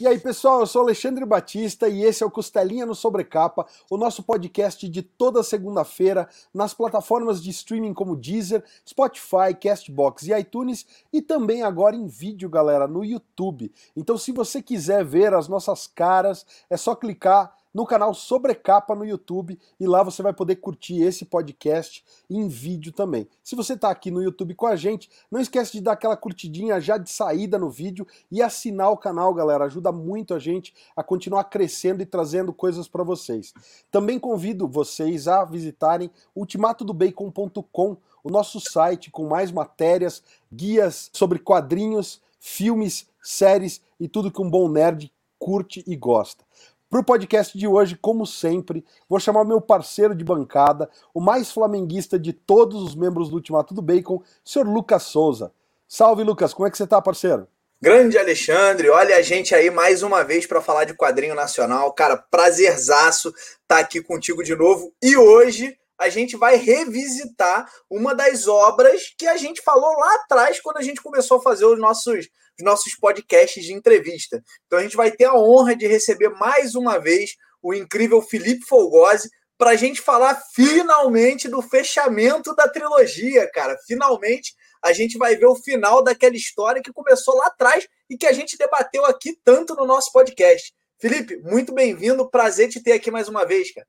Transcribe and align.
E 0.00 0.06
aí, 0.06 0.16
pessoal, 0.16 0.60
eu 0.60 0.66
sou 0.66 0.82
Alexandre 0.82 1.24
Batista 1.26 1.88
e 1.88 2.04
esse 2.04 2.22
é 2.22 2.26
o 2.26 2.30
Costelinha 2.30 2.86
no 2.86 2.94
Sobrecapa, 2.94 3.66
o 3.90 3.96
nosso 3.96 4.22
podcast 4.22 4.88
de 4.88 5.02
toda 5.02 5.42
segunda-feira 5.42 6.28
nas 6.54 6.72
plataformas 6.72 7.42
de 7.42 7.50
streaming 7.50 7.92
como 7.92 8.14
Deezer, 8.14 8.62
Spotify, 8.88 9.52
Castbox 9.60 10.28
e 10.28 10.38
iTunes 10.38 10.86
e 11.12 11.20
também 11.20 11.64
agora 11.64 11.96
em 11.96 12.06
vídeo, 12.06 12.48
galera, 12.48 12.86
no 12.86 13.04
YouTube. 13.04 13.72
Então, 13.96 14.16
se 14.16 14.30
você 14.30 14.62
quiser 14.62 15.04
ver 15.04 15.34
as 15.34 15.48
nossas 15.48 15.88
caras, 15.88 16.46
é 16.70 16.76
só 16.76 16.94
clicar 16.94 17.57
no 17.72 17.86
canal 17.86 18.14
Sobrecapa 18.14 18.94
no 18.94 19.04
YouTube 19.04 19.58
e 19.78 19.86
lá 19.86 20.02
você 20.02 20.22
vai 20.22 20.32
poder 20.32 20.56
curtir 20.56 21.02
esse 21.02 21.24
podcast 21.24 22.04
em 22.28 22.48
vídeo 22.48 22.92
também. 22.92 23.28
Se 23.42 23.54
você 23.54 23.74
está 23.74 23.90
aqui 23.90 24.10
no 24.10 24.22
YouTube 24.22 24.54
com 24.54 24.66
a 24.66 24.76
gente, 24.76 25.08
não 25.30 25.40
esquece 25.40 25.72
de 25.72 25.80
dar 25.80 25.92
aquela 25.92 26.16
curtidinha 26.16 26.80
já 26.80 26.98
de 26.98 27.10
saída 27.10 27.58
no 27.58 27.70
vídeo 27.70 28.06
e 28.30 28.42
assinar 28.42 28.90
o 28.90 28.96
canal, 28.96 29.32
galera. 29.34 29.64
Ajuda 29.64 29.92
muito 29.92 30.34
a 30.34 30.38
gente 30.38 30.74
a 30.96 31.02
continuar 31.02 31.44
crescendo 31.44 32.02
e 32.02 32.06
trazendo 32.06 32.52
coisas 32.52 32.88
para 32.88 33.04
vocês. 33.04 33.52
Também 33.90 34.18
convido 34.18 34.66
vocês 34.66 35.28
a 35.28 35.44
visitarem 35.44 36.10
ultimatodobacon.com, 36.34 37.96
o 38.22 38.30
nosso 38.30 38.60
site 38.60 39.10
com 39.10 39.28
mais 39.28 39.52
matérias, 39.52 40.22
guias 40.52 41.10
sobre 41.12 41.38
quadrinhos, 41.38 42.20
filmes, 42.38 43.06
séries 43.22 43.80
e 43.98 44.08
tudo 44.08 44.30
que 44.30 44.40
um 44.40 44.50
bom 44.50 44.68
nerd 44.68 45.12
curte 45.38 45.84
e 45.86 45.96
gosta. 45.96 46.44
Para 46.90 47.00
o 47.00 47.04
podcast 47.04 47.58
de 47.58 47.66
hoje, 47.66 47.98
como 48.00 48.26
sempre, 48.26 48.82
vou 49.06 49.20
chamar 49.20 49.44
meu 49.44 49.60
parceiro 49.60 50.14
de 50.14 50.24
bancada, 50.24 50.88
o 51.12 51.20
mais 51.20 51.52
flamenguista 51.52 52.18
de 52.18 52.32
todos 52.32 52.82
os 52.82 52.94
membros 52.94 53.28
do 53.28 53.34
Ultimato 53.34 53.74
do 53.74 53.82
Bacon, 53.82 54.22
senhor 54.42 54.66
Lucas 54.66 55.02
Souza. 55.02 55.52
Salve, 55.86 56.24
Lucas, 56.24 56.54
como 56.54 56.66
é 56.66 56.70
que 56.70 56.78
você 56.78 56.86
tá, 56.86 57.02
parceiro? 57.02 57.46
Grande 57.78 58.16
Alexandre, 58.16 58.88
olha 58.88 59.18
a 59.18 59.22
gente 59.22 59.54
aí 59.54 59.70
mais 59.70 60.02
uma 60.02 60.24
vez 60.24 60.46
para 60.46 60.62
falar 60.62 60.84
de 60.84 60.94
quadrinho 60.94 61.34
nacional. 61.34 61.92
Cara, 61.92 62.16
prazerzaço 62.16 63.28
estar 63.28 63.58
tá 63.66 63.78
aqui 63.78 64.00
contigo 64.00 64.42
de 64.42 64.56
novo. 64.56 64.90
E 65.02 65.14
hoje 65.14 65.78
a 65.98 66.08
gente 66.08 66.36
vai 66.36 66.56
revisitar 66.56 67.68
uma 67.90 68.14
das 68.14 68.46
obras 68.46 69.12
que 69.18 69.26
a 69.26 69.36
gente 69.36 69.60
falou 69.62 69.92
lá 69.98 70.14
atrás 70.14 70.60
quando 70.60 70.76
a 70.76 70.82
gente 70.82 71.02
começou 71.02 71.38
a 71.38 71.42
fazer 71.42 71.66
os 71.66 71.78
nossos 71.78 72.28
os 72.58 72.64
nossos 72.64 72.94
podcasts 72.96 73.64
de 73.64 73.72
entrevista. 73.72 74.42
Então 74.66 74.80
a 74.80 74.82
gente 74.82 74.96
vai 74.96 75.12
ter 75.12 75.26
a 75.26 75.34
honra 75.34 75.76
de 75.76 75.86
receber 75.86 76.28
mais 76.30 76.74
uma 76.74 76.98
vez 76.98 77.36
o 77.62 77.72
incrível 77.72 78.20
Felipe 78.20 78.66
Folgose 78.66 79.30
para 79.56 79.70
a 79.70 79.76
gente 79.76 80.00
falar 80.00 80.40
finalmente 80.54 81.48
do 81.48 81.62
fechamento 81.62 82.54
da 82.54 82.68
trilogia, 82.68 83.48
cara. 83.52 83.76
Finalmente 83.86 84.54
a 84.82 84.92
gente 84.92 85.18
vai 85.18 85.36
ver 85.36 85.46
o 85.46 85.56
final 85.56 86.02
daquela 86.02 86.36
história 86.36 86.82
que 86.82 86.92
começou 86.92 87.36
lá 87.36 87.46
atrás 87.46 87.86
e 88.10 88.16
que 88.16 88.26
a 88.26 88.32
gente 88.32 88.56
debateu 88.56 89.04
aqui 89.04 89.38
tanto 89.44 89.74
no 89.74 89.86
nosso 89.86 90.12
podcast. 90.12 90.72
Felipe, 91.00 91.36
muito 91.38 91.72
bem-vindo, 91.72 92.28
prazer 92.28 92.68
te 92.68 92.82
ter 92.82 92.92
aqui 92.92 93.10
mais 93.10 93.28
uma 93.28 93.44
vez, 93.44 93.72
cara. 93.72 93.86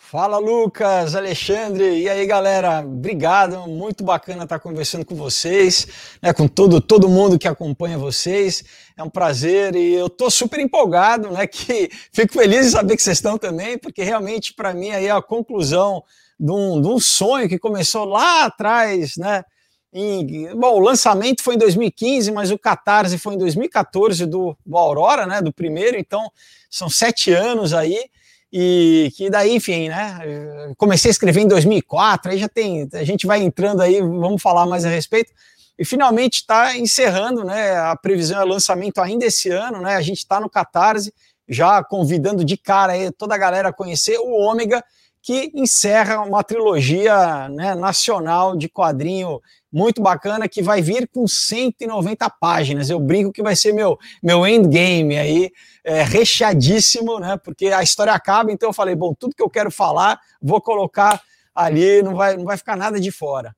Fala 0.00 0.38
Lucas, 0.38 1.14
Alexandre, 1.14 1.98
e 1.98 2.08
aí 2.08 2.24
galera, 2.24 2.80
obrigado, 2.80 3.68
muito 3.68 4.02
bacana 4.02 4.44
estar 4.44 4.58
conversando 4.58 5.04
com 5.04 5.14
vocês, 5.14 5.86
né, 6.22 6.32
com 6.32 6.48
todo, 6.48 6.80
todo 6.80 7.10
mundo 7.10 7.38
que 7.38 7.46
acompanha 7.46 7.98
vocês, 7.98 8.64
é 8.96 9.02
um 9.02 9.10
prazer 9.10 9.74
e 9.74 9.92
eu 9.92 10.06
estou 10.06 10.30
super 10.30 10.60
empolgado, 10.60 11.30
né, 11.30 11.46
que 11.46 11.90
fico 12.10 12.32
feliz 12.32 12.66
de 12.66 12.72
saber 12.72 12.96
que 12.96 13.02
vocês 13.02 13.18
estão 13.18 13.36
também, 13.36 13.76
porque 13.76 14.02
realmente 14.02 14.54
para 14.54 14.72
mim 14.72 14.92
aí 14.92 15.06
é 15.06 15.10
a 15.10 15.20
conclusão 15.20 16.02
de 16.40 16.52
um, 16.52 16.80
de 16.80 16.88
um 16.88 16.98
sonho 16.98 17.48
que 17.48 17.58
começou 17.58 18.06
lá 18.06 18.44
atrás, 18.44 19.16
né, 19.18 19.44
em, 19.92 20.54
bom, 20.54 20.76
o 20.76 20.80
lançamento 20.80 21.42
foi 21.42 21.56
em 21.56 21.58
2015, 21.58 22.30
mas 22.30 22.50
o 22.50 22.58
Catarse 22.58 23.18
foi 23.18 23.34
em 23.34 23.38
2014 23.38 24.24
do, 24.24 24.56
do 24.64 24.78
Aurora, 24.78 25.26
né, 25.26 25.42
do 25.42 25.52
primeiro, 25.52 25.98
então 25.98 26.30
são 26.70 26.88
sete 26.88 27.30
anos 27.32 27.74
aí, 27.74 28.08
e 28.52 29.12
que 29.16 29.28
daí, 29.28 29.54
enfim, 29.54 29.88
né? 29.88 30.74
Comecei 30.76 31.10
a 31.10 31.12
escrever 31.12 31.42
em 31.42 31.48
2004, 31.48 32.32
aí 32.32 32.38
já 32.38 32.48
tem, 32.48 32.88
a 32.92 33.04
gente 33.04 33.26
vai 33.26 33.42
entrando 33.42 33.82
aí, 33.82 34.00
vamos 34.00 34.40
falar 34.40 34.66
mais 34.66 34.84
a 34.84 34.88
respeito. 34.88 35.32
E 35.78 35.84
finalmente 35.84 36.36
está 36.36 36.76
encerrando, 36.76 37.44
né? 37.44 37.76
A 37.76 37.94
previsão 37.94 38.40
é 38.40 38.44
lançamento 38.44 39.00
ainda 39.00 39.24
esse 39.26 39.50
ano, 39.50 39.80
né? 39.80 39.94
A 39.94 40.02
gente 40.02 40.18
está 40.18 40.40
no 40.40 40.50
Catarse, 40.50 41.12
já 41.48 41.82
convidando 41.84 42.44
de 42.44 42.56
cara 42.56 42.94
aí 42.94 43.12
toda 43.12 43.34
a 43.34 43.38
galera 43.38 43.68
a 43.68 43.72
conhecer 43.72 44.18
o 44.18 44.32
Ômega, 44.32 44.82
que 45.22 45.50
encerra 45.54 46.20
uma 46.20 46.42
trilogia 46.42 47.48
né, 47.48 47.74
nacional 47.74 48.56
de 48.56 48.68
quadrinho 48.68 49.40
muito 49.72 50.00
bacana 50.02 50.48
que 50.48 50.62
vai 50.62 50.80
vir 50.80 51.08
com 51.08 51.26
190 51.26 52.28
páginas. 52.30 52.90
Eu 52.90 52.98
brinco 52.98 53.32
que 53.32 53.42
vai 53.42 53.54
ser 53.54 53.72
meu 53.72 53.98
meu 54.22 54.46
endgame 54.46 55.16
aí, 55.18 55.50
é, 55.84 56.02
recheadíssimo, 56.02 57.18
né? 57.18 57.36
Porque 57.36 57.66
a 57.66 57.82
história 57.82 58.12
acaba, 58.12 58.52
então 58.52 58.68
eu 58.70 58.72
falei, 58.74 58.94
bom, 58.94 59.14
tudo 59.14 59.34
que 59.34 59.42
eu 59.42 59.50
quero 59.50 59.70
falar, 59.70 60.20
vou 60.40 60.60
colocar 60.60 61.22
ali, 61.54 62.02
não 62.02 62.14
vai, 62.14 62.36
não 62.36 62.44
vai 62.44 62.56
ficar 62.56 62.76
nada 62.76 63.00
de 63.00 63.10
fora. 63.10 63.54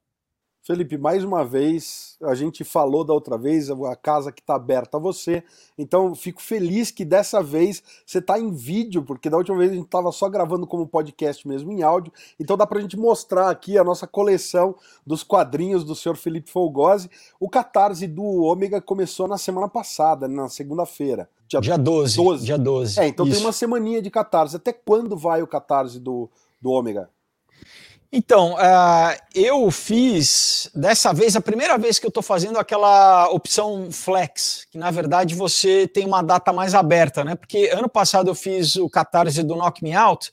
Felipe, 0.70 0.96
mais 0.96 1.24
uma 1.24 1.44
vez, 1.44 2.16
a 2.22 2.32
gente 2.32 2.62
falou 2.62 3.02
da 3.02 3.12
outra 3.12 3.36
vez, 3.36 3.68
a 3.68 3.96
casa 3.96 4.30
que 4.30 4.40
está 4.40 4.54
aberta 4.54 4.98
a 4.98 5.00
você, 5.00 5.42
então 5.76 6.14
fico 6.14 6.40
feliz 6.40 6.92
que 6.92 7.04
dessa 7.04 7.42
vez 7.42 7.82
você 8.06 8.18
está 8.18 8.38
em 8.38 8.52
vídeo, 8.52 9.02
porque 9.02 9.28
da 9.28 9.36
última 9.36 9.58
vez 9.58 9.72
a 9.72 9.74
gente 9.74 9.86
estava 9.86 10.12
só 10.12 10.28
gravando 10.28 10.68
como 10.68 10.86
podcast 10.86 11.48
mesmo 11.48 11.72
em 11.72 11.82
áudio, 11.82 12.12
então 12.38 12.56
dá 12.56 12.64
para 12.68 12.78
a 12.78 12.82
gente 12.82 12.96
mostrar 12.96 13.50
aqui 13.50 13.76
a 13.76 13.82
nossa 13.82 14.06
coleção 14.06 14.76
dos 15.04 15.24
quadrinhos 15.24 15.82
do 15.82 15.96
senhor 15.96 16.14
Felipe 16.14 16.48
Folgose. 16.48 17.10
O 17.40 17.50
Catarse 17.50 18.06
do 18.06 18.22
Ômega 18.22 18.80
começou 18.80 19.26
na 19.26 19.38
semana 19.38 19.68
passada, 19.68 20.28
na 20.28 20.48
segunda-feira. 20.48 21.28
Dia, 21.48 21.60
dia 21.60 21.76
12, 21.76 22.16
12. 22.16 22.44
Dia 22.44 22.58
12. 22.58 23.00
É, 23.00 23.08
então 23.08 23.26
Isso. 23.26 23.34
tem 23.34 23.44
uma 23.44 23.52
semaninha 23.52 24.00
de 24.00 24.08
Catarse. 24.08 24.54
Até 24.54 24.72
quando 24.72 25.16
vai 25.16 25.42
o 25.42 25.48
Catarse 25.48 25.98
do, 25.98 26.30
do 26.62 26.70
Ômega? 26.70 27.10
Então, 28.12 28.54
uh, 28.54 29.16
eu 29.32 29.70
fiz 29.70 30.68
dessa 30.74 31.12
vez, 31.12 31.36
a 31.36 31.40
primeira 31.40 31.78
vez 31.78 31.96
que 31.96 32.06
eu 32.06 32.08
estou 32.08 32.24
fazendo 32.24 32.58
aquela 32.58 33.30
opção 33.30 33.92
flex, 33.92 34.66
que 34.68 34.76
na 34.76 34.90
verdade 34.90 35.32
você 35.32 35.86
tem 35.86 36.06
uma 36.06 36.20
data 36.20 36.52
mais 36.52 36.74
aberta, 36.74 37.22
né? 37.22 37.36
Porque 37.36 37.70
ano 37.72 37.88
passado 37.88 38.28
eu 38.28 38.34
fiz 38.34 38.74
o 38.74 38.90
catarse 38.90 39.44
do 39.44 39.54
Knock 39.54 39.80
Me 39.84 39.94
Out, 39.94 40.32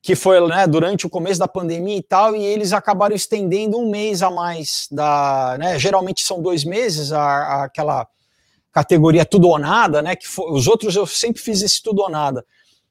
que 0.00 0.16
foi 0.16 0.40
né, 0.48 0.66
durante 0.66 1.06
o 1.06 1.10
começo 1.10 1.38
da 1.38 1.46
pandemia 1.46 1.98
e 1.98 2.02
tal, 2.02 2.34
e 2.34 2.42
eles 2.42 2.72
acabaram 2.72 3.14
estendendo 3.14 3.78
um 3.78 3.90
mês 3.90 4.22
a 4.22 4.30
mais 4.30 4.88
da. 4.90 5.56
Né, 5.58 5.78
geralmente 5.78 6.22
são 6.22 6.40
dois 6.40 6.64
meses, 6.64 7.12
a, 7.12 7.22
a, 7.22 7.64
aquela 7.64 8.08
categoria 8.72 9.26
tudo 9.26 9.48
ou 9.48 9.58
nada, 9.58 10.00
né? 10.00 10.16
Que 10.16 10.26
os 10.38 10.66
outros 10.66 10.96
eu 10.96 11.06
sempre 11.06 11.42
fiz 11.42 11.60
esse 11.60 11.82
tudo 11.82 12.00
ou 12.00 12.08
nada. 12.08 12.46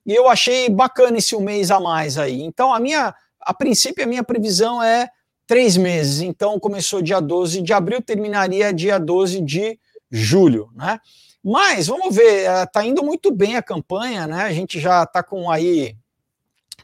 E 0.05 0.13
eu 0.13 0.29
achei 0.29 0.69
bacana 0.69 1.17
esse 1.17 1.35
um 1.35 1.41
mês 1.41 1.71
a 1.71 1.79
mais 1.79 2.15
aí. 2.19 2.43
Então 2.43 2.71
a 2.71 2.79
minha 2.79 3.13
a 3.45 3.53
princípio, 3.53 4.03
a 4.03 4.07
minha 4.07 4.23
previsão 4.23 4.81
é 4.81 5.09
três 5.47 5.77
meses. 5.77 6.21
Então, 6.21 6.59
começou 6.59 7.01
dia 7.01 7.19
12 7.19 7.61
de 7.61 7.73
abril, 7.73 8.01
terminaria 8.01 8.73
dia 8.73 8.99
12 8.99 9.41
de 9.41 9.79
julho, 10.09 10.69
né? 10.75 10.99
Mas, 11.43 11.87
vamos 11.87 12.15
ver, 12.15 12.49
está 12.63 12.85
indo 12.85 13.03
muito 13.03 13.29
bem 13.29 13.57
a 13.57 13.61
campanha, 13.61 14.25
né? 14.25 14.43
A 14.43 14.53
gente 14.53 14.79
já 14.79 15.03
está 15.03 15.21
com 15.21 15.51
aí 15.51 15.97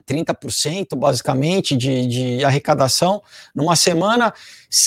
30% 0.10 0.96
basicamente 0.96 1.78
de, 1.78 2.08
de 2.08 2.44
arrecadação 2.44 3.22
numa 3.56 3.76
semana. 3.76 4.34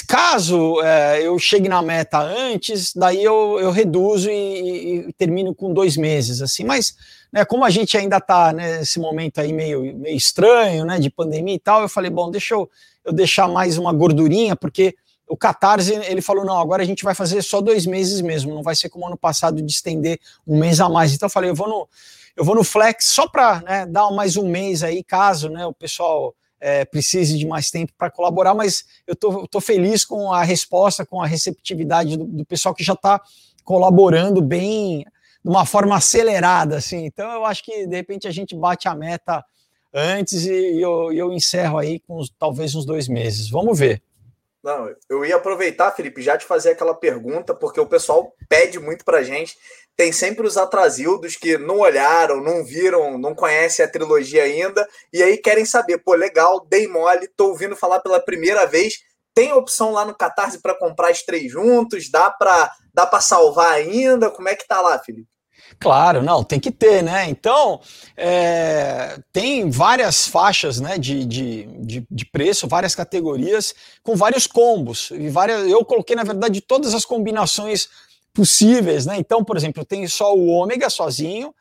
Caso 0.09 0.81
é, 0.83 1.23
eu 1.27 1.39
chegue 1.39 1.69
na 1.69 1.81
meta 1.81 2.19
antes, 2.19 2.93
daí 2.95 3.23
eu, 3.23 3.59
eu 3.61 3.71
reduzo 3.71 4.29
e, 4.29 5.07
e, 5.07 5.13
termino 5.15 5.55
com 5.55 5.73
dois 5.73 5.97
meses, 5.97 6.43
assim. 6.43 6.65
Mas, 6.65 6.95
né, 7.33 7.45
como 7.45 7.65
a 7.65 7.71
gente 7.71 7.97
ainda 7.97 8.19
está 8.19 8.53
nesse 8.53 9.01
momento 9.01 9.41
aí 9.41 9.53
meio, 9.53 9.97
meio 9.97 10.17
estranho, 10.17 10.85
né, 10.85 10.99
de 10.99 11.09
pandemia 11.09 11.55
e 11.55 11.59
tal, 11.59 11.81
eu 11.81 11.89
falei, 11.89 12.11
bom, 12.11 12.31
deixa 12.31 12.55
eu, 12.55 12.71
eu 13.05 13.13
deixar 13.13 13.49
mais 13.49 13.79
uma 13.79 13.93
gordurinha, 13.93 14.55
porque 14.55 14.95
o 15.27 15.37
Catarse, 15.37 15.95
ele 15.95 16.21
falou, 16.21 16.45
não, 16.45 16.59
agora 16.59 16.83
a 16.83 16.87
gente 16.87 17.03
vai 17.03 17.15
fazer 17.15 17.41
só 17.41 17.63
dois 17.63 17.87
meses 17.87 18.21
mesmo, 18.21 18.55
não 18.55 18.63
vai 18.63 18.75
ser 18.75 18.91
como 18.91 19.07
ano 19.07 19.17
passado 19.17 19.63
de 19.63 19.73
estender 19.73 20.21
um 20.47 20.59
mês 20.59 20.79
a 20.79 20.91
mais. 20.91 21.15
Então 21.15 21.27
eu 21.27 21.31
falei, 21.31 21.49
eu 21.49 21.55
vou 21.55 21.69
no 21.69 21.89
eu 22.35 22.45
vou 22.45 22.55
no 22.55 22.65
Flex 22.65 23.07
só 23.09 23.29
para 23.29 23.61
né, 23.61 23.87
dar 23.87 24.11
mais 24.11 24.39
um 24.39 24.49
mês 24.49 24.83
aí, 24.83 25.05
caso 25.05 25.51
né, 25.51 25.67
o 25.67 25.73
pessoal 25.73 26.35
é, 26.59 26.85
precise 26.85 27.37
de 27.37 27.47
mais 27.47 27.71
tempo 27.71 27.93
para 27.97 28.11
colaborar, 28.11 28.55
mas 28.55 28.85
eu 29.07 29.15
tô, 29.15 29.47
tô 29.47 29.61
feliz 29.61 30.05
com 30.05 30.33
a 30.33 30.43
resposta, 30.43 31.05
com 31.05 31.21
a 31.21 31.27
receptividade 31.27 32.17
do, 32.17 32.25
do 32.25 32.45
pessoal 32.45 32.75
que 32.75 32.85
já 32.85 32.95
está 32.95 33.21
colaborando 33.65 34.41
bem 34.41 35.05
de 35.45 35.51
uma 35.51 35.67
forma 35.67 35.97
acelerada, 35.97 36.77
assim. 36.77 37.05
Então 37.05 37.31
eu 37.33 37.45
acho 37.45 37.65
que 37.65 37.87
de 37.87 37.97
repente 37.97 38.29
a 38.29 38.31
gente 38.31 38.55
bate 38.55 38.89
a 38.89 38.95
meta 38.95 39.45
antes 39.93 40.45
e 40.47 40.81
eu, 40.81 41.13
eu 41.13 41.33
encerro 41.33 41.79
aí 41.79 42.01
com 42.01 42.21
talvez 42.39 42.75
uns 42.75 42.87
dois 42.87 43.09
meses. 43.09 43.51
Vamos 43.51 43.79
ver. 43.79 44.03
Não, 44.63 44.89
eu 45.11 45.25
ia 45.25 45.35
aproveitar, 45.35 45.91
Felipe, 45.91 46.23
já 46.23 46.39
te 46.39 46.45
fazer 46.45 46.71
aquela 46.71 46.95
pergunta, 46.95 47.53
porque 47.53 47.81
o 47.81 47.87
pessoal 47.87 48.33
pede 48.49 48.79
muito 48.79 49.05
pra 49.05 49.23
gente 49.25 49.57
tem 49.97 50.13
sempre 50.13 50.47
os 50.47 50.57
atrasildos 50.57 51.37
que 51.37 51.59
não 51.59 51.79
olharam, 51.79 52.43
não 52.43 52.65
viram, 52.65 53.19
não 53.19 53.35
conhecem 53.35 53.85
a 53.85 53.89
trilogia 53.89 54.43
ainda, 54.45 54.89
e 55.13 55.23
aí 55.23 55.37
querem 55.37 55.65
saber, 55.65 55.99
pô, 55.99 56.15
legal, 56.15 56.67
dei 56.69 56.89
mole, 56.89 57.29
tô 57.37 57.49
ouvindo 57.49 57.77
falar 57.77 58.01
pela 58.01 58.21
primeira 58.21 58.67
vez, 58.67 59.01
tem 59.35 59.53
opção 59.53 59.93
lá 59.93 60.05
no 60.05 60.17
Catarse 60.17 60.61
para 60.61 60.75
comprar 60.75 61.13
os 61.13 61.23
três 61.23 61.51
juntos, 61.51 62.11
dá 62.11 62.31
para 62.31 62.71
dá 62.95 63.07
para 63.07 63.21
salvar 63.21 63.73
ainda, 63.73 64.31
como 64.31 64.49
é 64.49 64.55
que 64.55 64.69
tá 64.69 64.81
lá, 64.81 64.99
Felipe? 64.99 65.29
Claro, 65.79 66.23
não, 66.23 66.45
tem 66.45 66.61
que 66.61 66.71
ter, 66.71 67.03
né? 67.03 67.29
Então, 67.29 67.81
é, 68.17 69.19
tem 69.33 69.71
várias 69.71 70.27
faixas 70.27 70.81
né, 70.81 70.99
de, 70.99 71.25
de, 71.25 71.65
de, 71.81 72.07
de, 72.11 72.27
preço, 72.27 72.69
várias 72.69 72.95
categorias, 72.95 73.75
com 74.03 74.15
vários 74.15 74.47
combos. 74.47 75.11
E 75.13 75.29
várias, 75.29 75.69
eu 75.69 75.85
coloquei, 75.85 76.17
na 76.17 76.25
verdade, 76.25 76.61
todas 76.61 76.95
as 76.95 77.05
combinações 77.05 77.89
possíveis, 78.33 79.07
né? 79.07 79.17
Então, 79.19 79.45
por 79.45 79.57
exemplo, 79.57 79.85
tem 79.85 80.07
só 80.07 80.35
o 80.35 80.47
ômega 80.49 80.89
sozinho, 80.89 81.55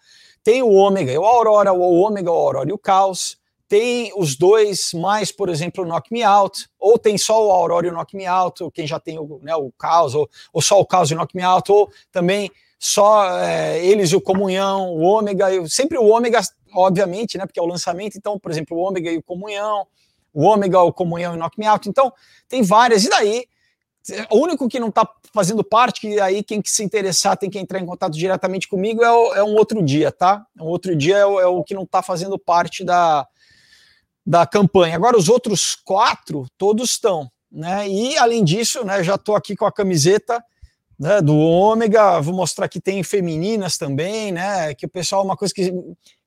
tem 0.43 0.61
o 0.61 0.71
ômega 0.71 1.11
e 1.11 1.17
o 1.17 1.25
aurora, 1.25 1.73
o 1.73 1.81
ômega, 1.81 2.31
o 2.31 2.35
aurora 2.35 2.69
e 2.69 2.73
o 2.73 2.77
caos, 2.77 3.37
tem 3.71 4.11
os 4.17 4.35
dois 4.35 4.91
mais, 4.93 5.31
por 5.31 5.47
exemplo, 5.47 5.85
o 5.85 5.87
Knock 5.87 6.11
Me 6.11 6.21
Out, 6.23 6.67
ou 6.77 6.99
tem 6.99 7.17
só 7.17 7.47
o 7.47 7.49
Aurora 7.49 7.87
e 7.87 7.89
o 7.89 7.93
Knock 7.93 8.17
Me 8.17 8.25
Out, 8.25 8.69
quem 8.73 8.85
já 8.85 8.99
tem 8.99 9.17
o, 9.17 9.39
né, 9.41 9.55
o 9.55 9.71
Caos, 9.71 10.13
ou, 10.13 10.29
ou 10.51 10.61
só 10.61 10.77
o 10.77 10.85
Caos 10.85 11.09
e 11.09 11.13
o 11.13 11.17
Knock 11.17 11.33
Me 11.33 11.41
Out, 11.41 11.71
ou 11.71 11.89
também 12.11 12.51
só 12.83 13.37
é, 13.37 13.85
eles 13.85 14.11
e 14.11 14.15
o 14.15 14.19
Comunhão, 14.19 14.89
o 14.95 15.01
Ômega, 15.01 15.45
sempre 15.69 15.99
o 15.99 16.07
Ômega, 16.07 16.41
obviamente, 16.73 17.37
né, 17.37 17.45
porque 17.45 17.59
é 17.59 17.63
o 17.63 17.67
lançamento, 17.67 18.17
então, 18.17 18.39
por 18.39 18.49
exemplo, 18.49 18.75
o 18.75 18.81
Ômega 18.81 19.11
e 19.11 19.17
o 19.17 19.23
Comunhão, 19.23 19.85
o 20.33 20.41
Ômega, 20.41 20.81
o 20.81 20.91
Comunhão 20.91 21.35
e 21.35 21.37
o 21.37 21.39
Knock 21.39 21.59
Me 21.59 21.67
Out, 21.67 21.87
então 21.87 22.11
tem 22.49 22.63
várias, 22.63 23.05
e 23.05 23.09
daí, 23.09 23.45
o 24.31 24.37
único 24.39 24.67
que 24.67 24.79
não 24.79 24.87
está 24.89 25.07
fazendo 25.31 25.63
parte, 25.63 26.01
que 26.01 26.19
aí 26.19 26.41
quem 26.41 26.59
que 26.59 26.71
se 26.71 26.83
interessar 26.83 27.37
tem 27.37 27.51
que 27.51 27.59
entrar 27.59 27.79
em 27.79 27.85
contato 27.85 28.13
diretamente 28.13 28.67
comigo, 28.67 29.03
é, 29.03 29.11
o, 29.11 29.35
é 29.35 29.43
um 29.43 29.53
outro 29.53 29.83
dia, 29.83 30.11
tá? 30.11 30.43
Um 30.59 30.65
outro 30.65 30.95
dia 30.95 31.17
é 31.17 31.25
o, 31.25 31.39
é 31.39 31.45
o 31.45 31.63
que 31.63 31.75
não 31.75 31.83
está 31.83 32.01
fazendo 32.01 32.39
parte 32.39 32.83
da, 32.83 33.27
da 34.25 34.47
campanha. 34.47 34.95
Agora, 34.95 35.15
os 35.15 35.29
outros 35.29 35.75
quatro, 35.75 36.47
todos 36.57 36.89
estão. 36.89 37.31
Né? 37.51 37.87
E, 37.87 38.17
além 38.17 38.43
disso, 38.43 38.83
né, 38.83 39.03
já 39.03 39.15
estou 39.15 39.35
aqui 39.35 39.55
com 39.55 39.67
a 39.67 39.71
camiseta 39.71 40.43
né, 41.01 41.19
do 41.19 41.35
Ômega, 41.35 42.21
vou 42.21 42.31
mostrar 42.31 42.67
que 42.67 42.79
tem 42.79 43.01
femininas 43.01 43.75
também, 43.75 44.31
né? 44.31 44.71
Que 44.75 44.85
o 44.85 44.89
pessoal, 44.89 45.25
uma 45.25 45.35
coisa 45.35 45.51
que. 45.51 45.73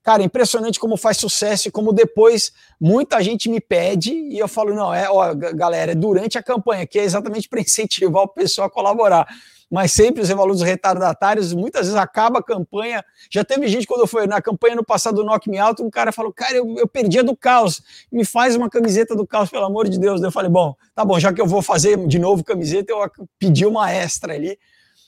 Cara, 0.03 0.23
impressionante 0.23 0.79
como 0.81 0.99
faz 0.99 1.17
sucesso 1.17 1.69
e 1.69 1.71
como 1.71 1.91
depois 1.91 2.53
muita 2.79 3.23
gente 3.23 3.49
me 3.49 3.59
pede 3.59 4.13
e 4.13 4.39
eu 4.39 4.47
falo, 4.47 4.75
não, 4.75 4.93
é, 4.93 5.09
ó, 5.09 5.33
galera, 5.33 5.93
é 5.93 5.95
durante 5.95 6.37
a 6.37 6.43
campanha, 6.43 6.87
que 6.87 6.99
é 6.99 7.05
exatamente 7.05 7.49
para 7.49 7.61
incentivar 7.63 8.25
o 8.25 8.29
pessoal 8.29 8.67
a 8.67 8.71
colaborar 8.71 9.27
mas 9.71 9.93
sempre 9.93 10.23
os 10.23 10.31
evolutos 10.31 10.63
retardatários, 10.63 11.53
muitas 11.53 11.87
vezes 11.87 11.97
acaba 11.97 12.39
a 12.39 12.43
campanha. 12.43 13.05
Já 13.31 13.45
teve 13.45 13.67
gente, 13.69 13.87
quando 13.87 14.07
foi 14.07 14.27
na 14.27 14.41
campanha 14.41 14.77
no 14.77 14.85
passado 14.85 15.17
do 15.17 15.25
Knock 15.25 15.49
Me 15.49 15.59
Out, 15.59 15.83
um 15.83 15.91
cara 15.91 16.13
falou: 16.13 16.33
Cara, 16.33 16.55
eu, 16.57 16.77
eu 16.79 16.87
perdi 16.87 17.19
a 17.19 17.23
do 17.23 17.37
caos, 17.37 17.83
me 18.11 18.25
faz 18.25 18.57
uma 18.57 18.71
camiseta 18.71 19.17
do 19.17 19.27
caos, 19.27 19.51
pelo 19.51 19.65
amor 19.65 19.89
de 19.89 19.99
Deus. 19.99 20.23
Eu 20.23 20.31
falei: 20.31 20.51
Bom, 20.51 20.75
tá 20.95 21.05
bom, 21.05 21.19
já 21.19 21.33
que 21.33 21.41
eu 21.41 21.47
vou 21.47 21.63
fazer 21.63 21.97
de 22.07 22.19
novo 22.19 22.45
camiseta, 22.45 22.93
eu 22.93 23.11
pedi 23.39 23.67
uma 23.67 23.91
extra 23.91 24.35
ali. 24.35 24.59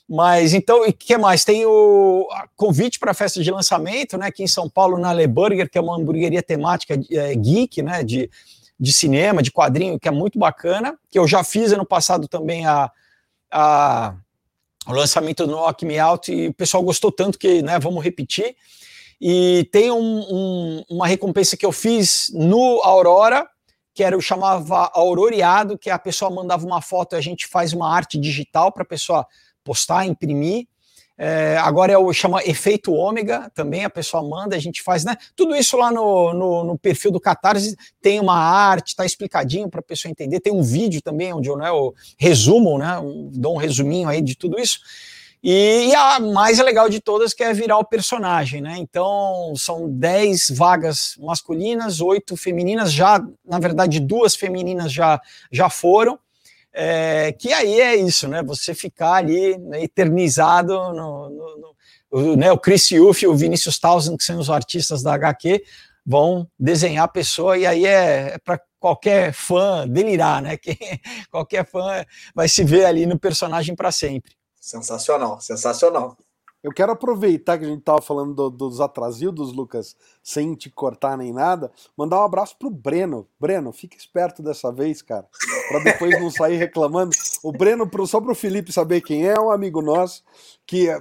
Mas 0.09 0.53
então, 0.53 0.85
e 0.85 0.93
que 0.93 1.17
mais? 1.17 1.43
Tem 1.43 1.65
o 1.65 2.27
convite 2.55 2.97
para 2.97 3.11
a 3.11 3.13
festa 3.13 3.43
de 3.43 3.51
lançamento, 3.51 4.17
né? 4.17 4.27
Aqui 4.27 4.41
em 4.41 4.47
São 4.47 4.69
Paulo, 4.69 4.97
na 4.97 5.11
Le 5.11 5.27
Burger, 5.27 5.69
que 5.69 5.77
é 5.77 5.81
uma 5.81 5.97
hamburgueria 5.97 6.41
temática 6.41 6.97
é, 7.11 7.35
geek, 7.35 7.81
né? 7.81 8.03
De, 8.03 8.29
de 8.79 8.93
cinema, 8.93 9.43
de 9.43 9.51
quadrinho, 9.51 9.99
que 9.99 10.07
é 10.07 10.11
muito 10.11 10.39
bacana. 10.39 10.97
Que 11.11 11.19
eu 11.19 11.27
já 11.27 11.43
fiz 11.43 11.73
ano 11.73 11.85
passado 11.85 12.25
também 12.25 12.65
a, 12.65 12.89
a 13.51 14.15
o 14.87 14.93
lançamento 14.93 15.45
do 15.45 15.51
Knock 15.51 15.85
Me 15.85 15.99
Out 15.99 16.31
e 16.31 16.47
o 16.47 16.53
pessoal 16.53 16.81
gostou 16.83 17.11
tanto 17.11 17.37
que, 17.37 17.61
né, 17.61 17.77
vamos 17.79 18.03
repetir. 18.03 18.55
E 19.19 19.67
tem 19.71 19.91
um, 19.91 20.19
um, 20.19 20.83
uma 20.89 21.07
recompensa 21.07 21.57
que 21.57 21.65
eu 21.65 21.71
fiz 21.71 22.31
no 22.33 22.81
Aurora, 22.83 23.47
que 23.93 24.03
era 24.03 24.15
o 24.15 24.21
chamava 24.21 24.91
Auroreado, 24.93 25.77
que 25.77 25.89
a 25.89 25.97
pessoa 25.97 26.29
mandava 26.29 26.65
uma 26.65 26.81
foto 26.81 27.13
e 27.13 27.17
a 27.17 27.21
gente 27.21 27.47
faz 27.47 27.73
uma 27.73 27.91
arte 27.91 28.17
digital 28.17 28.71
para 28.71 28.83
a 28.83 28.85
pessoa 28.85 29.25
postar, 29.63 30.05
imprimir. 30.05 30.67
É, 31.17 31.57
agora 31.57 31.91
é 31.91 31.97
o 31.97 32.13
chama 32.13 32.43
efeito 32.43 32.93
ômega, 32.93 33.51
também 33.55 33.83
a 33.83 33.89
pessoa 33.89 34.21
manda, 34.21 34.55
a 34.55 34.59
gente 34.59 34.83
faz, 34.83 35.03
né? 35.03 35.17
Tudo 35.35 35.55
isso 35.55 35.75
lá 35.75 35.91
no, 35.91 36.31
no, 36.31 36.63
no 36.63 36.77
perfil 36.77 37.09
do 37.11 37.19
Catarse 37.19 37.75
tem 37.99 38.19
uma 38.19 38.37
arte, 38.37 38.95
tá 38.95 39.03
explicadinho 39.03 39.67
para 39.67 39.79
a 39.79 39.83
pessoa 39.83 40.11
entender. 40.11 40.39
Tem 40.39 40.53
um 40.53 40.61
vídeo 40.61 41.01
também 41.01 41.33
onde 41.33 41.49
eu, 41.49 41.57
né, 41.57 41.69
eu 41.69 41.95
resumo, 42.19 42.77
né? 42.77 42.99
Um, 42.99 43.31
dou 43.33 43.55
um 43.55 43.57
resuminho 43.57 44.07
aí 44.07 44.21
de 44.21 44.35
tudo 44.35 44.59
isso. 44.59 44.79
E, 45.43 45.93
a 45.95 46.19
mais 46.19 46.57
legal 46.59 46.89
de 46.89 46.99
todas 46.99 47.33
que 47.33 47.43
é 47.43 47.53
virar 47.53 47.77
o 47.77 47.85
personagem, 47.85 48.59
né? 48.61 48.75
Então 48.77 49.53
são 49.55 49.89
10 49.89 50.51
vagas 50.51 51.15
masculinas, 51.19 52.01
oito 52.01 52.35
femininas, 52.35 52.91
já, 52.91 53.23
na 53.45 53.59
verdade, 53.59 53.99
duas 53.99 54.35
femininas 54.35 54.91
já, 54.91 55.21
já 55.51 55.69
foram. 55.69 56.19
É, 56.79 57.31
que 57.31 57.51
aí 57.51 57.81
é 57.81 57.95
isso, 57.95 58.27
né? 58.27 58.43
Você 58.43 58.75
ficar 58.75 59.13
ali 59.13 59.57
né, 59.57 59.83
eternizado 59.83 60.73
no, 60.93 61.27
no, 61.27 61.57
no 61.57 61.75
o, 62.11 62.35
né, 62.35 62.51
o 62.51 62.57
Chris 62.57 62.91
Yuff 62.91 63.25
e 63.25 63.27
o 63.27 63.35
Vinícius 63.35 63.79
Townsend, 63.79 64.15
que 64.15 64.23
são 64.23 64.37
os 64.37 64.47
artistas 64.47 65.01
da 65.01 65.13
HQ, 65.15 65.63
vão 66.05 66.47
desenhar 66.57 67.05
a 67.05 67.07
pessoa, 67.07 67.57
e 67.57 67.65
aí 67.65 67.85
é, 67.85 68.35
é 68.35 68.37
para 68.37 68.61
qualquer 68.79 69.33
fã 69.33 69.87
delirar, 69.87 70.39
né? 70.39 70.55
Que 70.61 70.77
qualquer 71.31 71.67
fã 71.67 72.05
vai 72.35 72.47
se 72.47 72.63
ver 72.63 72.85
ali 72.85 73.07
no 73.07 73.19
personagem 73.19 73.75
para 73.75 73.91
sempre. 73.91 74.33
Sensacional, 74.61 75.41
sensacional. 75.41 76.15
Eu 76.63 76.73
quero 76.73 76.91
aproveitar 76.91 77.57
que 77.57 77.65
a 77.65 77.67
gente 77.67 77.79
estava 77.79 78.01
falando 78.01 78.33
do, 78.33 78.49
dos 78.49 78.81
atrasildos, 78.81 79.53
Lucas, 79.53 79.95
sem 80.23 80.55
te 80.55 80.69
cortar 80.69 81.17
nem 81.17 81.31
nada, 81.31 81.71
mandar 81.95 82.19
um 82.19 82.25
abraço 82.25 82.57
pro 82.57 82.69
Breno. 82.69 83.27
Breno, 83.39 83.71
fica 83.71 83.95
esperto 83.95 84.41
dessa 84.41 84.71
vez, 84.71 85.01
cara, 85.01 85.27
para 85.69 85.83
depois 85.83 86.19
não 86.19 86.31
sair 86.31 86.57
reclamando. 86.57 87.11
O 87.43 87.51
Breno, 87.51 87.87
pro, 87.87 88.07
só 88.07 88.19
pro 88.19 88.33
Felipe 88.33 88.71
saber 88.71 89.01
quem 89.01 89.27
é, 89.27 89.33
é 89.33 89.39
um 89.39 89.51
amigo 89.51 89.81
nosso 89.81 90.23
que 90.65 90.89
eh, 90.89 90.99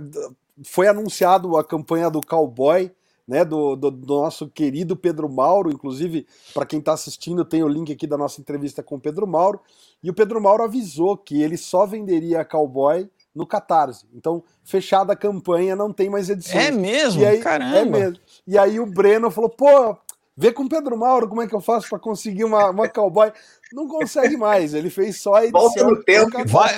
foi 0.63 0.89
anunciado 0.89 1.57
a 1.57 1.65
campanha 1.65 2.11
do 2.11 2.21
Cowboy, 2.21 2.93
né, 3.27 3.45
do, 3.45 3.75
do, 3.75 3.91
do 3.91 4.15
nosso 4.15 4.49
querido 4.49 4.95
Pedro 4.95 5.29
Mauro. 5.29 5.73
Inclusive, 5.73 6.27
para 6.53 6.67
quem 6.67 6.79
está 6.79 6.93
assistindo, 6.93 7.45
tem 7.45 7.63
o 7.63 7.69
link 7.69 7.91
aqui 7.91 8.07
da 8.07 8.19
nossa 8.19 8.41
entrevista 8.41 8.83
com 8.83 8.97
o 8.97 9.01
Pedro 9.01 9.27
Mauro. 9.27 9.59
E 10.03 10.11
o 10.11 10.15
Pedro 10.15 10.41
Mauro 10.41 10.63
avisou 10.63 11.17
que 11.17 11.43
ele 11.43 11.57
só 11.57 11.87
venderia 11.87 12.45
Cowboy 12.45 13.11
no 13.37 13.47
Catarse. 13.47 14.07
Então, 14.15 14.43
fechada 14.65 15.13
a 15.13 15.17
campanha, 15.17 15.77
não 15.77 15.93
tem 15.93 16.09
mais 16.09 16.31
edição. 16.31 16.59
É 16.59 16.71
mesmo? 16.71 17.21
E 17.23 17.27
aí, 17.27 17.39
Caramba! 17.39 17.77
É 17.77 17.85
mesmo. 17.85 18.17
E 18.47 18.59
aí 18.59 18.81
o 18.81 18.87
Breno 18.87 19.31
falou, 19.31 19.51
pô, 19.51 19.97
vê 20.35 20.51
com 20.51 20.65
o 20.65 20.69
Pedro 20.69 20.97
Mauro 20.97 21.29
como 21.29 21.43
é 21.43 21.47
que 21.47 21.55
eu 21.55 21.61
faço 21.61 21.89
para 21.89 21.99
conseguir 21.99 22.45
uma, 22.45 22.71
uma 22.71 22.89
cowboy. 22.89 23.31
Não 23.73 23.87
consegue 23.87 24.37
mais, 24.37 24.73
ele 24.73 24.89
fez 24.89 25.21
só 25.21 25.35
a 25.35 25.45
edição. 25.45 25.61
Volta 25.61 25.85
no 25.85 26.03
tempo. 26.03 26.49
Vai, 26.49 26.73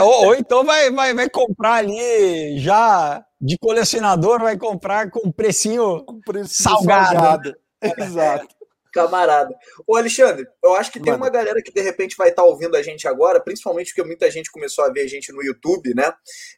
ou, 0.00 0.26
ou, 0.26 0.34
então 0.34 0.64
vai, 0.64 0.90
vai, 0.90 1.14
vai 1.14 1.30
comprar 1.30 1.74
ali 1.74 2.58
já 2.58 3.24
de 3.40 3.56
colecionador, 3.58 4.40
vai 4.40 4.58
comprar 4.58 5.10
com 5.10 5.30
precinho, 5.30 6.02
com 6.04 6.20
precinho 6.20 6.48
salgado. 6.48 7.14
salgado. 7.14 7.56
Exato. 7.98 8.59
Camarada. 8.92 9.54
Ô, 9.86 9.96
Alexandre, 9.96 10.46
eu 10.62 10.74
acho 10.74 10.90
que 10.90 11.00
tem 11.00 11.12
Mano. 11.12 11.24
uma 11.24 11.30
galera 11.30 11.62
que 11.62 11.72
de 11.72 11.80
repente 11.80 12.16
vai 12.16 12.30
estar 12.30 12.42
tá 12.42 12.48
ouvindo 12.48 12.76
a 12.76 12.82
gente 12.82 13.06
agora, 13.06 13.40
principalmente 13.40 13.88
porque 13.88 14.06
muita 14.06 14.30
gente 14.30 14.50
começou 14.50 14.84
a 14.84 14.90
ver 14.90 15.02
a 15.02 15.06
gente 15.06 15.32
no 15.32 15.42
YouTube, 15.42 15.94
né? 15.94 16.12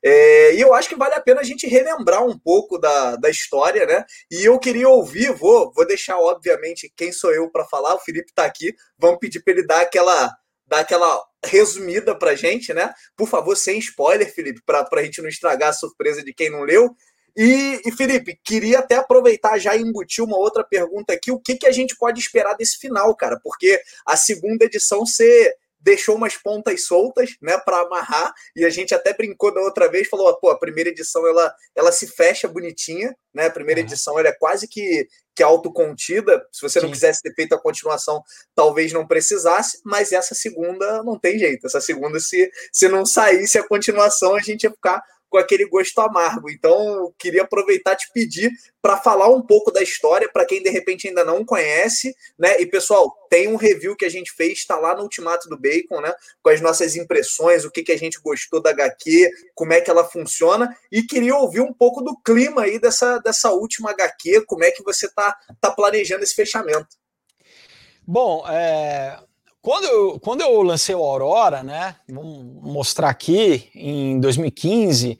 É, 0.04 0.54
e 0.54 0.60
eu 0.60 0.74
acho 0.74 0.88
que 0.88 0.96
vale 0.96 1.14
a 1.14 1.20
pena 1.20 1.40
a 1.40 1.44
gente 1.44 1.66
relembrar 1.66 2.24
um 2.24 2.38
pouco 2.38 2.78
da, 2.78 3.16
da 3.16 3.30
história, 3.30 3.86
né? 3.86 4.04
E 4.30 4.44
eu 4.44 4.58
queria 4.58 4.88
ouvir, 4.88 5.32
vou, 5.32 5.72
vou 5.74 5.86
deixar, 5.86 6.18
obviamente, 6.18 6.92
quem 6.96 7.12
sou 7.12 7.32
eu 7.32 7.50
para 7.50 7.64
falar, 7.64 7.94
o 7.94 8.00
Felipe 8.00 8.32
tá 8.34 8.44
aqui, 8.44 8.74
vamos 8.98 9.18
pedir 9.18 9.42
para 9.42 9.54
ele 9.54 9.66
dar 9.66 9.82
aquela, 9.82 10.30
dar 10.66 10.80
aquela 10.80 11.22
resumida 11.44 12.16
pra 12.16 12.34
gente, 12.34 12.72
né? 12.72 12.92
Por 13.16 13.28
favor, 13.28 13.56
sem 13.56 13.78
spoiler, 13.78 14.32
Felipe, 14.32 14.62
para 14.64 14.86
a 14.90 15.02
gente 15.02 15.20
não 15.20 15.28
estragar 15.28 15.70
a 15.70 15.74
surpresa 15.74 16.22
de 16.22 16.32
quem 16.32 16.50
não 16.50 16.62
leu. 16.62 16.94
E, 17.36 17.80
e, 17.84 17.92
Felipe, 17.92 18.38
queria 18.44 18.80
até 18.80 18.96
aproveitar 18.96 19.58
já 19.58 19.74
e 19.74 19.80
embutir 19.80 20.22
uma 20.24 20.36
outra 20.36 20.62
pergunta 20.62 21.12
aqui. 21.12 21.30
O 21.30 21.40
que, 21.40 21.56
que 21.56 21.66
a 21.66 21.72
gente 21.72 21.96
pode 21.96 22.20
esperar 22.20 22.54
desse 22.54 22.78
final, 22.78 23.14
cara? 23.16 23.38
Porque 23.42 23.80
a 24.06 24.16
segunda 24.16 24.64
edição 24.64 25.06
você 25.06 25.54
deixou 25.82 26.14
umas 26.14 26.36
pontas 26.36 26.84
soltas, 26.84 27.30
né, 27.42 27.58
para 27.58 27.80
amarrar, 27.80 28.32
e 28.54 28.64
a 28.64 28.70
gente 28.70 28.94
até 28.94 29.12
brincou 29.12 29.52
da 29.52 29.60
outra 29.60 29.90
vez, 29.90 30.08
falou, 30.08 30.32
pô, 30.38 30.48
a 30.48 30.58
primeira 30.58 30.90
edição 30.90 31.26
ela, 31.26 31.52
ela 31.74 31.90
se 31.90 32.06
fecha 32.06 32.46
bonitinha, 32.46 33.16
né? 33.34 33.46
A 33.46 33.50
primeira 33.50 33.80
edição 33.80 34.16
ela 34.16 34.28
é 34.28 34.32
quase 34.32 34.68
que 34.68 35.08
que 35.34 35.42
autocontida. 35.42 36.46
Se 36.52 36.60
você 36.60 36.78
Sim. 36.78 36.86
não 36.86 36.92
quisesse 36.92 37.22
ter 37.22 37.34
feito 37.34 37.54
a 37.54 37.58
continuação, 37.58 38.22
talvez 38.54 38.92
não 38.92 39.06
precisasse, 39.06 39.80
mas 39.82 40.12
essa 40.12 40.34
segunda 40.34 41.02
não 41.02 41.18
tem 41.18 41.38
jeito. 41.38 41.66
Essa 41.66 41.80
segunda, 41.80 42.20
se, 42.20 42.50
se 42.70 42.86
não 42.88 43.06
saísse 43.06 43.58
a 43.58 43.66
continuação, 43.66 44.34
a 44.34 44.40
gente 44.40 44.64
ia 44.64 44.70
ficar 44.70 45.02
com 45.32 45.38
aquele 45.38 45.64
gosto 45.64 45.98
amargo. 46.02 46.50
Então, 46.50 47.10
queria 47.18 47.42
aproveitar 47.42 47.96
te 47.96 48.06
pedir 48.12 48.52
para 48.82 48.98
falar 48.98 49.28
um 49.28 49.40
pouco 49.40 49.70
da 49.70 49.82
história 49.82 50.30
para 50.30 50.44
quem 50.44 50.62
de 50.62 50.68
repente 50.68 51.08
ainda 51.08 51.24
não 51.24 51.42
conhece, 51.42 52.14
né? 52.38 52.60
E 52.60 52.66
pessoal, 52.66 53.10
tem 53.30 53.48
um 53.48 53.56
review 53.56 53.96
que 53.96 54.04
a 54.04 54.10
gente 54.10 54.30
fez, 54.30 54.58
está 54.58 54.76
lá 54.76 54.94
no 54.94 55.04
Ultimato 55.04 55.48
do 55.48 55.58
Bacon, 55.58 56.02
né? 56.02 56.12
Com 56.42 56.50
as 56.50 56.60
nossas 56.60 56.96
impressões, 56.96 57.64
o 57.64 57.70
que, 57.70 57.82
que 57.82 57.92
a 57.92 57.96
gente 57.96 58.20
gostou 58.20 58.60
da 58.60 58.68
HQ, 58.70 59.30
como 59.54 59.72
é 59.72 59.80
que 59.80 59.90
ela 59.90 60.04
funciona, 60.04 60.76
e 60.92 61.02
queria 61.02 61.34
ouvir 61.34 61.60
um 61.60 61.72
pouco 61.72 62.02
do 62.02 62.14
clima 62.20 62.64
aí 62.64 62.78
dessa, 62.78 63.18
dessa 63.20 63.50
última 63.52 63.90
HQ, 63.92 64.44
como 64.44 64.64
é 64.64 64.70
que 64.70 64.82
você 64.82 65.08
tá, 65.08 65.34
tá 65.58 65.70
planejando 65.70 66.24
esse 66.24 66.34
fechamento. 66.34 66.88
Bom, 68.06 68.46
é, 68.46 69.18
quando 69.62 69.84
eu, 69.84 70.20
quando 70.20 70.40
eu 70.40 70.60
lancei 70.60 70.92
o 70.92 71.04
Aurora, 71.04 71.62
né? 71.62 71.94
Vamos 72.08 72.60
mostrar 72.60 73.08
aqui, 73.08 73.70
em 73.74 74.18
2015, 74.18 75.16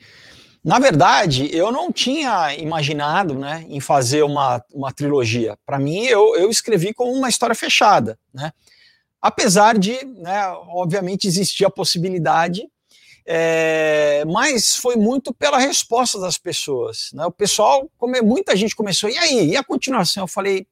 Na 0.64 0.78
verdade, 0.78 1.49
eu 1.56 1.72
não 1.72 1.90
tinha 1.90 2.54
imaginado 2.56 3.34
né, 3.34 3.64
em 3.68 3.80
fazer 3.80 4.22
uma, 4.22 4.64
uma 4.72 4.92
trilogia. 4.92 5.56
Para 5.66 5.78
mim, 5.78 6.04
eu, 6.04 6.37
eu 6.37 6.50
escrevi 6.50 6.92
com 6.94 7.12
uma 7.12 7.28
história 7.28 7.54
fechada. 7.54 8.16
Né? 8.32 8.52
Apesar 9.20 9.76
de, 9.76 10.04
né, 10.04 10.49
obviamente, 10.68 11.26
existir 11.26 11.64
a 11.64 11.70
possibilidade, 11.70 12.68
é, 13.26 14.25
mas 14.26 14.76
foi 14.76 14.94
muito 14.94 15.34
pela 15.34 15.58
resposta 15.58 16.20
das 16.20 16.38
pessoas. 16.38 17.11
Né? 17.12 17.26
O 17.26 17.32
pessoal, 17.32 17.90
como 17.99 18.20
muita 18.22 18.56
gente 18.56 18.76
começou, 18.76 19.11
e 19.11 19.18
aí, 19.18 19.50
e 19.50 19.56
a 19.56 19.64
continuação? 19.64 20.25
Eu 20.25 20.28
falei, 20.28 20.64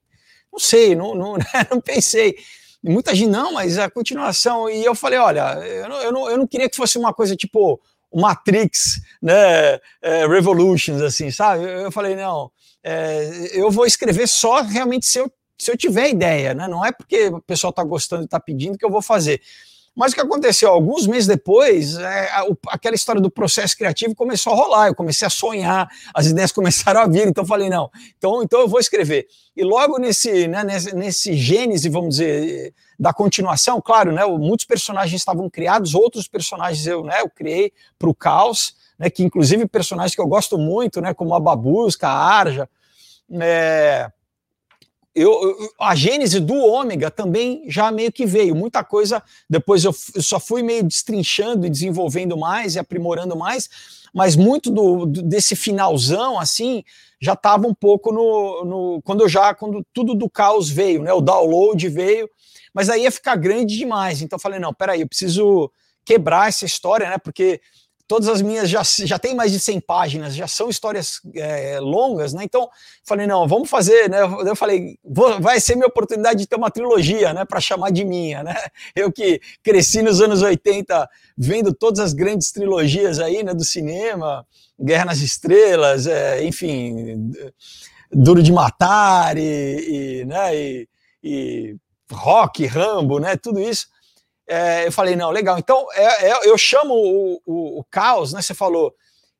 não 0.52 0.58
sei, 0.58 0.94
não, 0.94 1.16
não, 1.16 1.36
não 1.70 1.80
pensei. 1.80 2.36
Muita 2.82 3.14
gente, 3.14 3.30
não, 3.30 3.52
mas 3.52 3.78
a 3.78 3.90
continuação. 3.90 4.68
E 4.68 4.84
eu 4.84 4.94
falei, 4.94 5.18
olha, 5.18 5.54
eu 5.64 5.88
não, 5.88 6.02
eu 6.02 6.12
não, 6.12 6.30
eu 6.30 6.38
não 6.38 6.46
queria 6.46 6.68
que 6.68 6.76
fosse 6.76 6.98
uma 6.98 7.12
coisa 7.12 7.36
tipo 7.36 7.80
Matrix, 8.12 9.00
né, 9.22 9.78
é, 10.02 10.26
Revolutions, 10.26 11.00
assim, 11.00 11.30
sabe? 11.30 11.64
Eu 11.64 11.92
falei, 11.92 12.16
não, 12.16 12.50
é, 12.82 13.50
eu 13.52 13.70
vou 13.70 13.86
escrever 13.86 14.26
só 14.26 14.62
realmente 14.62 15.06
se 15.06 15.18
eu, 15.18 15.30
se 15.58 15.70
eu 15.70 15.76
tiver 15.76 16.10
ideia, 16.10 16.54
né? 16.54 16.66
Não 16.66 16.84
é 16.84 16.90
porque 16.90 17.26
o 17.26 17.40
pessoal 17.40 17.70
está 17.70 17.84
gostando 17.84 18.22
e 18.22 18.24
está 18.24 18.40
pedindo 18.40 18.78
que 18.78 18.84
eu 18.84 18.90
vou 18.90 19.02
fazer. 19.02 19.40
Mas 19.94 20.12
o 20.12 20.14
que 20.14 20.20
aconteceu? 20.20 20.70
Alguns 20.70 21.06
meses 21.06 21.26
depois, 21.26 21.96
é, 21.98 22.30
a, 22.30 22.46
aquela 22.68 22.94
história 22.94 23.20
do 23.20 23.30
processo 23.30 23.76
criativo 23.76 24.14
começou 24.14 24.52
a 24.52 24.56
rolar. 24.56 24.88
Eu 24.88 24.94
comecei 24.94 25.26
a 25.26 25.30
sonhar, 25.30 25.88
as 26.14 26.26
ideias 26.26 26.52
começaram 26.52 27.00
a 27.00 27.06
vir. 27.06 27.26
Então, 27.26 27.44
eu 27.44 27.48
falei: 27.48 27.68
não, 27.68 27.90
então, 28.16 28.42
então 28.42 28.60
eu 28.60 28.68
vou 28.68 28.80
escrever. 28.80 29.26
E 29.56 29.64
logo 29.64 29.98
nesse, 29.98 30.46
né, 30.46 30.64
nesse, 30.64 30.94
nesse 30.94 31.34
gênese, 31.34 31.88
vamos 31.88 32.16
dizer, 32.16 32.72
da 32.98 33.12
continuação, 33.12 33.80
claro, 33.80 34.12
né, 34.12 34.24
muitos 34.24 34.64
personagens 34.64 35.20
estavam 35.20 35.50
criados, 35.50 35.94
outros 35.94 36.28
personagens 36.28 36.86
eu, 36.86 37.02
né, 37.02 37.20
eu 37.20 37.28
criei 37.28 37.72
para 37.98 38.08
o 38.08 38.14
caos, 38.14 38.76
né, 38.98 39.10
que 39.10 39.22
inclusive 39.22 39.66
personagens 39.66 40.14
que 40.14 40.20
eu 40.20 40.26
gosto 40.26 40.56
muito, 40.56 41.00
né, 41.00 41.12
como 41.12 41.34
a 41.34 41.40
Babusca, 41.40 42.08
a 42.08 42.12
Arja. 42.12 42.68
É, 43.40 44.10
eu, 45.14 45.56
a 45.80 45.94
gênese 45.94 46.38
do 46.38 46.54
ômega 46.54 47.10
também 47.10 47.64
já 47.68 47.90
meio 47.90 48.12
que 48.12 48.24
veio. 48.24 48.54
Muita 48.54 48.84
coisa, 48.84 49.22
depois 49.48 49.84
eu, 49.84 49.94
eu, 50.14 50.22
só 50.22 50.38
fui 50.38 50.62
meio 50.62 50.84
destrinchando 50.84 51.66
e 51.66 51.70
desenvolvendo 51.70 52.36
mais 52.36 52.74
e 52.74 52.78
aprimorando 52.78 53.36
mais, 53.36 53.68
mas 54.14 54.36
muito 54.36 54.70
do, 54.70 55.06
do 55.06 55.22
desse 55.22 55.56
finalzão, 55.56 56.38
assim, 56.38 56.84
já 57.20 57.32
estava 57.32 57.66
um 57.66 57.74
pouco 57.74 58.12
no, 58.12 58.64
no. 58.64 59.02
Quando 59.02 59.22
eu 59.22 59.28
já, 59.28 59.54
quando 59.54 59.84
tudo 59.92 60.14
do 60.14 60.30
caos 60.30 60.70
veio, 60.70 61.02
né? 61.02 61.12
O 61.12 61.20
download 61.20 61.88
veio, 61.88 62.28
mas 62.72 62.88
aí 62.88 63.02
ia 63.02 63.10
ficar 63.10 63.36
grande 63.36 63.76
demais. 63.76 64.22
Então 64.22 64.36
eu 64.36 64.40
falei, 64.40 64.60
não, 64.60 64.72
peraí, 64.72 65.00
eu 65.00 65.08
preciso 65.08 65.70
quebrar 66.04 66.48
essa 66.48 66.64
história, 66.64 67.10
né? 67.10 67.18
Porque 67.18 67.60
todas 68.10 68.28
as 68.28 68.42
minhas 68.42 68.68
já, 68.68 68.82
já 68.82 69.20
tem 69.20 69.36
mais 69.36 69.52
de 69.52 69.60
100 69.60 69.82
páginas, 69.82 70.34
já 70.34 70.48
são 70.48 70.68
histórias 70.68 71.20
é, 71.32 71.78
longas, 71.78 72.32
né? 72.32 72.42
Então, 72.42 72.68
falei, 73.04 73.24
não, 73.24 73.46
vamos 73.46 73.70
fazer, 73.70 74.10
né? 74.10 74.18
Eu 74.22 74.56
falei, 74.56 74.98
vou, 75.04 75.40
vai 75.40 75.60
ser 75.60 75.76
minha 75.76 75.86
oportunidade 75.86 76.40
de 76.40 76.48
ter 76.48 76.56
uma 76.56 76.72
trilogia, 76.72 77.32
né? 77.32 77.44
Para 77.44 77.60
chamar 77.60 77.92
de 77.92 78.04
minha, 78.04 78.42
né? 78.42 78.56
Eu 78.96 79.12
que 79.12 79.40
cresci 79.62 80.02
nos 80.02 80.20
anos 80.20 80.42
80 80.42 81.08
vendo 81.38 81.72
todas 81.72 82.00
as 82.00 82.12
grandes 82.12 82.50
trilogias 82.50 83.20
aí, 83.20 83.44
né? 83.44 83.54
Do 83.54 83.64
cinema, 83.64 84.44
Guerra 84.76 85.04
nas 85.04 85.20
Estrelas, 85.20 86.08
é, 86.08 86.42
enfim, 86.42 87.30
Duro 88.10 88.42
de 88.42 88.50
Matar 88.50 89.38
e, 89.38 90.22
e 90.22 90.24
né? 90.24 90.56
E, 90.56 90.88
e 91.22 91.76
Rock, 92.10 92.66
Rambo, 92.66 93.20
né? 93.20 93.36
Tudo 93.36 93.60
isso 93.60 93.86
é, 94.50 94.88
eu 94.88 94.92
falei, 94.92 95.14
não, 95.14 95.30
legal. 95.30 95.56
Então, 95.58 95.86
é, 95.92 96.30
é, 96.30 96.48
eu 96.48 96.58
chamo 96.58 96.92
o, 96.92 97.40
o, 97.46 97.78
o, 97.78 97.84
caos, 97.84 98.32
né? 98.32 98.42
Você 98.42 98.52
falou, 98.52 98.92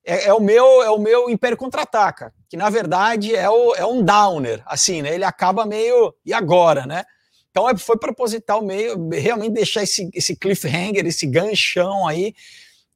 é, 0.04 0.28
é, 0.28 0.32
o 0.32 0.38
meu 0.38 0.82
é 0.84 0.90
o 0.90 1.00
meu 1.00 1.28
Império 1.28 1.56
Contra-Ataca, 1.56 2.32
que 2.48 2.56
na 2.56 2.70
verdade 2.70 3.34
é, 3.34 3.50
o, 3.50 3.74
é 3.74 3.84
um 3.84 4.04
downer, 4.04 4.62
assim, 4.64 5.02
né? 5.02 5.12
Ele 5.12 5.24
acaba 5.24 5.66
meio, 5.66 6.14
e 6.24 6.32
agora, 6.32 6.86
né? 6.86 7.04
Então 7.50 7.68
é, 7.68 7.76
foi 7.76 7.98
proposital 7.98 8.62
meio, 8.62 9.08
realmente 9.08 9.54
deixar 9.54 9.82
esse, 9.82 10.08
esse 10.14 10.36
cliffhanger, 10.36 11.04
esse 11.04 11.26
ganchão 11.26 12.06
aí, 12.06 12.32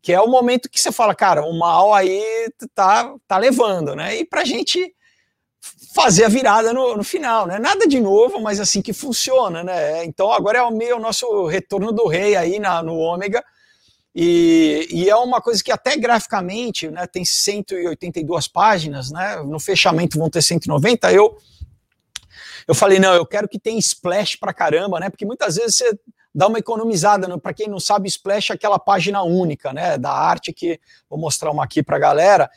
que 0.01 0.13
é 0.13 0.21
o 0.21 0.29
momento 0.29 0.71
que 0.71 0.81
você 0.81 0.93
fala, 0.93 1.17
cara, 1.17 1.45
o 1.45 1.59
mal 1.59 1.93
aí 1.93 2.23
tá, 2.77 3.13
tá 3.27 3.39
levando, 3.39 3.97
né? 3.97 4.19
E 4.19 4.25
pra 4.25 4.45
gente 4.45 4.94
fazer 5.95 6.25
a 6.25 6.29
virada 6.29 6.73
no, 6.73 6.97
no, 6.97 7.05
final, 7.05 7.47
né? 7.47 7.59
Nada 7.59 7.87
de 7.87 8.01
novo, 8.01 8.41
mas 8.41 8.61
assim 8.61 8.83
que 8.83 8.93
funciona, 8.93 9.63
né? 9.63 10.05
Então 10.05 10.33
agora 10.33 10.59
é 10.59 10.63
o 10.63 10.71
meio 10.71 10.99
nosso 10.99 11.47
retorno 11.47 11.93
do 11.93 12.07
rei 12.07 12.37
aí 12.37 12.59
na, 12.59 12.83
no 12.83 12.97
ômega. 12.97 13.43
E, 14.15 14.87
e, 14.91 15.11
é 15.11 15.17
uma 15.17 15.41
coisa 15.41 15.63
que 15.63 15.73
até 15.73 15.97
graficamente, 15.97 16.89
né, 16.89 17.05
tem 17.05 17.25
182 17.25 18.47
páginas, 18.47 19.11
né? 19.11 19.43
No 19.45 19.59
fechamento 19.59 20.19
vão 20.19 20.31
ter 20.31 20.43
190. 20.43 21.13
Eu 21.13 21.37
eu 22.67 22.75
falei, 22.75 22.99
não, 22.99 23.13
eu 23.13 23.27
quero 23.27 23.47
que 23.47 23.59
tenha 23.59 23.79
splash 23.79 24.37
pra 24.37 24.55
caramba, 24.55 24.99
né? 24.99 25.11
Porque 25.11 25.27
muitas 25.27 25.57
vezes 25.57 25.77
você 25.77 25.99
dá 26.35 26.47
uma 26.49 26.59
economizada, 26.59 27.29
né? 27.29 27.37
para 27.37 27.53
quem 27.53 27.69
não 27.69 27.79
sabe, 27.79 28.09
splash 28.09 28.51
é 28.51 28.55
aquela 28.55 28.79
página 28.79 29.23
única, 29.23 29.73
né, 29.73 29.97
da 29.97 30.11
arte 30.11 30.53
que 30.53 30.81
vou 31.09 31.19
mostrar 31.19 31.51
uma 31.51 31.63
aqui 31.63 31.83
pra 31.83 31.99
galera 31.99 32.51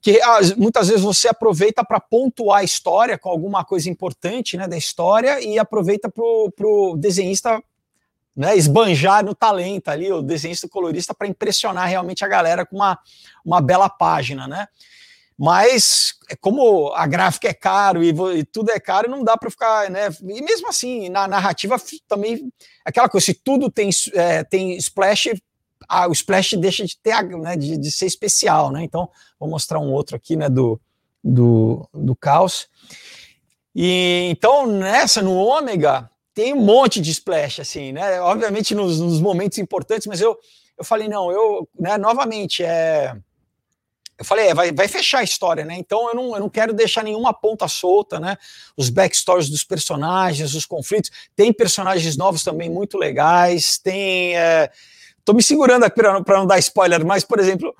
que 0.00 0.20
ah, 0.22 0.38
muitas 0.56 0.88
vezes 0.88 1.02
você 1.02 1.28
aproveita 1.28 1.84
para 1.84 2.00
pontuar 2.00 2.60
a 2.60 2.64
história 2.64 3.18
com 3.18 3.28
alguma 3.28 3.64
coisa 3.64 3.90
importante 3.90 4.56
né, 4.56 4.66
da 4.66 4.76
história 4.76 5.40
e 5.40 5.58
aproveita 5.58 6.08
para 6.10 6.66
o 6.66 6.96
desenhista 6.96 7.62
né, 8.34 8.56
esbanjar 8.56 9.24
no 9.24 9.34
talento 9.34 9.88
ali, 9.88 10.10
o 10.10 10.22
desenhista 10.22 10.68
colorista, 10.68 11.12
para 11.12 11.28
impressionar 11.28 11.88
realmente 11.88 12.24
a 12.24 12.28
galera 12.28 12.64
com 12.64 12.76
uma, 12.76 12.98
uma 13.44 13.60
bela 13.60 13.88
página, 13.88 14.48
né? 14.48 14.66
Mas 15.36 16.14
é 16.28 16.36
como 16.36 16.92
a 16.94 17.06
gráfica 17.06 17.48
é 17.48 17.54
caro 17.54 18.02
e, 18.02 18.10
e 18.38 18.44
tudo 18.44 18.70
é 18.70 18.78
caro, 18.78 19.10
não 19.10 19.24
dá 19.24 19.36
para 19.36 19.50
ficar, 19.50 19.90
né? 19.90 20.08
E 20.22 20.42
mesmo 20.42 20.68
assim, 20.68 21.08
na 21.08 21.26
narrativa 21.26 21.76
também 22.06 22.52
aquela 22.84 23.08
coisa, 23.08 23.24
se 23.24 23.34
tudo 23.34 23.70
tem, 23.70 23.90
é, 24.14 24.44
tem 24.44 24.76
splash, 24.76 25.30
ah, 25.90 26.06
o 26.06 26.12
splash 26.12 26.56
deixa 26.56 26.86
de 26.86 26.96
ter, 26.96 27.20
né, 27.36 27.56
de, 27.56 27.76
de, 27.76 27.90
ser 27.90 28.06
especial, 28.06 28.70
né? 28.70 28.84
Então, 28.84 29.10
vou 29.40 29.48
mostrar 29.48 29.80
um 29.80 29.92
outro 29.92 30.14
aqui, 30.14 30.36
né, 30.36 30.48
do, 30.48 30.80
do, 31.22 31.84
do 31.92 32.14
caos. 32.14 32.68
E 33.74 34.28
então, 34.30 34.68
nessa, 34.68 35.20
no 35.20 35.34
ômega, 35.36 36.08
tem 36.32 36.54
um 36.54 36.60
monte 36.60 37.00
de 37.00 37.10
splash, 37.10 37.60
assim, 37.60 37.90
né? 37.90 38.20
Obviamente 38.20 38.72
nos, 38.72 39.00
nos 39.00 39.20
momentos 39.20 39.58
importantes, 39.58 40.06
mas 40.06 40.20
eu, 40.20 40.38
eu 40.78 40.84
falei, 40.84 41.08
não, 41.08 41.32
eu, 41.32 41.68
né, 41.78 41.98
novamente, 41.98 42.62
é. 42.62 43.16
Eu 44.16 44.24
falei, 44.24 44.48
é, 44.48 44.54
vai, 44.54 44.70
vai 44.70 44.86
fechar 44.86 45.20
a 45.20 45.24
história, 45.24 45.64
né? 45.64 45.74
Então 45.76 46.08
eu 46.08 46.14
não, 46.14 46.34
eu 46.34 46.40
não 46.40 46.48
quero 46.48 46.72
deixar 46.72 47.02
nenhuma 47.02 47.34
ponta 47.34 47.66
solta, 47.66 48.20
né? 48.20 48.36
Os 48.76 48.90
backstories 48.90 49.48
dos 49.48 49.64
personagens, 49.64 50.54
os 50.54 50.66
conflitos. 50.66 51.10
Tem 51.34 51.52
personagens 51.52 52.16
novos 52.16 52.44
também 52.44 52.70
muito 52.70 52.96
legais, 52.96 53.76
tem. 53.76 54.36
É, 54.36 54.70
Tô 55.24 55.32
me 55.32 55.42
segurando 55.42 55.84
aqui 55.84 55.96
para 55.96 56.38
não 56.38 56.46
dar 56.46 56.58
spoiler, 56.58 57.04
mas, 57.04 57.24
por 57.24 57.38
exemplo, 57.38 57.74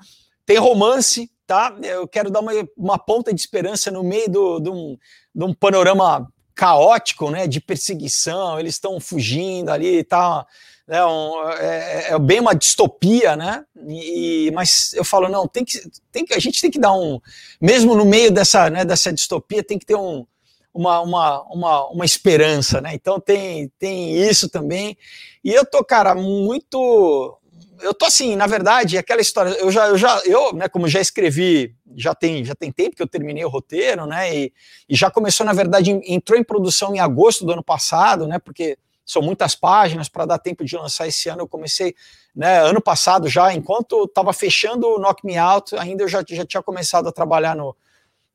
tem 0.45 0.57
romance, 0.57 1.29
tá? 1.45 1.75
Eu 1.81 2.07
quero 2.07 2.29
dar 2.29 2.39
uma, 2.39 2.51
uma 2.77 2.97
ponta 2.97 3.33
de 3.33 3.39
esperança 3.39 3.91
no 3.91 4.03
meio 4.03 4.29
do, 4.29 4.59
de, 4.59 4.69
um, 4.69 4.97
de 5.33 5.43
um 5.43 5.53
panorama 5.53 6.31
caótico, 6.55 7.29
né? 7.29 7.47
De 7.47 7.59
perseguição, 7.59 8.59
eles 8.59 8.75
estão 8.75 8.99
fugindo 8.99 9.69
ali, 9.69 10.03
tá? 10.03 10.45
É, 10.87 11.05
um, 11.05 11.49
é, 11.51 12.07
é, 12.11 12.19
bem 12.19 12.39
uma 12.39 12.53
distopia, 12.53 13.35
né? 13.35 13.63
E, 13.87 14.51
mas 14.53 14.93
eu 14.93 15.03
falo, 15.03 15.29
não, 15.29 15.47
tem 15.47 15.63
que, 15.63 15.79
tem 16.11 16.25
que, 16.25 16.33
a 16.33 16.39
gente 16.39 16.61
tem 16.61 16.69
que 16.69 16.79
dar 16.79 16.93
um, 16.93 17.19
mesmo 17.61 17.95
no 17.95 18.05
meio 18.05 18.31
dessa, 18.31 18.69
né, 18.69 18.83
dessa 18.83 19.13
distopia, 19.13 19.63
tem 19.63 19.79
que 19.79 19.85
ter 19.85 19.95
um, 19.95 20.25
uma, 20.73 21.01
uma, 21.01 21.41
uma, 21.43 21.87
uma 21.89 22.05
esperança, 22.05 22.81
né? 22.81 22.93
Então 22.93 23.19
tem, 23.19 23.71
tem 23.77 24.15
isso 24.15 24.49
também. 24.49 24.97
E 25.43 25.51
eu 25.51 25.65
tô, 25.65 25.83
cara, 25.83 26.15
muito. 26.15 27.37
Eu 27.81 27.93
tô 27.93 28.05
assim, 28.05 28.35
na 28.35 28.47
verdade, 28.47 28.97
aquela 28.97 29.21
história. 29.21 29.51
Eu 29.51 29.71
já, 29.71 29.87
eu 29.87 29.97
já, 29.97 30.21
eu, 30.25 30.53
né, 30.53 30.67
como 30.67 30.87
já 30.87 31.01
escrevi, 31.01 31.75
já 31.95 32.13
tem, 32.13 32.45
já 32.45 32.53
tem 32.53 32.71
tempo 32.71 32.95
que 32.95 33.01
eu 33.01 33.07
terminei 33.07 33.43
o 33.43 33.49
roteiro, 33.49 34.05
né? 34.05 34.35
E, 34.35 34.53
e 34.87 34.95
já 34.95 35.09
começou, 35.09 35.45
na 35.45 35.53
verdade, 35.53 35.91
entrou 36.05 36.37
em 36.39 36.43
produção 36.43 36.95
em 36.95 36.99
agosto 36.99 37.45
do 37.45 37.51
ano 37.51 37.63
passado, 37.63 38.27
né? 38.27 38.39
Porque 38.39 38.77
são 39.05 39.21
muitas 39.21 39.55
páginas 39.55 40.07
para 40.07 40.25
dar 40.25 40.37
tempo 40.37 40.63
de 40.63 40.75
lançar 40.77 41.07
esse 41.07 41.27
ano. 41.27 41.41
Eu 41.41 41.47
comecei, 41.47 41.95
né, 42.35 42.61
ano 42.61 42.81
passado 42.81 43.27
já, 43.27 43.53
enquanto 43.53 44.05
estava 44.05 44.31
fechando 44.31 44.87
o 44.87 44.99
Knock 44.99 45.25
Me 45.25 45.37
Out, 45.37 45.75
ainda 45.75 46.03
eu 46.03 46.07
já, 46.07 46.23
já 46.27 46.45
tinha 46.45 46.63
começado 46.63 47.09
a 47.09 47.11
trabalhar 47.11 47.55
no, 47.55 47.75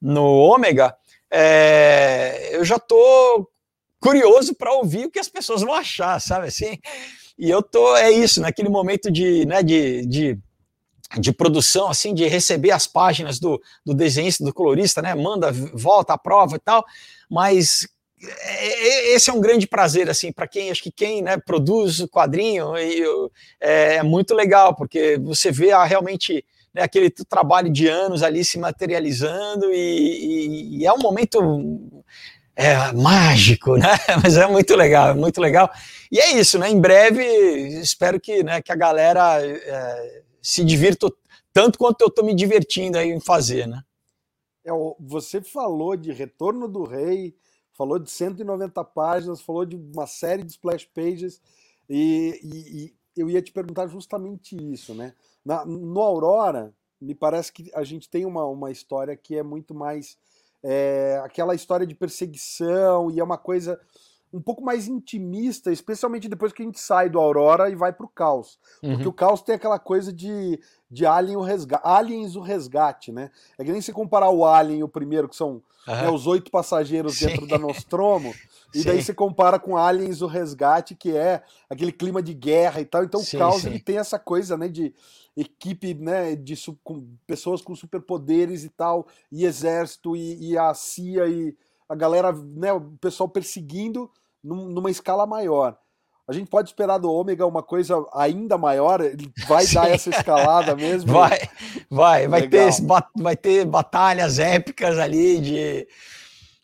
no 0.03 0.25
Ômega. 0.25 0.95
É, 1.31 2.51
eu 2.53 2.65
já 2.65 2.79
tô 2.79 3.49
curioso 4.01 4.55
para 4.55 4.73
ouvir 4.73 5.07
o 5.07 5.11
que 5.11 5.19
as 5.19 5.29
pessoas 5.29 5.63
vão 5.63 5.75
achar, 5.75 6.21
sabe 6.21 6.49
assim? 6.49 6.79
E 7.39 7.51
eu 7.51 7.63
tô, 7.63 7.97
é 7.97 8.11
isso, 8.11 8.41
naquele 8.41 8.69
momento 8.69 9.11
de, 9.11 9.45
né, 9.47 9.63
de, 9.63 10.07
de, 10.07 10.39
de 11.19 11.33
produção, 11.33 11.89
assim, 11.89 12.15
de 12.15 12.27
receber 12.27 12.71
as 12.71 12.87
páginas 12.87 13.39
do, 13.39 13.61
do 13.85 13.93
desenhista, 13.93 14.45
do 14.45 14.55
colorista, 14.55 15.03
né, 15.03 15.15
manda, 15.15 15.53
volta, 15.53 16.15
aprova 16.15 16.57
e 16.57 16.59
tal, 16.59 16.85
mas 17.31 17.87
é, 18.23 18.67
é, 18.67 19.15
esse 19.15 19.29
é 19.29 19.33
um 19.33 19.41
grande 19.41 19.67
prazer, 19.67 20.09
assim, 20.09 20.33
para 20.33 20.49
quem, 20.49 20.71
acho 20.71 20.83
que 20.83 20.91
quem, 20.91 21.21
né, 21.21 21.37
produz 21.37 22.01
o 22.01 22.09
quadrinho, 22.09 22.75
é, 23.61 23.97
é 23.97 24.03
muito 24.03 24.35
legal, 24.35 24.75
porque 24.75 25.19
você 25.19 25.51
vê 25.51 25.73
a, 25.73 25.85
realmente 25.85 26.45
né, 26.77 26.83
aquele 26.83 27.09
trabalho 27.09 27.71
de 27.73 27.89
anos 27.89 28.23
ali 28.23 28.45
se 28.45 28.59
materializando 28.59 29.73
e, 29.73 29.77
e, 29.77 30.79
e 30.79 30.87
é 30.87 30.93
um 30.93 30.99
momento 30.99 32.03
é, 32.55 32.93
mágico, 32.93 33.77
né? 33.79 33.89
Mas 34.23 34.37
é 34.37 34.47
muito 34.47 34.77
legal, 34.77 35.09
é 35.09 35.15
muito 35.15 35.41
legal. 35.41 35.71
E 36.13 36.21
é 36.21 36.33
isso, 36.33 36.59
né? 36.59 36.69
Em 36.69 36.79
breve, 36.79 37.25
espero 37.81 38.21
que, 38.21 38.43
né, 38.43 38.61
que 38.61 38.71
a 38.71 38.77
galera 38.77 39.41
é, 39.43 40.23
se 40.43 40.63
divirta 40.63 41.11
tanto 41.51 41.79
quanto 41.79 42.03
eu 42.03 42.09
estou 42.09 42.23
me 42.23 42.35
divertindo 42.35 42.99
aí 42.99 43.09
em 43.09 43.21
fazer, 43.21 43.67
né? 43.67 43.83
É, 44.63 44.71
você 45.01 45.41
falou 45.41 45.97
de 45.97 46.13
Retorno 46.13 46.69
do 46.69 46.85
Rei, 46.85 47.35
falou 47.73 47.99
de 47.99 48.11
190 48.11 48.85
páginas, 48.85 49.41
falou 49.41 49.65
de 49.65 49.77
uma 49.77 50.07
série 50.07 50.45
de 50.45 50.53
splash 50.53 50.85
pages, 50.95 51.41
e, 51.89 52.39
e, 52.43 52.85
e 52.85 52.95
eu 53.17 53.31
ia 53.31 53.41
te 53.41 53.51
perguntar 53.51 53.87
justamente 53.87 54.55
isso, 54.71 54.95
né? 54.95 55.15
Na, 55.47 55.65
no 55.65 56.01
Aurora, 56.01 56.75
me 57.01 57.15
parece 57.15 57.53
que 57.53 57.71
a 57.73 57.85
gente 57.85 58.11
tem 58.11 58.27
uma, 58.27 58.45
uma 58.47 58.73
história 58.73 59.17
que 59.17 59.37
é 59.37 59.45
muito 59.45 59.73
mais 59.73 60.19
é, 60.61 61.21
aquela 61.25 61.55
história 61.55 61.87
de 61.87 61.95
perseguição 61.95 63.13
e 63.13 63.21
é 63.21 63.25
uma 63.25 63.39
coisa 63.39 63.81
um 64.33 64.41
pouco 64.41 64.63
mais 64.63 64.89
intimista, 64.89 65.73
especialmente 65.73 66.29
depois 66.29 66.53
que 66.53 66.63
a 66.63 66.65
gente 66.65 66.81
sai 66.81 67.09
do 67.09 67.19
Aurora 67.19 67.71
e 67.71 67.75
vai 67.75 67.93
pro 67.93 68.09
Caos. 68.09 68.59
Uhum. 68.83 68.95
Porque 68.95 69.09
o 69.09 69.13
Caos 69.13 69.43
tem 69.43 69.55
aquela 69.55 69.79
coisa 69.79 70.13
de, 70.13 70.61
de 70.91 71.07
Alien 71.07 71.37
o 71.37 71.45
Aliens 71.83 72.37
o 72.37 72.41
resgate, 72.41 73.13
né? 73.13 73.31
É 73.59 73.65
que 73.65 73.73
nem 73.73 73.81
se 73.81 73.93
comparar 73.93 74.31
o 74.31 74.45
Alien, 74.45 74.83
o 74.83 74.89
primeiro, 74.89 75.29
que 75.29 75.37
são 75.37 75.63
uhum. 75.87 75.95
né, 75.95 76.11
os 76.11 76.27
oito 76.27 76.51
passageiros 76.51 77.17
Sim. 77.17 77.27
dentro 77.29 77.47
da 77.47 77.59
Nostromo, 77.59 78.35
e 78.75 78.85
daí 78.85 79.03
você 79.03 79.15
compara 79.15 79.59
com 79.59 79.77
Aliens 79.77 80.21
o 80.21 80.27
resgate, 80.27 80.95
que 80.95 81.17
é 81.17 81.43
aquele 81.71 81.93
clima 81.93 82.23
de 82.23 82.35
guerra 82.35 82.81
e 82.81 82.85
tal. 82.85 83.05
Então 83.05 83.21
sim, 83.21 83.37
o 83.37 83.41
Caos 83.41 83.65
ele 83.65 83.79
tem 83.79 83.99
essa 83.99 84.19
coisa, 84.19 84.57
né, 84.57 84.69
de 84.69 84.95
equipe, 85.37 85.95
né, 85.95 86.35
de 86.35 86.55
com 86.83 87.07
pessoas 87.27 87.63
com 87.63 87.75
superpoderes 87.75 88.65
e 88.65 88.69
tal, 88.69 89.07
e 89.31 89.45
exército 89.45 90.17
e, 90.17 90.51
e, 90.51 90.59
a 90.59 90.73
CIA 90.75 91.27
e 91.29 91.57
a 91.89 91.95
galera, 91.95 92.33
né, 92.33 92.73
o 92.73 92.81
pessoal 93.01 93.29
perseguindo 93.29 94.11
num, 94.43 94.67
numa 94.69 94.91
escala 94.91 95.27
maior. 95.27 95.77
A 96.29 96.33
gente 96.33 96.49
pode 96.49 96.69
esperar 96.69 96.99
do 96.99 97.11
Ômega 97.11 97.47
uma 97.47 97.63
coisa 97.63 98.05
ainda 98.13 98.59
maior? 98.59 99.01
Ele 99.01 99.31
vai 99.47 99.65
Sim. 99.67 99.75
dar 99.75 99.91
essa 99.91 100.11
escalada 100.11 100.75
mesmo? 100.75 101.13
Vai, 101.13 101.39
vai, 101.89 102.27
vai 102.27 102.49
ter, 102.49 102.71
vai 103.17 103.37
ter 103.37 103.65
batalhas 103.65 104.39
épicas 104.39 104.99
ali 104.99 105.41
de. 105.41 105.89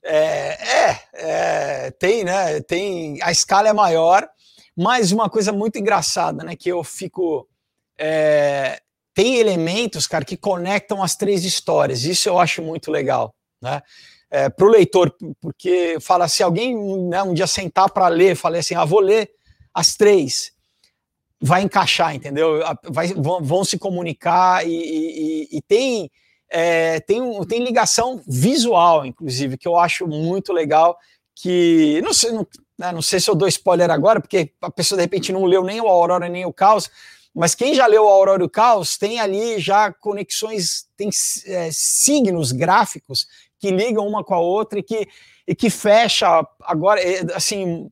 É, 0.05 0.89
é, 0.89 1.01
é, 1.15 1.91
tem, 1.93 2.25
né? 2.25 2.61
Tem. 2.63 3.23
A 3.23 3.31
escala 3.31 3.69
é 3.69 3.73
maior, 3.73 4.29
mas 4.77 5.13
uma 5.13 5.31
coisa 5.31 5.53
muito 5.53 5.79
engraçada, 5.79 6.43
né? 6.43 6.57
Que 6.57 6.71
eu 6.71 6.83
fico 6.83 7.49
é, 7.97 8.81
tem 9.15 9.37
elementos, 9.37 10.07
cara, 10.07 10.25
que 10.25 10.37
conectam 10.37 11.03
as 11.03 11.15
três 11.15 11.45
histórias. 11.45 12.05
Isso 12.05 12.29
eu 12.29 12.39
acho 12.39 12.63
muito 12.63 12.91
legal, 12.91 13.35
né? 13.61 13.83
É, 14.35 14.49
para 14.49 14.65
o 14.65 14.71
leitor, 14.71 15.15
porque 15.43 15.99
fala 16.01 16.27
se 16.27 16.43
alguém 16.43 16.75
né, 17.07 17.23
um 17.23 17.35
dia 17.35 17.47
sentar 17.47 17.91
para 17.91 18.09
ler, 18.09 18.35
falei 18.35 18.61
assim, 18.61 18.75
ah, 18.75 18.83
vou 18.83 19.01
ler 19.01 19.31
as 19.75 19.95
três, 19.95 20.53
vai 21.39 21.61
encaixar, 21.61 22.15
entendeu? 22.15 22.61
Vai, 22.85 23.09
vão, 23.09 23.43
vão 23.43 23.63
se 23.63 23.77
comunicar 23.77 24.67
e, 24.67 24.71
e, 24.73 25.49
e 25.59 25.61
tem, 25.61 26.11
é, 26.49 26.99
tem, 27.01 27.21
tem 27.47 27.63
ligação 27.63 28.23
visual, 28.27 29.05
inclusive, 29.05 29.59
que 29.59 29.69
eu 29.69 29.77
acho 29.77 30.07
muito 30.07 30.51
legal. 30.51 30.97
Que 31.35 32.01
não 32.03 32.15
sei, 32.15 32.31
não, 32.31 32.47
né, 32.79 32.91
não 32.91 33.03
sei 33.03 33.21
se 33.21 33.29
eu 33.29 33.35
dou 33.35 33.49
spoiler 33.49 33.91
agora, 33.91 34.19
porque 34.19 34.53
a 34.63 34.71
pessoa 34.71 34.97
de 34.97 35.03
repente 35.03 35.33
não 35.33 35.45
leu 35.45 35.63
nem 35.63 35.81
o 35.81 35.89
Aurora 35.89 36.29
nem 36.29 36.47
o 36.47 36.53
Caos, 36.53 36.89
mas 37.35 37.55
quem 37.55 37.75
já 37.75 37.87
leu 37.87 38.05
o 38.05 38.09
Aurora 38.09 38.43
e 38.43 38.47
o 38.47 38.51
Caos 38.51 38.97
tem 38.97 39.19
ali 39.19 39.59
já 39.59 39.93
conexões, 39.93 40.87
tem 40.97 41.11
é, 41.47 41.71
signos 41.73 42.53
gráficos 42.53 43.27
que 43.63 43.71
ligam 43.71 44.05
uma 44.05 44.25
com 44.25 44.35
a 44.35 44.41
outra 44.41 44.81
e 44.81 44.83
que, 44.83 45.09
e 45.47 45.55
que 45.55 45.71
fecha 45.71 46.45
agora, 46.63 47.01
assim. 47.33 47.89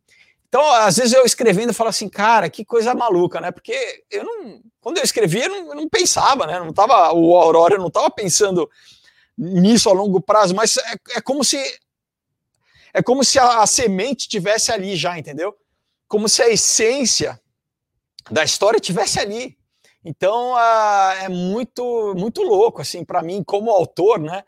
Então, 0.48 0.68
às 0.72 0.96
vezes 0.96 1.12
eu 1.12 1.24
escrevendo, 1.24 1.72
falo 1.72 1.90
assim, 1.90 2.08
cara, 2.08 2.50
que 2.50 2.64
coisa 2.64 2.92
maluca, 2.92 3.40
né? 3.40 3.52
Porque 3.52 4.02
eu 4.10 4.24
não, 4.24 4.60
quando 4.80 4.98
eu 4.98 5.04
escrevia, 5.04 5.44
eu 5.44 5.48
não, 5.48 5.68
eu 5.68 5.74
não 5.76 5.88
pensava, 5.88 6.44
né? 6.44 6.58
Não 6.58 6.72
tava, 6.72 7.12
o 7.12 7.36
Aurora, 7.36 7.78
não 7.78 7.86
estava 7.86 8.10
pensando 8.10 8.68
nisso 9.38 9.88
a 9.88 9.92
longo 9.92 10.20
prazo, 10.20 10.56
mas 10.56 10.76
é, 10.76 11.18
é 11.18 11.20
como 11.20 11.44
se 11.44 11.56
é 12.92 13.00
como 13.00 13.22
se 13.22 13.38
a, 13.38 13.62
a 13.62 13.66
semente 13.68 14.28
tivesse 14.28 14.72
ali 14.72 14.96
já, 14.96 15.16
entendeu? 15.16 15.56
Como 16.08 16.28
se 16.28 16.42
a 16.42 16.48
essência 16.48 17.40
da 18.28 18.42
história 18.42 18.80
tivesse 18.80 19.20
ali. 19.20 19.56
Então 20.04 20.54
uh, 20.54 21.12
é 21.22 21.28
muito 21.28 22.12
muito 22.16 22.42
louco 22.42 22.82
assim 22.82 23.04
para 23.04 23.22
mim 23.22 23.44
como 23.44 23.70
autor, 23.70 24.18
né? 24.18 24.42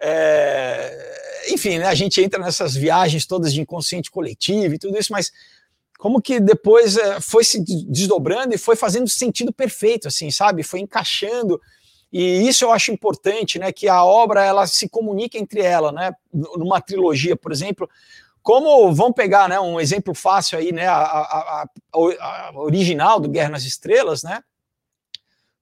É, 0.00 1.44
enfim, 1.50 1.78
né, 1.78 1.86
a 1.86 1.94
gente 1.94 2.20
entra 2.20 2.40
nessas 2.40 2.74
viagens 2.74 3.26
todas 3.26 3.52
de 3.52 3.60
inconsciente 3.60 4.10
coletivo 4.10 4.74
e 4.74 4.78
tudo 4.78 4.98
isso, 4.98 5.12
mas 5.12 5.32
como 5.98 6.20
que 6.20 6.40
depois 6.40 6.96
uh, 6.96 7.20
foi 7.20 7.44
se 7.44 7.64
desdobrando 7.86 8.54
e 8.54 8.58
foi 8.58 8.76
fazendo 8.76 9.08
sentido 9.08 9.52
perfeito, 9.52 10.08
assim, 10.08 10.30
sabe? 10.30 10.62
Foi 10.62 10.80
encaixando 10.80 11.60
e 12.12 12.46
isso 12.46 12.64
eu 12.64 12.70
acho 12.70 12.92
importante, 12.92 13.58
né? 13.58 13.72
Que 13.72 13.88
a 13.88 14.04
obra 14.04 14.44
ela 14.44 14.68
se 14.68 14.88
comunica 14.88 15.36
entre 15.36 15.60
ela, 15.60 15.90
né? 15.90 16.14
Numa 16.32 16.80
trilogia, 16.80 17.34
por 17.34 17.50
exemplo, 17.50 17.90
como 18.40 18.94
vamos 18.94 19.14
pegar 19.14 19.48
né, 19.48 19.58
um 19.58 19.80
exemplo 19.80 20.14
fácil 20.14 20.56
aí, 20.58 20.70
né, 20.70 20.86
a, 20.86 20.94
a, 20.94 21.64
a, 21.92 22.48
a 22.50 22.52
original 22.54 23.18
do 23.18 23.28
Guerra 23.28 23.48
nas 23.48 23.64
Estrelas, 23.64 24.22
né? 24.22 24.42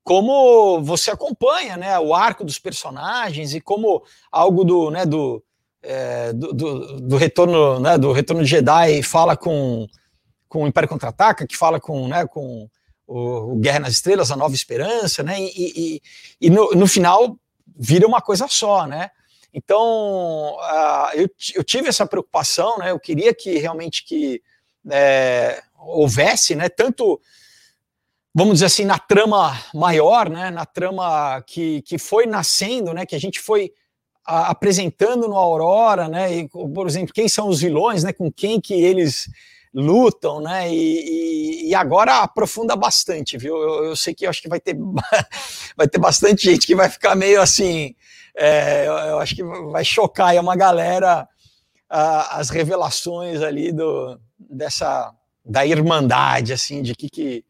Como 0.02 0.82
você 0.82 1.10
acompanha 1.10 1.76
né, 1.76 1.98
o 1.98 2.14
arco 2.14 2.44
dos 2.44 2.58
personagens 2.58 3.54
e 3.54 3.60
como 3.60 4.02
algo 4.30 4.64
do, 4.64 4.90
né, 4.90 5.06
do, 5.06 5.42
é, 5.82 6.32
do, 6.32 6.52
do, 6.52 7.00
do, 7.00 7.16
retorno 7.16 7.78
né, 7.78 7.96
do 7.96 8.12
retorno 8.12 8.42
de 8.42 8.50
Jedi 8.50 9.02
fala 9.02 9.36
com, 9.36 9.86
com 10.48 10.64
o 10.64 10.66
Império 10.66 10.88
Contra-Ataca, 10.88 11.46
que 11.46 11.56
fala 11.56 11.80
com, 11.80 12.08
né, 12.08 12.26
com 12.26 12.68
o, 13.06 13.52
o, 13.52 13.56
Guerra 13.56 13.80
nas 13.80 13.92
Estrelas, 13.92 14.30
a 14.30 14.36
Nova 14.36 14.54
Esperança, 14.54 15.22
né? 15.22 15.40
E, 15.40 15.50
e, 15.56 16.02
e 16.40 16.50
no, 16.50 16.70
no 16.72 16.86
final 16.86 17.36
vira 17.76 18.06
uma 18.06 18.20
coisa 18.20 18.46
só, 18.48 18.86
né? 18.86 19.10
Então, 19.54 20.56
uh, 20.56 21.14
eu, 21.14 21.28
eu, 21.54 21.62
tive 21.62 21.88
essa 21.88 22.06
preocupação, 22.06 22.78
né? 22.78 22.90
Eu 22.90 22.98
queria 22.98 23.34
que 23.34 23.58
realmente 23.58 24.04
que 24.04 24.42
é, 24.90 25.62
houvesse, 25.78 26.54
né? 26.54 26.68
Tanto, 26.68 27.20
vamos 28.34 28.54
dizer 28.54 28.66
assim, 28.66 28.84
na 28.84 28.98
trama 28.98 29.58
maior, 29.74 30.28
né? 30.28 30.50
Na 30.50 30.64
trama 30.64 31.42
que, 31.46 31.82
que 31.82 31.98
foi 31.98 32.26
nascendo, 32.26 32.92
né? 32.92 33.06
Que 33.06 33.14
a 33.14 33.20
gente 33.20 33.40
foi 33.40 33.72
a, 34.26 34.50
apresentando 34.50 35.28
no 35.28 35.36
Aurora, 35.36 36.08
né? 36.08 36.34
E, 36.34 36.48
por 36.48 36.86
exemplo, 36.86 37.14
quem 37.14 37.28
são 37.28 37.48
os 37.48 37.60
vilões, 37.60 38.04
né? 38.04 38.12
Com 38.12 38.30
quem 38.30 38.60
que 38.60 38.74
eles 38.74 39.28
lutam, 39.74 40.40
né? 40.40 40.72
E, 40.72 41.68
e, 41.68 41.74
agora 41.74 42.18
aprofunda 42.18 42.76
bastante, 42.76 43.38
viu? 43.38 43.56
Eu, 43.56 43.84
eu, 43.86 43.96
sei 43.96 44.14
que 44.14 44.26
eu 44.26 44.30
acho 44.30 44.42
que 44.42 44.48
vai 44.48 44.60
ter, 44.60 44.76
vai 45.76 45.88
ter 45.88 45.98
bastante 45.98 46.44
gente 46.44 46.66
que 46.66 46.74
vai 46.74 46.90
ficar 46.90 47.14
meio 47.14 47.40
assim 47.40 47.94
é, 48.34 48.86
eu, 48.86 48.92
eu, 48.92 49.18
acho 49.18 49.34
que 49.34 49.42
vai 49.42 49.84
chocar 49.84 50.28
aí 50.28 50.38
uma 50.38 50.56
galera 50.56 51.28
as 51.88 52.48
revelações 52.48 53.42
ali 53.42 53.70
do, 53.70 54.18
dessa 54.38 55.12
da 55.44 55.66
irmandade, 55.66 56.52
assim, 56.52 56.80
de 56.80 56.94
que, 56.94 57.10
que 57.10 57.44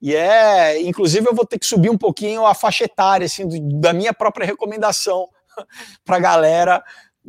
e 0.00 0.14
é, 0.14 0.80
inclusive 0.82 1.28
eu 1.28 1.34
vou 1.34 1.46
ter 1.46 1.58
que 1.58 1.66
subir 1.66 1.90
um 1.90 1.98
pouquinho 1.98 2.46
a 2.46 2.54
faixa 2.54 2.84
etária, 2.84 3.26
assim, 3.26 3.46
do, 3.46 3.80
da 3.80 3.92
minha 3.92 4.14
própria 4.14 4.46
recomendação 4.46 5.28
para 6.04 6.16
a 6.16 6.20
galera, 6.20 6.84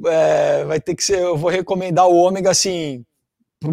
é, 0.05 0.63
vai 0.65 0.79
ter 0.79 0.95
que 0.95 1.03
ser, 1.03 1.19
eu 1.19 1.37
vou 1.37 1.49
recomendar 1.49 2.07
o 2.07 2.15
ômega, 2.15 2.51
assim, 2.51 3.03
para 3.59 3.71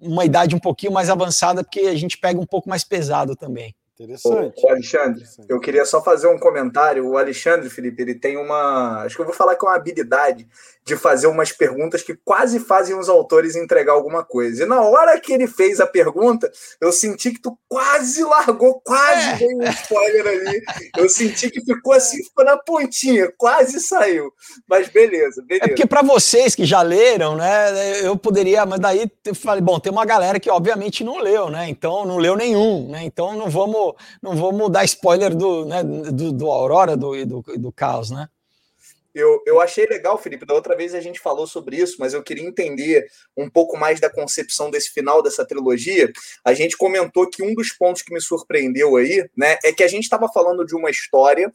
uma 0.00 0.24
idade 0.24 0.54
um 0.54 0.60
pouquinho 0.60 0.92
mais 0.92 1.08
avançada, 1.08 1.64
porque 1.64 1.80
a 1.80 1.96
gente 1.96 2.18
pega 2.18 2.38
um 2.38 2.46
pouco 2.46 2.68
mais 2.68 2.84
pesado 2.84 3.34
também. 3.34 3.74
Interessante. 3.94 4.60
O 4.60 4.68
Alexandre, 4.68 5.20
Interessante. 5.20 5.46
eu 5.48 5.60
queria 5.60 5.84
só 5.84 6.02
fazer 6.02 6.26
um 6.26 6.38
comentário. 6.38 7.06
O 7.06 7.16
Alexandre, 7.16 7.70
Felipe, 7.70 8.02
ele 8.02 8.14
tem 8.14 8.36
uma. 8.36 9.02
Acho 9.02 9.14
que 9.14 9.22
eu 9.22 9.26
vou 9.26 9.34
falar 9.34 9.54
que 9.54 9.64
é 9.64 9.68
uma 9.68 9.76
habilidade 9.76 10.48
de 10.84 10.96
fazer 10.96 11.26
umas 11.26 11.50
perguntas 11.50 12.02
que 12.02 12.14
quase 12.14 12.60
fazem 12.60 12.96
os 12.96 13.08
autores 13.08 13.56
entregar 13.56 13.92
alguma 13.92 14.22
coisa. 14.22 14.64
E 14.64 14.66
na 14.66 14.82
hora 14.82 15.18
que 15.18 15.32
ele 15.32 15.46
fez 15.46 15.80
a 15.80 15.86
pergunta, 15.86 16.50
eu 16.80 16.92
senti 16.92 17.30
que 17.30 17.40
tu 17.40 17.58
quase 17.66 18.22
largou, 18.22 18.80
quase 18.84 19.30
é. 19.30 19.36
veio 19.36 19.58
um 19.58 19.64
spoiler 19.64 20.26
ali. 20.26 20.62
Eu 20.96 21.08
senti 21.08 21.50
que 21.50 21.64
ficou 21.64 21.94
assim, 21.94 22.22
ficou 22.22 22.44
na 22.44 22.58
pontinha, 22.58 23.32
quase 23.38 23.80
saiu. 23.80 24.30
Mas 24.68 24.88
beleza, 24.88 25.42
beleza. 25.46 25.64
É 25.64 25.68
porque 25.68 25.86
para 25.86 26.02
vocês 26.02 26.54
que 26.54 26.66
já 26.66 26.82
leram, 26.82 27.36
né, 27.36 28.04
eu 28.06 28.16
poderia, 28.16 28.66
mas 28.66 28.78
daí 28.78 29.10
eu 29.24 29.34
falei, 29.34 29.62
bom, 29.62 29.80
tem 29.80 29.90
uma 29.90 30.04
galera 30.04 30.38
que 30.38 30.50
obviamente 30.50 31.02
não 31.02 31.18
leu, 31.18 31.48
né? 31.48 31.66
Então 31.68 32.04
não 32.04 32.18
leu 32.18 32.36
nenhum, 32.36 32.90
né? 32.90 33.04
Então 33.04 33.34
não 33.34 33.48
vamos, 33.48 33.83
não 34.22 34.36
vamos 34.36 34.70
dar 34.70 34.84
spoiler 34.84 35.34
do, 35.34 35.64
né, 35.64 35.82
do, 35.82 36.32
do 36.32 36.50
Aurora 36.50 36.96
do, 36.96 37.26
do, 37.26 37.42
do 37.42 37.72
Caos, 37.72 38.10
né? 38.10 38.28
Eu, 39.14 39.40
eu 39.46 39.60
achei 39.60 39.86
legal, 39.86 40.18
Felipe. 40.18 40.44
Da 40.44 40.54
outra 40.54 40.76
vez 40.76 40.92
a 40.92 41.00
gente 41.00 41.20
falou 41.20 41.46
sobre 41.46 41.76
isso, 41.76 41.96
mas 42.00 42.12
eu 42.12 42.22
queria 42.22 42.44
entender 42.44 43.06
um 43.36 43.48
pouco 43.48 43.76
mais 43.76 44.00
da 44.00 44.10
concepção 44.10 44.70
desse 44.70 44.90
final 44.90 45.22
dessa 45.22 45.46
trilogia. 45.46 46.12
A 46.44 46.52
gente 46.52 46.76
comentou 46.76 47.30
que 47.30 47.42
um 47.42 47.54
dos 47.54 47.70
pontos 47.70 48.02
que 48.02 48.12
me 48.12 48.20
surpreendeu 48.20 48.96
aí, 48.96 49.24
né, 49.36 49.56
é 49.62 49.72
que 49.72 49.84
a 49.84 49.88
gente 49.88 50.02
estava 50.02 50.28
falando 50.28 50.66
de 50.66 50.74
uma 50.74 50.90
história 50.90 51.50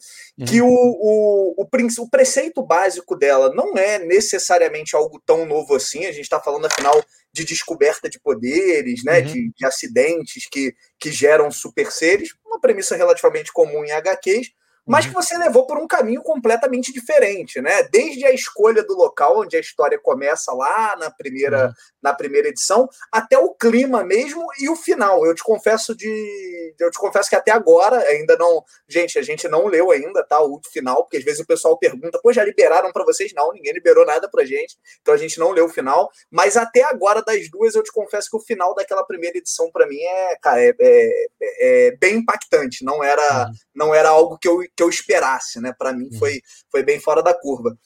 que 0.46 0.62
uhum. 0.62 0.68
o, 0.68 1.54
o, 1.58 1.64
o, 1.64 2.02
o 2.02 2.08
preceito 2.08 2.62
básico 2.62 3.14
dela 3.14 3.52
não 3.54 3.76
é 3.76 3.98
necessariamente 3.98 4.96
algo 4.96 5.20
tão 5.26 5.44
novo 5.44 5.74
assim. 5.74 6.06
A 6.06 6.12
gente 6.12 6.22
está 6.22 6.40
falando, 6.40 6.64
afinal, 6.64 6.98
de 7.32 7.44
descoberta 7.44 8.08
de 8.08 8.18
poderes, 8.20 9.04
né, 9.04 9.20
uhum. 9.20 9.26
de, 9.26 9.52
de 9.56 9.66
acidentes 9.66 10.48
que, 10.48 10.74
que 10.98 11.12
geram 11.12 11.50
super 11.50 11.90
seres, 11.90 12.34
uma 12.44 12.60
premissa 12.60 12.96
relativamente 12.96 13.52
comum 13.52 13.84
em 13.84 13.92
HQs 13.92 14.52
mas 14.86 15.06
que 15.06 15.14
uhum. 15.14 15.22
você 15.22 15.36
levou 15.38 15.66
por 15.66 15.78
um 15.78 15.86
caminho 15.86 16.22
completamente 16.22 16.92
diferente, 16.92 17.60
né? 17.60 17.82
Desde 17.92 18.24
a 18.24 18.32
escolha 18.32 18.82
do 18.82 18.94
local 18.94 19.40
onde 19.40 19.56
a 19.56 19.60
história 19.60 19.98
começa 19.98 20.52
lá 20.52 20.96
na 20.96 21.10
primeira, 21.10 21.66
uhum. 21.66 21.72
na 22.02 22.14
primeira 22.14 22.48
edição, 22.48 22.88
até 23.12 23.38
o 23.38 23.54
clima 23.54 24.02
mesmo 24.02 24.44
e 24.58 24.68
o 24.68 24.76
final. 24.76 25.24
Eu 25.24 25.34
te 25.34 25.42
confesso 25.42 25.94
de, 25.94 26.74
eu 26.78 26.90
te 26.90 26.98
confesso 26.98 27.28
que 27.28 27.36
até 27.36 27.52
agora 27.52 27.98
ainda 27.98 28.36
não, 28.36 28.64
gente, 28.88 29.18
a 29.18 29.22
gente 29.22 29.46
não 29.48 29.66
leu 29.66 29.90
ainda, 29.90 30.24
tá? 30.24 30.40
O 30.40 30.60
final, 30.72 31.04
porque 31.04 31.18
às 31.18 31.24
vezes 31.24 31.40
o 31.40 31.46
pessoal 31.46 31.78
pergunta, 31.78 32.18
pô, 32.22 32.32
já 32.32 32.44
liberaram 32.44 32.92
para 32.92 33.04
vocês? 33.04 33.32
Não, 33.34 33.52
ninguém 33.52 33.72
liberou 33.72 34.06
nada 34.06 34.28
pra 34.30 34.44
gente, 34.44 34.76
então 35.00 35.14
a 35.14 35.18
gente 35.18 35.38
não 35.38 35.50
leu 35.50 35.66
o 35.66 35.70
final. 35.70 36.10
Mas 36.30 36.56
até 36.56 36.82
agora 36.82 37.22
das 37.22 37.48
duas, 37.50 37.74
eu 37.74 37.82
te 37.82 37.92
confesso 37.92 38.30
que 38.30 38.36
o 38.36 38.40
final 38.40 38.74
daquela 38.74 39.04
primeira 39.04 39.38
edição 39.38 39.70
para 39.70 39.86
mim 39.86 40.00
é, 40.00 40.36
cara, 40.40 40.60
é, 40.60 40.74
é, 40.80 41.28
é, 41.60 41.96
bem 41.96 42.16
impactante. 42.16 42.84
Não 42.84 43.04
era, 43.04 43.46
uhum. 43.46 43.52
não 43.74 43.94
era 43.94 44.08
algo 44.08 44.38
que 44.38 44.48
eu 44.48 44.60
que 44.80 44.82
eu 44.82 44.88
esperasse, 44.88 45.60
né? 45.60 45.74
Para 45.78 45.92
mim 45.92 46.08
uhum. 46.10 46.18
foi, 46.18 46.40
foi 46.72 46.82
bem 46.82 46.98
fora 46.98 47.22
da 47.22 47.34
curva. 47.34 47.76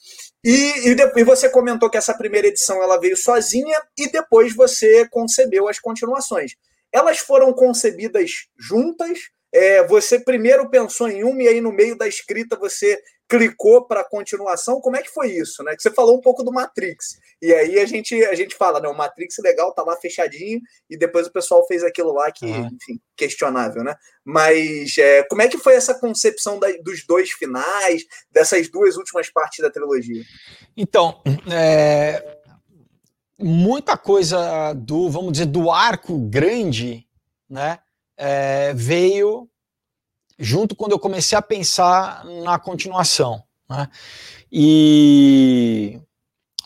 E, 0.41 0.89
e, 0.89 0.95
e, 1.17 1.23
você 1.25 1.49
comentou 1.49 1.89
que 1.89 1.97
essa 1.97 2.13
primeira 2.13 2.47
edição 2.47 2.81
ela 2.81 2.97
veio 2.97 3.17
sozinha 3.17 3.81
e 3.97 4.09
depois 4.09 4.55
você 4.55 5.05
concebeu 5.09 5.67
as 5.67 5.77
continuações. 5.77 6.53
Elas 6.93 7.17
foram 7.19 7.51
concebidas 7.51 8.31
juntas? 8.57 9.19
É, 9.55 9.87
você 9.87 10.19
primeiro 10.19 10.69
pensou 10.69 11.07
em 11.07 11.23
uma 11.23 11.41
e 11.41 11.47
aí 11.47 11.61
no 11.61 11.71
meio 11.71 11.97
da 11.97 12.05
escrita 12.05 12.57
você 12.57 13.01
clicou 13.25 13.87
para 13.87 14.01
a 14.01 14.09
continuação. 14.09 14.81
Como 14.81 14.97
é 14.97 15.01
que 15.01 15.09
foi 15.09 15.31
isso, 15.31 15.63
né? 15.63 15.73
Que 15.73 15.81
você 15.81 15.89
falou 15.89 16.17
um 16.17 16.21
pouco 16.21 16.43
do 16.43 16.51
Matrix. 16.51 17.17
E 17.41 17.53
aí 17.53 17.79
a 17.79 17.85
gente 17.85 18.21
a 18.25 18.35
gente 18.35 18.53
fala, 18.53 18.81
né, 18.81 18.89
o 18.89 18.93
Matrix 18.93 19.37
legal, 19.39 19.73
tá 19.73 19.81
lá 19.81 19.95
fechadinho 19.95 20.59
e 20.89 20.97
depois 20.97 21.25
o 21.25 21.31
pessoal 21.31 21.65
fez 21.67 21.85
aquilo 21.85 22.11
lá 22.11 22.29
que, 22.33 22.45
uhum. 22.45 22.67
enfim, 22.67 22.99
questionável, 23.15 23.81
né? 23.81 23.95
Mas 24.25 24.97
é, 24.97 25.23
como 25.23 25.41
é 25.41 25.47
que 25.47 25.57
foi 25.57 25.75
essa 25.75 25.97
concepção 25.97 26.59
da, 26.59 26.67
dos 26.83 27.05
dois 27.07 27.31
finais, 27.31 28.03
dessas 28.29 28.69
duas 28.69 28.97
últimas 28.97 29.29
partes 29.31 29.59
da 29.59 29.71
trilogia? 29.71 30.21
Então, 30.75 31.21
é, 31.49 32.39
muita 33.39 33.97
coisa 33.97 34.73
do, 34.73 35.09
vamos 35.09 35.31
dizer, 35.31 35.45
do 35.45 35.71
arco 35.71 36.19
grande, 36.19 37.07
né? 37.49 37.79
É, 38.17 38.73
veio 38.73 39.49
junto 40.37 40.75
quando 40.75 40.91
eu 40.91 40.99
comecei 40.99 41.37
a 41.37 41.41
pensar 41.41 42.25
na 42.25 42.59
continuação. 42.59 43.43
Né? 43.69 43.89
E 44.51 45.99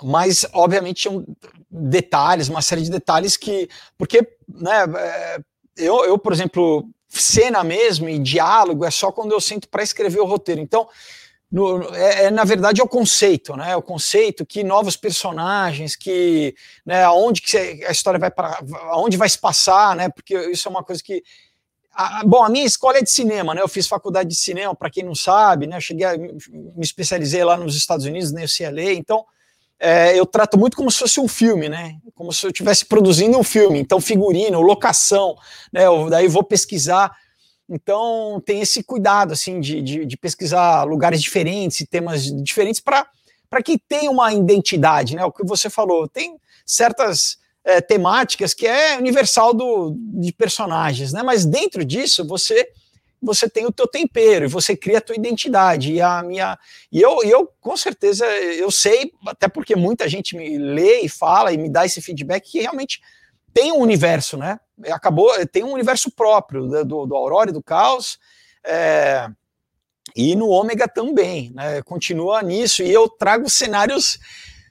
mas 0.01 0.45
obviamente 0.53 1.01
tinham 1.01 1.25
detalhes, 1.69 2.47
uma 2.47 2.61
série 2.61 2.81
de 2.81 2.89
detalhes 2.89 3.35
que 3.35 3.69
porque 3.97 4.37
né, 4.47 4.85
é, 4.95 5.39
eu, 5.75 6.05
eu 6.05 6.17
por 6.17 6.31
exemplo 6.31 6.89
cena 7.07 7.63
mesmo 7.63 8.07
e 8.07 8.19
diálogo 8.19 8.85
é 8.85 8.91
só 8.91 9.11
quando 9.11 9.31
eu 9.31 9.41
sinto 9.41 9.67
para 9.67 9.83
escrever 9.83 10.19
o 10.19 10.25
roteiro. 10.25 10.61
Então 10.61 10.87
no, 11.51 11.95
é, 11.95 12.25
é, 12.25 12.31
na 12.31 12.43
verdade 12.43 12.79
é 12.79 12.83
o 12.83 12.87
conceito, 12.87 13.55
né? 13.55 13.71
É 13.71 13.75
o 13.75 13.81
conceito 13.81 14.45
que 14.45 14.63
novos 14.63 14.95
personagens, 14.95 15.95
que 15.95 16.53
né, 16.85 17.03
aonde 17.03 17.41
que 17.41 17.57
a 17.57 17.91
história 17.91 18.19
vai 18.19 18.29
para, 18.29 18.59
aonde 18.91 19.17
vai 19.17 19.27
se 19.27 19.39
passar, 19.39 19.95
né? 19.95 20.09
Porque 20.09 20.37
isso 20.51 20.67
é 20.67 20.71
uma 20.71 20.83
coisa 20.83 21.01
que 21.01 21.23
a, 21.91 22.23
bom, 22.23 22.43
a 22.43 22.49
minha 22.49 22.65
escola 22.65 22.99
é 22.99 23.01
de 23.01 23.09
cinema, 23.09 23.55
né? 23.55 23.61
Eu 23.61 23.67
fiz 23.67 23.87
faculdade 23.87 24.29
de 24.29 24.35
cinema, 24.35 24.75
para 24.75 24.91
quem 24.91 25.03
não 25.03 25.15
sabe, 25.15 25.65
né? 25.65 25.77
Eu 25.77 25.81
cheguei 25.81 26.05
a, 26.05 26.17
me 26.17 26.39
especializei 26.79 27.43
lá 27.43 27.57
nos 27.57 27.75
Estados 27.75 28.05
Unidos, 28.05 28.31
na 28.31 28.41
UCLA, 28.43 28.93
então 28.93 29.25
é, 29.79 30.19
eu 30.19 30.25
trato 30.25 30.57
muito 30.57 30.77
como 30.77 30.91
se 30.91 30.99
fosse 30.99 31.19
um 31.19 31.27
filme, 31.27 31.67
né? 31.67 31.97
Como 32.13 32.31
se 32.31 32.45
eu 32.45 32.51
estivesse 32.51 32.85
produzindo 32.85 33.39
um 33.39 33.43
filme. 33.43 33.79
Então, 33.79 33.99
figurino, 33.99 34.61
locação, 34.61 35.35
né? 35.73 35.85
Eu, 35.85 36.09
daí 36.09 36.27
vou 36.27 36.43
pesquisar. 36.43 37.11
Então, 37.69 38.41
tem 38.43 38.61
esse 38.61 38.83
cuidado, 38.83 39.33
assim, 39.33 39.59
de, 39.59 39.81
de, 39.81 40.05
de 40.05 40.17
pesquisar 40.17 40.83
lugares 40.83 41.21
diferentes, 41.21 41.85
temas 41.87 42.23
diferentes, 42.43 42.81
para 42.81 43.63
que 43.63 43.77
tenha 43.77 44.09
uma 44.09 44.33
identidade, 44.33 45.15
né? 45.15 45.23
O 45.23 45.31
que 45.31 45.45
você 45.45 45.69
falou, 45.69 46.07
tem 46.07 46.37
certas 46.65 47.37
é, 47.63 47.79
temáticas 47.79 48.53
que 48.53 48.65
é 48.65 48.97
universal 48.97 49.53
do, 49.53 49.95
de 49.97 50.33
personagens, 50.33 51.13
né? 51.13 51.21
Mas 51.21 51.45
dentro 51.45 51.85
disso 51.85 52.25
você 52.25 52.67
você 53.21 53.49
tem 53.49 53.65
o 53.65 53.71
teu 53.71 53.85
tempero 53.85 54.45
e 54.45 54.47
você 54.47 54.77
cria 54.77 54.99
a 54.99 55.01
tua 55.01 55.15
identidade 55.15 55.91
e 55.91 56.01
a 56.01 56.23
minha 56.23 56.57
e 56.89 57.01
eu, 57.01 57.21
eu 57.23 57.51
com 57.59 57.75
certeza 57.75 58.25
eu 58.25 58.71
sei 58.71 59.11
até 59.27 59.49
porque 59.49 59.75
muita 59.75 60.07
gente 60.07 60.37
me 60.37 60.57
lê 60.57 61.01
e 61.01 61.09
fala 61.09 61.51
e 61.51 61.57
me 61.57 61.69
dá 61.69 61.85
esse 61.85 62.01
feedback 62.01 62.49
que 62.49 62.61
realmente 62.61 63.01
tem 63.53 63.73
um 63.73 63.79
universo, 63.79 64.37
né? 64.37 64.57
Acabou 64.87 65.31
tem 65.47 65.63
um 65.63 65.73
universo 65.73 66.11
próprio 66.11 66.67
do, 66.85 67.05
do 67.05 67.15
Aurora 67.15 67.49
e 67.49 67.53
do 67.53 67.63
Caos. 67.63 68.17
É, 68.65 69.29
e 70.15 70.35
no 70.35 70.49
Ômega 70.49 70.87
também, 70.87 71.51
né? 71.53 71.81
Continua 71.83 72.41
nisso 72.41 72.83
e 72.83 72.91
eu 72.91 73.07
trago 73.09 73.49
cenários 73.49 74.19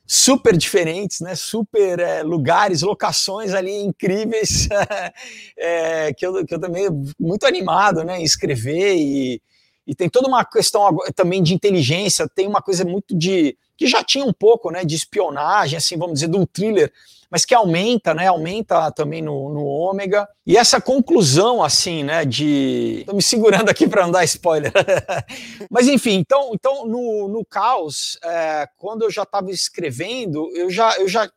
super 0.07 0.57
diferentes, 0.57 1.21
né? 1.21 1.35
Super 1.35 1.99
é, 2.01 2.23
lugares, 2.23 2.83
locações 2.83 3.53
ali 3.53 3.83
incríveis, 3.83 4.69
é, 5.57 6.13
que, 6.15 6.27
eu, 6.27 6.45
que 6.45 6.55
eu 6.55 6.61
também 6.61 6.89
muito 7.19 7.47
animado, 7.47 8.03
né? 8.05 8.21
Em 8.21 8.25
escrever 8.25 8.97
e, 8.97 9.43
e 9.87 9.95
tem 9.95 10.09
toda 10.09 10.29
uma 10.29 10.45
questão 10.45 10.97
também 11.15 11.43
de 11.43 11.55
inteligência, 11.55 12.29
tem 12.29 12.47
uma 12.47 12.63
coisa 12.63 12.85
muito 12.85 13.17
de 13.17 13.57
que 13.77 13.87
já 13.87 14.03
tinha 14.03 14.25
um 14.25 14.33
pouco, 14.33 14.71
né? 14.71 14.85
De 14.85 14.95
espionagem, 14.95 15.77
assim, 15.77 15.97
vamos 15.97 16.21
dizer, 16.21 16.35
um 16.35 16.47
thriller 16.47 16.93
mas 17.31 17.45
que 17.45 17.55
aumenta, 17.55 18.15
né? 18.15 18.27
Aumenta 18.27 18.91
também 18.93 19.21
no, 19.21 19.53
no 19.53 19.65
ômega. 19.65 20.27
E 20.47 20.57
essa 20.57 20.81
conclusão, 20.81 21.63
assim, 21.63 22.03
né? 22.03 22.25
De. 22.25 23.05
Tô 23.07 23.15
me 23.15 23.23
segurando 23.23 23.69
aqui 23.69 23.87
para 23.87 24.03
não 24.03 24.11
dar 24.11 24.25
spoiler. 24.25 24.73
mas 25.71 25.89
enfim, 25.89 26.15
então, 26.15 26.51
então 26.55 26.87
no, 26.87 27.29
no 27.29 27.45
caos, 27.45 28.19
é, 28.25 28.67
quando 28.77 29.03
eu 29.03 29.11
já 29.11 29.25
estava 29.25 29.51
escrevendo, 29.51 30.51
eu 30.55 30.71
já, 30.71 30.97
eu 30.99 31.09
já 31.09 31.29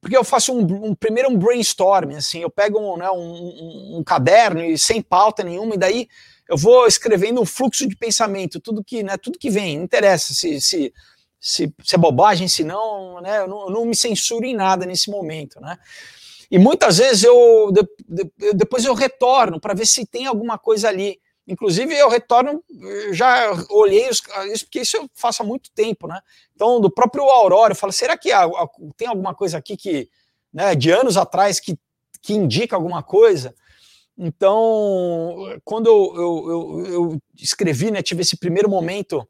porque 0.00 0.16
eu 0.16 0.24
faço 0.24 0.54
um, 0.54 0.88
um, 0.88 0.94
primeiro 0.94 1.28
um 1.28 1.36
brainstorming, 1.36 2.16
assim, 2.16 2.40
eu 2.40 2.50
pego 2.50 2.78
um, 2.78 2.96
né, 2.96 3.10
um, 3.10 3.98
um, 3.98 4.02
caderno 4.02 4.64
e 4.64 4.78
sem 4.78 5.02
pauta 5.02 5.44
nenhuma, 5.44 5.74
e 5.74 5.78
daí 5.78 6.08
eu 6.48 6.56
vou 6.56 6.86
escrevendo 6.86 7.40
um 7.40 7.44
fluxo 7.44 7.86
de 7.86 7.94
pensamento, 7.94 8.58
tudo 8.58 8.82
que, 8.82 9.02
né, 9.02 9.18
tudo 9.18 9.38
que 9.38 9.50
vem, 9.50 9.76
não 9.76 9.84
interessa 9.84 10.32
se, 10.32 10.58
se 10.58 10.92
se, 11.40 11.74
se 11.82 11.94
é 11.94 11.98
bobagem, 11.98 12.46
se 12.46 12.62
não, 12.62 13.20
né, 13.22 13.40
eu 13.40 13.48
não, 13.48 13.62
eu 13.62 13.70
não 13.70 13.84
me 13.86 13.96
censuro 13.96 14.44
em 14.44 14.54
nada 14.54 14.84
nesse 14.84 15.10
momento, 15.10 15.58
né? 15.58 15.78
E 16.50 16.58
muitas 16.58 16.98
vezes 16.98 17.24
eu 17.24 17.72
de, 17.72 17.82
de, 18.06 18.52
depois 18.52 18.84
eu 18.84 18.92
retorno 18.92 19.58
para 19.58 19.72
ver 19.72 19.86
se 19.86 20.04
tem 20.04 20.26
alguma 20.26 20.58
coisa 20.58 20.88
ali. 20.88 21.18
Inclusive 21.46 21.96
eu 21.96 22.08
retorno, 22.08 22.62
eu 22.68 23.14
já 23.14 23.50
olhei 23.70 24.08
os, 24.08 24.20
isso 24.52 24.66
porque 24.66 24.80
isso 24.80 24.96
eu 24.96 25.08
faço 25.14 25.42
há 25.42 25.46
muito 25.46 25.70
tempo, 25.70 26.06
né? 26.06 26.20
Então 26.54 26.80
do 26.80 26.90
próprio 26.90 27.24
Aurora 27.24 27.72
eu 27.72 27.76
falo, 27.76 27.92
será 27.92 28.18
que 28.18 28.32
há, 28.32 28.46
tem 28.96 29.08
alguma 29.08 29.34
coisa 29.34 29.56
aqui 29.56 29.76
que, 29.76 30.10
né, 30.52 30.74
de 30.74 30.90
anos 30.90 31.16
atrás 31.16 31.58
que, 31.58 31.78
que 32.20 32.34
indica 32.34 32.76
alguma 32.76 33.02
coisa? 33.02 33.54
Então 34.18 35.58
quando 35.64 35.86
eu, 35.86 36.14
eu, 36.16 36.50
eu, 36.50 36.86
eu 36.86 37.22
escrevi, 37.36 37.90
né, 37.90 38.02
tive 38.02 38.22
esse 38.22 38.36
primeiro 38.36 38.68
momento 38.68 39.26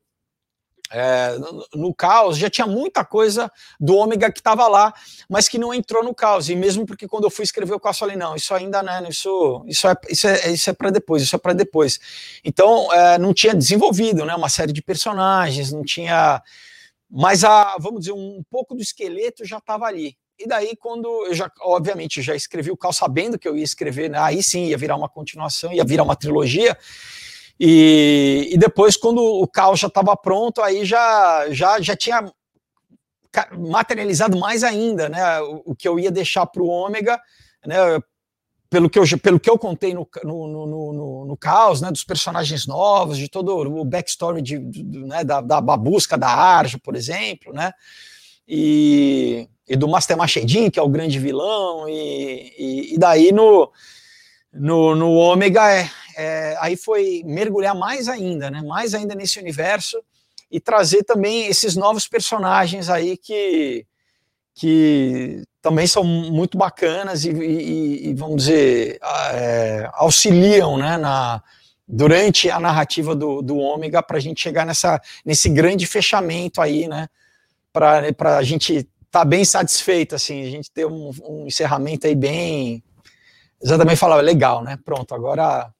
é, 0.91 1.37
no, 1.73 1.95
caos 1.95 2.37
já 2.37 2.51
tinha 2.51 2.67
muita 2.67 3.05
coisa 3.05 3.51
do 3.79 3.95
ômega 3.95 4.31
que 4.33 4.41
estava 4.41 4.67
lá, 4.67 4.93
mas 5.29 5.49
que 5.49 5.57
não 5.57 5.73
entrou 5.73 6.03
no 6.03 6.13
caos. 6.13 6.49
E 6.49 6.57
mesmo 6.57 6.85
porque 6.85 7.07
quando 7.07 7.25
eu 7.25 7.31
fui 7.31 7.45
escrever 7.45 7.75
o 7.75 7.81
caos, 7.81 7.97
eu 7.97 8.01
falei, 8.01 8.17
não, 8.17 8.35
isso 8.35 8.53
ainda 8.53 8.83
não 8.83 8.93
é, 8.93 9.09
isso, 9.09 9.65
isso 9.67 9.87
é, 9.87 9.95
isso 10.09 10.27
é, 10.27 10.51
isso 10.51 10.71
é 10.71 10.73
para 10.73 10.91
depois, 10.91 11.23
isso 11.23 11.37
é 11.37 11.39
para 11.39 11.53
depois. 11.53 12.01
Então, 12.45 12.93
é, 12.93 13.19
não 13.19 13.33
tinha 13.33 13.55
desenvolvido 13.55 14.25
né, 14.25 14.35
uma 14.35 14.49
série 14.49 14.73
de 14.73 14.83
personagens, 14.83 15.73
não 15.73 15.85
tinha. 15.85 16.43
Mas, 17.09 17.45
a, 17.45 17.77
vamos 17.79 18.01
dizer, 18.01 18.13
um 18.13 18.43
pouco 18.51 18.75
do 18.75 18.83
esqueleto 18.83 19.45
já 19.45 19.59
estava 19.59 19.87
ali. 19.87 20.17
E 20.39 20.47
daí, 20.47 20.75
quando 20.75 21.07
eu 21.27 21.35
já, 21.35 21.51
obviamente, 21.61 22.23
já 22.23 22.35
escrevi 22.35 22.71
o 22.71 22.77
caos 22.77 22.97
sabendo 22.97 23.39
que 23.39 23.47
eu 23.47 23.57
ia 23.57 23.63
escrever, 23.63 24.09
né, 24.11 24.19
aí 24.19 24.43
sim 24.43 24.67
ia 24.67 24.79
virar 24.79 24.97
uma 24.97 25.09
continuação, 25.09 25.73
ia 25.73 25.85
virar 25.85 26.03
uma 26.03 26.17
trilogia. 26.17 26.77
E, 27.63 28.49
e 28.53 28.57
depois, 28.57 28.97
quando 28.97 29.23
o 29.23 29.47
caos 29.47 29.81
já 29.81 29.89
estava 29.89 30.17
pronto, 30.17 30.63
aí 30.63 30.83
já, 30.83 31.45
já, 31.51 31.79
já 31.79 31.95
tinha 31.95 32.25
materializado 33.59 34.39
mais 34.39 34.65
ainda 34.65 35.11
né, 35.11 35.41
o, 35.43 35.63
o 35.67 35.77
que 35.77 35.87
eu 35.87 36.01
ia 36.01 36.11
deixar 36.11 36.47
para 36.47 36.63
o 36.63 36.67
ômega, 36.67 37.21
né, 37.67 37.77
pelo 38.71 38.89
que 38.89 38.99
eu, 38.99 39.05
pelo 39.19 39.39
que 39.39 39.51
eu 39.51 39.59
contei 39.59 39.93
no, 39.93 40.09
no, 40.25 40.49
no, 40.49 40.93
no, 40.93 41.25
no 41.27 41.37
caos, 41.37 41.83
né, 41.83 41.91
dos 41.91 42.03
personagens 42.03 42.67
novos, 42.67 43.19
de 43.19 43.29
todo 43.29 43.55
o 43.55 43.85
backstory 43.85 44.41
de, 44.41 44.59
de 44.59 44.83
né, 44.83 45.23
da, 45.23 45.43
da, 45.43 45.61
busca 45.61 46.17
da 46.17 46.29
Arja, 46.29 46.79
por 46.83 46.97
exemplo, 46.97 47.53
né, 47.53 47.73
e, 48.49 49.47
e 49.69 49.77
do 49.77 49.87
Master 49.87 50.17
Machedin, 50.17 50.71
que 50.71 50.79
é 50.79 50.83
o 50.83 50.89
grande 50.89 51.19
vilão, 51.19 51.87
e, 51.91 52.55
e, 52.59 52.95
e 52.95 52.99
daí 52.99 53.33
no, 53.33 53.71
no, 54.51 54.95
no 54.95 55.13
Ômega, 55.13 55.71
é, 55.71 55.91
é, 56.17 56.57
aí 56.61 56.77
foi 56.77 57.23
mergulhar 57.25 57.75
mais 57.75 58.09
ainda, 58.09 58.51
né, 58.51 58.63
mais 58.63 58.95
ainda 58.95 59.15
nesse 59.15 59.39
universo, 59.39 60.03
e 60.51 60.59
trazer 60.59 61.05
também 61.05 61.47
esses 61.47 61.77
novos 61.77 62.09
personagens 62.09 62.89
aí 62.89 63.17
que, 63.17 63.87
que 64.55 65.43
também 65.63 65.87
são 65.87 66.03
muito 66.03 66.59
bacanas 66.59 67.25
e, 67.25 67.31
e, 67.31 68.09
e 68.09 68.15
vamos 68.15 68.37
dizer, 68.37 68.99
é, 69.33 69.89
auxiliam 69.93 70.77
né, 70.77 70.97
na, 70.97 71.43
durante 71.91 72.49
a 72.51 72.61
narrativa 72.61 73.17
do, 73.17 73.43
do 73.43 73.59
Ômega 73.59 74.03
para 74.03 74.17
a 74.17 74.21
gente 74.21 74.41
chegar 74.41 74.65
nessa, 74.65 75.01
nesse 75.25 75.49
grande 75.49 75.87
fechamento 75.87 76.61
aí, 76.61 76.87
né? 76.87 77.09
Para 77.73 78.37
a 78.39 78.43
gente 78.43 78.75
estar 78.75 78.89
tá 79.11 79.25
bem 79.25 79.45
satisfeito, 79.45 80.15
assim, 80.15 80.43
a 80.47 80.51
gente 80.51 80.71
ter 80.71 80.87
um, 80.87 81.11
um 81.23 81.47
encerramento 81.47 82.07
aí 82.07 82.15
bem. 82.15 82.83
Exatamente 83.63 83.99
falar, 83.99 84.21
legal, 84.23 84.63
né? 84.63 84.79
Pronto, 84.85 85.15
agora 85.15 85.71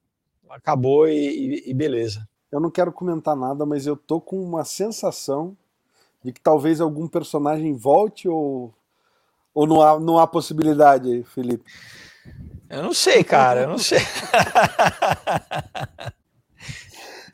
acabou 0.51 1.07
e, 1.07 1.63
e 1.65 1.73
beleza. 1.73 2.27
Eu 2.51 2.59
não 2.59 2.69
quero 2.69 2.91
comentar 2.91 3.35
nada, 3.35 3.65
mas 3.65 3.87
eu 3.87 3.95
tô 3.95 4.19
com 4.19 4.41
uma 4.41 4.65
sensação 4.65 5.55
de 6.23 6.31
que 6.31 6.41
talvez 6.41 6.81
algum 6.81 7.07
personagem 7.07 7.73
volte 7.73 8.27
ou 8.27 8.73
ou 9.53 9.67
não 9.67 9.81
há, 9.81 9.99
não 9.99 10.17
há 10.17 10.25
possibilidade, 10.25 11.23
Felipe? 11.23 11.63
Eu 12.69 12.83
não 12.83 12.93
sei, 12.93 13.23
cara, 13.23 13.61
eu 13.61 13.69
não 13.69 13.77
sei. 13.79 13.99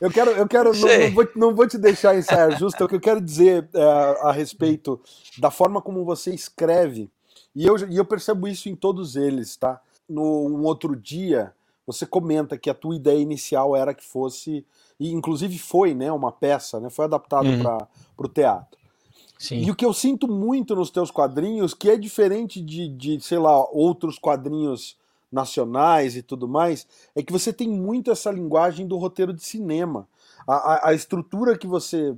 eu 0.02 0.10
quero, 0.10 0.32
eu 0.32 0.48
quero, 0.48 0.74
não, 0.74 0.88
não, 0.88 1.12
vou, 1.14 1.30
não 1.36 1.56
vou 1.56 1.68
te 1.68 1.78
deixar 1.78 2.18
ensaiar 2.18 2.58
justo, 2.58 2.84
o 2.84 2.88
que 2.88 2.96
eu 2.96 3.00
quero 3.00 3.22
dizer 3.22 3.70
é, 3.74 3.84
a 4.22 4.32
respeito 4.32 5.00
da 5.38 5.52
forma 5.52 5.82
como 5.82 6.04
você 6.04 6.34
escreve, 6.34 7.12
e 7.56 7.66
eu, 7.66 7.78
e 7.88 7.98
eu 7.98 8.06
percebo 8.06 8.48
isso 8.48 8.68
em 8.68 8.76
todos 8.76 9.16
eles, 9.16 9.56
tá? 9.56 9.80
No 10.10 10.48
um 10.48 10.64
outro 10.64 10.96
dia, 10.96 11.54
você 11.88 12.06
comenta 12.06 12.58
que 12.58 12.70
a 12.70 12.74
tua 12.74 12.96
ideia 12.96 13.18
inicial 13.18 13.74
era 13.74 13.94
que 13.94 14.04
fosse, 14.04 14.66
e 15.00 15.14
inclusive 15.14 15.58
foi, 15.58 15.94
né, 15.94 16.12
uma 16.12 16.34
peça, 16.34 16.82
né, 16.82 16.90
foi 16.90 17.06
adaptado 17.06 17.48
uhum. 17.48 17.64
para 17.64 17.88
o 18.18 18.28
teatro. 18.28 18.78
Sim. 19.40 19.60
E 19.60 19.72
o 19.72 19.76
que 19.76 19.86
eu 19.86 19.94
sinto 19.94 20.28
muito 20.28 20.76
nos 20.76 20.90
teus 20.90 21.10
quadrinhos, 21.10 21.74
que 21.74 21.90
é 21.90 21.96
diferente 21.96 22.60
de, 22.62 22.90
de, 22.90 23.22
sei 23.22 23.38
lá, 23.38 23.66
outros 23.72 24.20
quadrinhos 24.20 24.98
nacionais 25.32 26.16
e 26.16 26.22
tudo 26.22 26.48
mais, 26.48 26.88
é 27.16 27.22
que 27.22 27.32
você 27.32 27.54
tem 27.54 27.70
muito 27.70 28.12
essa 28.12 28.32
linguagem 28.32 28.88
do 28.88 28.98
roteiro 28.98 29.34
de 29.34 29.44
cinema. 29.44 30.08
A, 30.48 30.56
a, 30.56 30.90
a 30.90 30.94
estrutura 30.94 31.58
que 31.58 31.68
você 31.68 32.16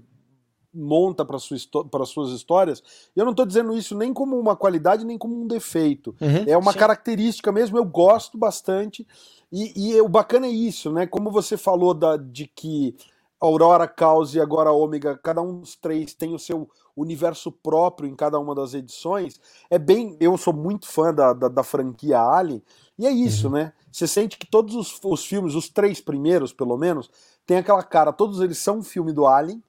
monta 0.73 1.25
para 1.25 1.39
sua, 1.39 1.57
suas 2.05 2.31
histórias, 2.31 2.83
eu 3.15 3.25
não 3.25 3.31
estou 3.31 3.45
dizendo 3.45 3.75
isso 3.75 3.97
nem 3.97 4.13
como 4.13 4.39
uma 4.39 4.55
qualidade, 4.55 5.05
nem 5.05 5.17
como 5.17 5.35
um 5.41 5.47
defeito. 5.47 6.15
Uhum, 6.21 6.43
é 6.47 6.57
uma 6.57 6.71
sim. 6.71 6.79
característica 6.79 7.51
mesmo, 7.51 7.77
eu 7.77 7.85
gosto 7.85 8.37
bastante. 8.37 9.05
E, 9.51 9.93
e 9.93 10.01
o 10.01 10.07
bacana 10.07 10.47
é 10.47 10.51
isso, 10.51 10.91
né? 10.91 11.07
Como 11.07 11.31
você 11.31 11.57
falou 11.57 11.93
da, 11.93 12.17
de 12.17 12.45
que 12.47 12.95
Aurora, 13.39 13.87
Caos 13.87 14.35
e 14.35 14.39
agora 14.41 14.71
Ômega, 14.71 15.17
cada 15.17 15.41
um 15.41 15.59
dos 15.61 15.75
três 15.75 16.13
tem 16.13 16.35
o 16.35 16.39
seu 16.39 16.69
universo 16.95 17.51
próprio 17.51 18.09
em 18.09 18.15
cada 18.15 18.37
uma 18.37 18.53
das 18.53 18.73
edições. 18.73 19.39
É 19.69 19.79
bem. 19.79 20.17
Eu 20.19 20.37
sou 20.37 20.53
muito 20.53 20.87
fã 20.87 21.13
da, 21.13 21.33
da, 21.33 21.47
da 21.47 21.63
franquia 21.63 22.19
Alien, 22.19 22.61
e 22.97 23.07
é 23.07 23.11
isso, 23.11 23.47
uhum. 23.47 23.53
né? 23.53 23.73
Você 23.91 24.07
sente 24.07 24.37
que 24.37 24.45
todos 24.45 24.75
os, 24.75 24.99
os, 25.03 25.25
filmes, 25.25 25.55
os 25.55 25.69
três 25.69 26.01
primeiros, 26.01 26.51
pelo 26.51 26.77
menos, 26.77 27.09
tem 27.45 27.57
aquela 27.57 27.81
cara, 27.81 28.11
todos 28.11 28.41
eles 28.41 28.57
são 28.57 28.79
um 28.79 28.83
filme 28.83 29.13
do 29.13 29.25
Alien, 29.25 29.63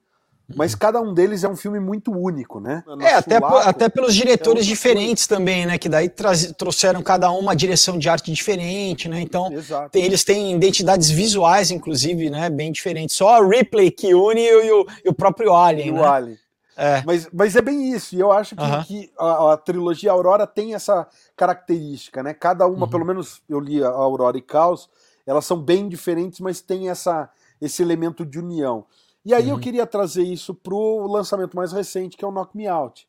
mas 0.55 0.75
cada 0.75 1.01
um 1.01 1.13
deles 1.13 1.43
é 1.43 1.49
um 1.49 1.55
filme 1.55 1.79
muito 1.79 2.11
único, 2.11 2.59
né? 2.59 2.83
é, 3.01 3.13
até, 3.13 3.37
até 3.37 3.89
pelos 3.89 4.15
diretores 4.15 4.63
é 4.63 4.67
diferentes 4.67 5.27
coisa. 5.27 5.39
também, 5.39 5.65
né? 5.65 5.77
Que 5.77 5.89
daí 5.89 6.09
trouxeram 6.57 7.01
cada 7.01 7.31
um 7.31 7.39
uma 7.39 7.55
direção 7.55 7.97
de 7.97 8.07
arte 8.07 8.31
diferente, 8.31 9.09
né? 9.09 9.19
Então, 9.21 9.49
tem, 9.91 10.03
eles 10.03 10.23
têm 10.23 10.53
identidades 10.55 11.09
visuais, 11.09 11.71
inclusive, 11.71 12.29
né? 12.29 12.49
Bem 12.49 12.71
diferentes. 12.71 13.15
Só 13.15 13.41
a 13.41 13.45
Ripley 13.45 13.91
que 13.91 14.13
une 14.13 14.41
e 14.41 14.71
o, 14.71 14.87
e 15.05 15.09
o 15.09 15.13
próprio 15.13 15.53
Alien, 15.53 15.87
e 15.87 15.91
né? 15.91 16.01
O 16.01 16.05
Alien. 16.05 16.37
É. 16.77 17.03
Mas, 17.05 17.29
mas 17.31 17.55
é 17.55 17.61
bem 17.61 17.91
isso, 17.93 18.15
e 18.15 18.19
eu 18.19 18.31
acho 18.31 18.55
que, 18.55 18.63
uhum. 18.63 18.83
que 18.83 19.11
a, 19.19 19.53
a, 19.53 19.57
trilogia 19.57 20.11
Aurora 20.11 20.47
tem 20.47 20.73
essa 20.73 21.07
característica, 21.35 22.23
né? 22.23 22.33
Cada 22.33 22.65
uma, 22.65 22.85
uhum. 22.85 22.89
pelo 22.89 23.05
menos 23.05 23.41
eu 23.47 23.59
li 23.59 23.83
a 23.83 23.89
Aurora 23.89 24.37
e 24.37 24.41
Caos, 24.41 24.89
elas 25.27 25.45
são 25.45 25.57
bem 25.57 25.89
diferentes, 25.89 26.39
mas 26.39 26.61
tem 26.61 26.89
essa, 26.89 27.29
esse 27.61 27.81
elemento 27.81 28.25
de 28.25 28.39
união. 28.39 28.85
E 29.23 29.33
aí 29.33 29.45
uhum. 29.45 29.51
eu 29.51 29.59
queria 29.59 29.85
trazer 29.85 30.23
isso 30.23 30.53
pro 30.53 31.05
lançamento 31.07 31.55
mais 31.55 31.71
recente, 31.71 32.17
que 32.17 32.25
é 32.25 32.27
o 32.27 32.31
Knock 32.31 32.55
Me 32.55 32.67
Out. 32.67 33.07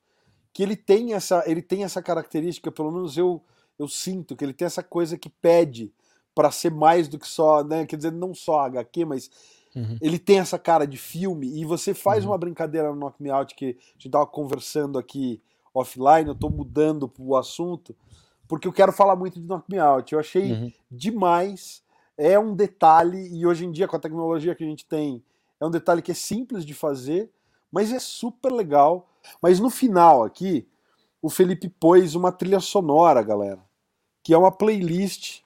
Que 0.52 0.62
ele 0.62 0.76
tem 0.76 1.14
essa, 1.14 1.42
ele 1.46 1.62
tem 1.62 1.84
essa 1.84 2.02
característica, 2.02 2.70
pelo 2.70 2.92
menos 2.92 3.16
eu, 3.16 3.42
eu 3.78 3.88
sinto, 3.88 4.36
que 4.36 4.44
ele 4.44 4.52
tem 4.52 4.66
essa 4.66 4.82
coisa 4.82 5.16
que 5.16 5.30
pede 5.30 5.92
para 6.34 6.50
ser 6.50 6.70
mais 6.70 7.08
do 7.08 7.18
que 7.18 7.26
só, 7.26 7.64
né? 7.64 7.86
Quer 7.86 7.96
dizer, 7.96 8.12
não 8.12 8.34
só 8.34 8.60
HQ, 8.60 9.04
mas 9.04 9.30
uhum. 9.74 9.96
ele 10.00 10.18
tem 10.18 10.38
essa 10.38 10.58
cara 10.58 10.86
de 10.86 10.98
filme. 10.98 11.48
E 11.58 11.64
você 11.64 11.94
faz 11.94 12.24
uhum. 12.24 12.30
uma 12.30 12.38
brincadeira 12.38 12.90
no 12.90 12.96
Knock 12.96 13.22
Me 13.22 13.30
Out 13.30 13.54
que 13.54 13.76
a 13.78 13.92
gente 13.94 14.10
tava 14.10 14.26
conversando 14.26 14.98
aqui 14.98 15.40
offline, 15.74 16.28
eu 16.28 16.34
tô 16.34 16.50
mudando 16.50 17.10
o 17.18 17.34
assunto, 17.34 17.96
porque 18.46 18.68
eu 18.68 18.72
quero 18.72 18.92
falar 18.92 19.16
muito 19.16 19.40
de 19.40 19.46
Knock 19.46 19.64
Me 19.70 19.78
Out. 19.78 20.12
Eu 20.12 20.20
achei 20.20 20.52
uhum. 20.52 20.72
demais. 20.90 21.82
É 22.18 22.38
um 22.38 22.54
detalhe, 22.54 23.34
e 23.34 23.46
hoje 23.46 23.64
em 23.64 23.72
dia, 23.72 23.88
com 23.88 23.96
a 23.96 24.00
tecnologia 24.00 24.54
que 24.54 24.62
a 24.62 24.66
gente 24.66 24.84
tem 24.84 25.22
é 25.62 25.66
um 25.66 25.70
detalhe 25.70 26.02
que 26.02 26.10
é 26.10 26.14
simples 26.14 26.66
de 26.66 26.74
fazer, 26.74 27.30
mas 27.70 27.92
é 27.92 28.00
super 28.00 28.50
legal. 28.50 29.08
Mas 29.40 29.60
no 29.60 29.70
final 29.70 30.24
aqui, 30.24 30.68
o 31.22 31.30
Felipe 31.30 31.68
pôs 31.68 32.16
uma 32.16 32.32
trilha 32.32 32.58
sonora, 32.58 33.22
galera, 33.22 33.64
que 34.24 34.34
é 34.34 34.36
uma 34.36 34.50
playlist 34.50 35.42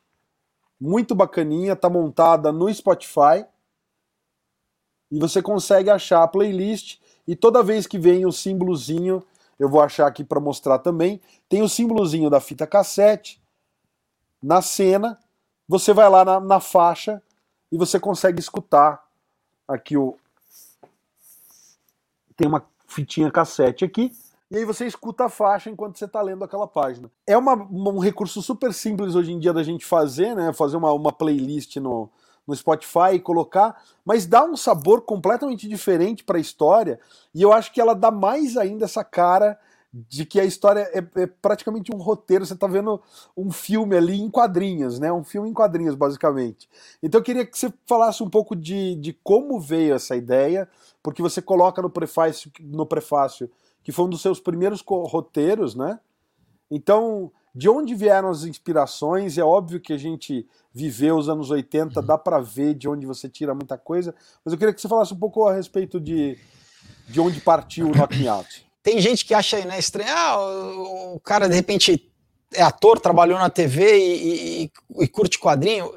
muito 0.80 1.14
bacaninha, 1.14 1.76
tá 1.76 1.90
montada 1.90 2.50
no 2.50 2.72
Spotify. 2.72 3.44
E 5.10 5.18
você 5.18 5.42
consegue 5.42 5.90
achar 5.90 6.22
a 6.22 6.28
playlist 6.28 6.98
e 7.28 7.36
toda 7.36 7.62
vez 7.62 7.86
que 7.86 7.98
vem 7.98 8.24
o 8.24 8.32
símbolozinho, 8.32 9.22
eu 9.58 9.68
vou 9.68 9.82
achar 9.82 10.06
aqui 10.06 10.24
para 10.24 10.40
mostrar 10.40 10.78
também, 10.78 11.20
tem 11.46 11.60
o 11.60 11.68
símbolozinho 11.68 12.30
da 12.30 12.40
fita 12.40 12.66
cassete 12.66 13.38
na 14.42 14.62
cena, 14.62 15.18
você 15.68 15.92
vai 15.92 16.08
lá 16.08 16.24
na, 16.24 16.40
na 16.40 16.58
faixa 16.58 17.22
e 17.70 17.76
você 17.76 18.00
consegue 18.00 18.40
escutar 18.40 19.05
Aqui 19.68 19.96
o 19.96 20.16
tem 22.36 22.46
uma 22.46 22.64
fitinha 22.86 23.30
cassete 23.30 23.84
aqui. 23.84 24.12
E 24.50 24.58
aí 24.58 24.64
você 24.64 24.86
escuta 24.86 25.24
a 25.24 25.28
faixa 25.28 25.70
enquanto 25.70 25.98
você 25.98 26.04
está 26.04 26.22
lendo 26.22 26.44
aquela 26.44 26.68
página. 26.68 27.10
É 27.26 27.36
uma, 27.36 27.54
um 27.54 27.98
recurso 27.98 28.40
super 28.40 28.72
simples 28.72 29.14
hoje 29.14 29.32
em 29.32 29.38
dia 29.38 29.52
da 29.52 29.62
gente 29.62 29.84
fazer, 29.84 30.36
né? 30.36 30.52
Fazer 30.52 30.76
uma, 30.76 30.92
uma 30.92 31.10
playlist 31.10 31.76
no, 31.76 32.08
no 32.46 32.54
Spotify 32.54 33.14
e 33.14 33.20
colocar, 33.20 33.82
mas 34.04 34.24
dá 34.24 34.44
um 34.44 34.56
sabor 34.56 35.02
completamente 35.02 35.68
diferente 35.68 36.22
para 36.22 36.38
a 36.38 36.40
história. 36.40 37.00
E 37.34 37.42
eu 37.42 37.52
acho 37.52 37.72
que 37.72 37.80
ela 37.80 37.94
dá 37.94 38.10
mais 38.10 38.56
ainda 38.56 38.84
essa 38.84 39.02
cara 39.02 39.58
de 40.08 40.26
que 40.26 40.38
a 40.38 40.44
história 40.44 40.80
é, 40.92 41.22
é, 41.22 41.26
praticamente 41.26 41.94
um 41.94 41.98
roteiro, 41.98 42.44
você 42.44 42.52
está 42.52 42.66
vendo 42.66 43.00
um 43.34 43.50
filme 43.50 43.96
ali 43.96 44.20
em 44.20 44.28
quadrinhos, 44.28 44.98
né? 44.98 45.10
Um 45.10 45.24
filme 45.24 45.48
em 45.48 45.54
quadrinhos, 45.54 45.94
basicamente. 45.94 46.68
Então 47.02 47.20
eu 47.20 47.24
queria 47.24 47.46
que 47.46 47.58
você 47.58 47.72
falasse 47.86 48.22
um 48.22 48.28
pouco 48.28 48.54
de, 48.54 48.94
de 48.96 49.14
como 49.24 49.58
veio 49.58 49.94
essa 49.94 50.14
ideia, 50.14 50.68
porque 51.02 51.22
você 51.22 51.40
coloca 51.40 51.80
no 51.80 51.88
prefácio, 51.88 52.50
no 52.60 52.84
prefácio 52.84 53.50
que 53.82 53.92
foi 53.92 54.04
um 54.04 54.10
dos 54.10 54.20
seus 54.20 54.38
primeiros 54.38 54.82
roteiros, 54.86 55.74
né? 55.74 55.98
Então, 56.70 57.30
de 57.54 57.68
onde 57.68 57.94
vieram 57.94 58.28
as 58.28 58.44
inspirações? 58.44 59.38
É 59.38 59.44
óbvio 59.44 59.80
que 59.80 59.92
a 59.92 59.96
gente 59.96 60.46
viveu 60.74 61.16
os 61.16 61.28
anos 61.28 61.50
80, 61.50 62.02
dá 62.02 62.18
para 62.18 62.38
ver 62.38 62.74
de 62.74 62.86
onde 62.86 63.06
você 63.06 63.28
tira 63.28 63.54
muita 63.54 63.78
coisa, 63.78 64.14
mas 64.44 64.52
eu 64.52 64.58
queria 64.58 64.74
que 64.74 64.80
você 64.80 64.88
falasse 64.88 65.14
um 65.14 65.18
pouco 65.18 65.46
a 65.46 65.54
respeito 65.54 65.98
de, 65.98 66.36
de 67.08 67.18
onde 67.18 67.40
partiu 67.40 67.86
o 67.86 67.92
Knocking 67.96 68.26
Out. 68.26 68.65
Tem 68.86 69.00
gente 69.00 69.24
que 69.24 69.34
acha 69.34 69.58
né, 69.64 69.80
estranho, 69.80 70.08
ah, 70.16 70.38
o, 71.14 71.18
cara 71.18 71.48
de 71.48 71.56
repente 71.56 72.08
é 72.54 72.62
ator, 72.62 73.00
trabalhou 73.00 73.36
na 73.36 73.50
TV 73.50 73.98
e, 73.98 74.62
e, 74.62 74.70
e 75.02 75.08
curte 75.08 75.40
quadrinho. 75.40 75.92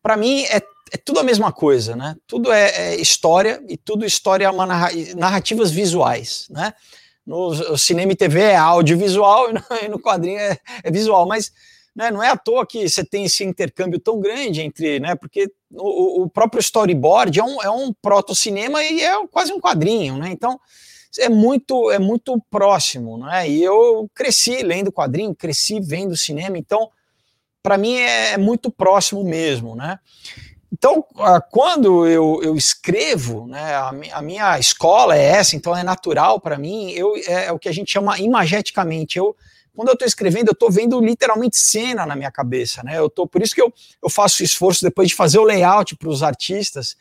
Para 0.00 0.16
mim 0.16 0.44
é, 0.44 0.62
é, 0.92 0.96
tudo 1.04 1.18
a 1.18 1.24
mesma 1.24 1.50
coisa, 1.50 1.96
né? 1.96 2.14
Tudo 2.28 2.52
é, 2.52 2.92
é 2.92 2.94
história 2.94 3.60
e 3.68 3.76
tudo 3.76 4.06
história 4.06 4.44
é 4.44 4.50
uma 4.50 4.64
narra 4.66 4.90
narrativas 5.16 5.72
visuais, 5.72 6.46
né? 6.48 6.74
No 7.26 7.76
cinema 7.76 8.12
e 8.12 8.16
TV 8.16 8.38
é 8.38 8.56
audiovisual 8.56 9.50
e 9.50 9.54
no, 9.54 9.62
e 9.82 9.88
no 9.88 9.98
quadrinho 9.98 10.38
é, 10.38 10.60
é, 10.84 10.90
visual, 10.92 11.26
mas 11.26 11.50
né, 11.92 12.12
não 12.12 12.22
é 12.22 12.28
à 12.28 12.36
toa 12.36 12.64
que 12.64 12.88
você 12.88 13.04
tem 13.04 13.24
esse 13.24 13.42
intercâmbio 13.42 13.98
tão 13.98 14.20
grande 14.20 14.60
entre, 14.60 15.00
né? 15.00 15.16
Porque 15.16 15.50
o, 15.72 16.22
o 16.22 16.30
próprio 16.30 16.60
storyboard 16.60 17.40
é 17.40 17.42
um, 17.42 17.60
é 17.64 17.68
um 17.68 17.92
proto-cinema 17.92 18.80
e 18.84 19.02
é 19.02 19.26
quase 19.26 19.52
um 19.52 19.58
quadrinho, 19.58 20.16
né? 20.18 20.30
Então 20.30 20.60
é 21.18 21.28
muito 21.28 21.90
é 21.90 21.98
muito 21.98 22.40
próximo, 22.50 23.18
né? 23.18 23.48
E 23.48 23.62
eu 23.62 24.08
cresci 24.14 24.62
lendo 24.62 24.92
quadrinho, 24.92 25.34
cresci 25.34 25.80
vendo 25.80 26.16
cinema, 26.16 26.58
então 26.58 26.90
para 27.62 27.76
mim 27.76 27.94
é, 27.94 28.32
é 28.32 28.38
muito 28.38 28.70
próximo 28.70 29.22
mesmo, 29.24 29.74
né? 29.74 29.98
Então, 30.70 31.04
quando 31.50 32.06
eu, 32.06 32.40
eu 32.42 32.54
escrevo, 32.54 33.46
né, 33.46 33.74
a, 33.74 33.90
a, 34.12 34.22
minha 34.22 34.58
escola 34.58 35.16
é 35.16 35.24
essa, 35.24 35.56
então 35.56 35.74
é 35.74 35.82
natural 35.82 36.40
para 36.40 36.58
mim, 36.58 36.90
eu, 36.90 37.16
é, 37.26 37.46
é, 37.46 37.52
o 37.52 37.58
que 37.58 37.70
a 37.70 37.72
gente 37.72 37.90
chama 37.90 38.18
imageticamente. 38.18 39.18
Eu, 39.18 39.34
quando 39.74 39.88
eu 39.88 39.94
estou 39.94 40.06
escrevendo, 40.06 40.48
eu 40.48 40.52
estou 40.52 40.70
vendo 40.70 41.00
literalmente 41.00 41.56
cena 41.56 42.04
na 42.04 42.14
minha 42.14 42.30
cabeça. 42.30 42.82
Né? 42.82 42.98
Eu 42.98 43.08
tô, 43.08 43.26
por 43.26 43.40
isso 43.40 43.54
que 43.54 43.62
eu, 43.62 43.72
eu 44.02 44.10
faço 44.10 44.42
esforço 44.42 44.82
depois 44.82 45.08
de 45.08 45.14
fazer 45.14 45.38
o 45.38 45.44
layout 45.44 45.96
para 45.96 46.08
os 46.10 46.22
artistas, 46.22 46.96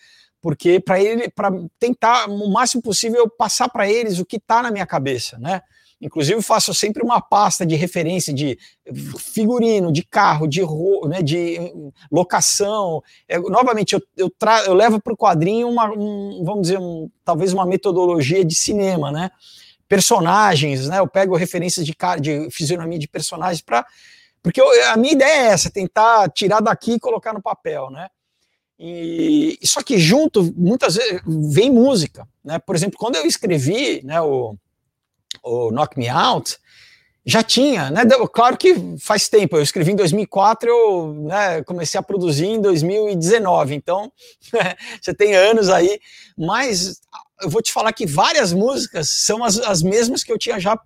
porque 0.47 0.79
para 0.79 0.97
ele, 0.97 1.29
para 1.29 1.51
tentar 1.77 2.29
o 2.29 2.49
máximo 2.49 2.81
possível 2.81 3.29
passar 3.29 3.67
para 3.67 3.85
eles 3.91 4.17
o 4.17 4.25
que 4.25 4.37
está 4.37 4.63
na 4.63 4.71
minha 4.71 4.85
cabeça, 4.85 5.37
né? 5.37 5.61
Inclusive, 5.99 6.41
faço 6.41 6.73
sempre 6.73 7.03
uma 7.03 7.19
pasta 7.19 7.65
de 7.65 7.75
referência 7.75 8.33
de 8.33 8.57
figurino, 9.17 9.91
de 9.91 10.03
carro, 10.03 10.47
de, 10.47 10.61
né, 11.09 11.21
de 11.21 11.57
locação. 12.09 13.03
É, 13.27 13.37
novamente, 13.37 13.91
eu, 13.91 14.01
eu, 14.15 14.31
eu 14.65 14.73
levo 14.73 15.01
para 15.01 15.11
o 15.11 15.17
quadrinho 15.17 15.67
uma, 15.67 15.91
um, 15.91 16.41
vamos 16.45 16.61
dizer, 16.61 16.79
um, 16.79 17.11
talvez 17.25 17.51
uma 17.51 17.65
metodologia 17.65 18.45
de 18.45 18.55
cinema, 18.55 19.11
né? 19.11 19.29
Personagens, 19.85 20.87
né? 20.87 20.99
Eu 20.99 21.09
pego 21.09 21.35
referências 21.35 21.85
de, 21.85 21.93
de 22.21 22.49
fisionomia 22.51 22.97
de 22.97 23.09
personagens 23.09 23.61
para. 23.61 23.85
Porque 24.41 24.61
eu, 24.61 24.91
a 24.93 24.95
minha 24.95 25.11
ideia 25.11 25.41
é 25.41 25.47
essa, 25.47 25.69
tentar 25.69 26.31
tirar 26.31 26.61
daqui 26.61 26.93
e 26.93 26.99
colocar 27.01 27.33
no 27.33 27.41
papel, 27.41 27.89
né? 27.91 28.07
E, 28.79 29.57
só 29.63 29.81
que 29.81 29.97
junto, 29.97 30.53
muitas 30.55 30.95
vezes, 30.95 31.21
vem 31.25 31.71
música, 31.71 32.27
né? 32.43 32.59
Por 32.59 32.75
exemplo, 32.75 32.97
quando 32.97 33.15
eu 33.15 33.25
escrevi, 33.25 34.01
né, 34.03 34.21
o 34.21 34.55
o 35.43 35.71
Knock 35.71 35.97
Me 35.97 36.07
Out, 36.09 36.57
já 37.25 37.43
tinha, 37.43 37.89
né? 37.89 38.01
Claro 38.31 38.57
que 38.57 38.97
faz 38.99 39.27
tempo, 39.27 39.57
eu 39.57 39.61
escrevi 39.61 39.91
em 39.91 39.95
2004, 39.95 40.69
eu 40.69 41.13
né, 41.13 41.61
comecei 41.63 41.99
a 41.99 42.03
produzir 42.03 42.45
em 42.45 42.61
2019, 42.61 43.75
então 43.75 44.11
você 45.01 45.13
tem 45.13 45.35
anos 45.35 45.69
aí, 45.69 45.99
mas 46.37 47.01
eu 47.41 47.49
vou 47.49 47.61
te 47.61 47.73
falar 47.73 47.91
que 47.91 48.05
várias 48.05 48.53
músicas 48.53 49.09
são 49.09 49.43
as, 49.43 49.59
as 49.59 49.81
mesmas 49.81 50.23
que 50.23 50.31
eu 50.31 50.37
tinha 50.37 50.57
já 50.57 50.79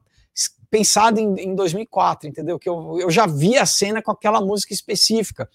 pensado 0.70 1.20
em, 1.20 1.36
em 1.36 1.54
2004, 1.54 2.30
entendeu? 2.30 2.58
Que 2.58 2.70
eu, 2.70 2.98
eu 3.00 3.12
já 3.12 3.28
vi 3.28 3.56
a 3.58 3.66
cena 3.66 4.02
com 4.02 4.12
aquela 4.12 4.42
música 4.42 4.74
específica. 4.74 5.48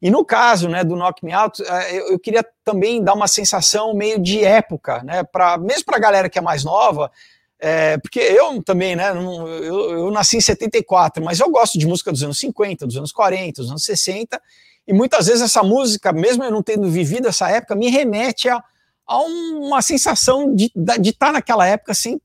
E 0.00 0.10
no 0.10 0.24
caso 0.24 0.68
né, 0.68 0.82
do 0.82 0.96
Knock 0.96 1.22
Me 1.24 1.32
Out, 1.32 1.62
é, 1.62 2.12
eu, 2.12 2.18
queria 2.18 2.44
também 2.64 3.02
dar 3.04 3.12
uma 3.12 3.28
sensação 3.28 3.94
meio 3.94 4.18
de 4.18 4.42
época, 4.42 5.02
né? 5.02 5.22
Pra, 5.24 5.58
mesmo 5.58 5.84
para 5.84 5.96
a 5.96 6.00
galera 6.00 6.30
que 6.30 6.38
é 6.38 6.42
mais 6.42 6.64
nova, 6.64 7.10
é, 7.58 7.98
porque 7.98 8.18
eu 8.18 8.62
também, 8.62 8.96
né? 8.96 9.10
Eu, 9.10 9.90
eu, 9.90 10.10
nasci 10.10 10.38
em 10.38 10.40
74, 10.40 11.22
mas 11.22 11.38
eu 11.38 11.50
gosto 11.50 11.78
de 11.78 11.86
música 11.86 12.10
dos 12.10 12.22
anos 12.22 12.38
50, 12.38 12.86
dos 12.86 12.96
anos 12.96 13.12
40, 13.12 13.60
dos 13.60 13.70
anos 13.70 13.84
60, 13.84 14.40
e 14.88 14.92
muitas 14.94 15.26
vezes 15.26 15.42
essa 15.42 15.62
música, 15.62 16.12
mesmo 16.12 16.42
eu 16.42 16.50
não 16.50 16.62
tendo 16.62 16.88
vivido 16.88 17.28
essa 17.28 17.50
época, 17.50 17.74
me 17.74 17.90
remete 17.90 18.48
a, 18.48 18.64
a 19.06 19.18
uma 19.18 19.82
sensação 19.82 20.54
de 20.54 20.72
estar 20.74 21.26
tá 21.26 21.32
naquela 21.32 21.66
época 21.66 21.92
sem, 21.92 22.18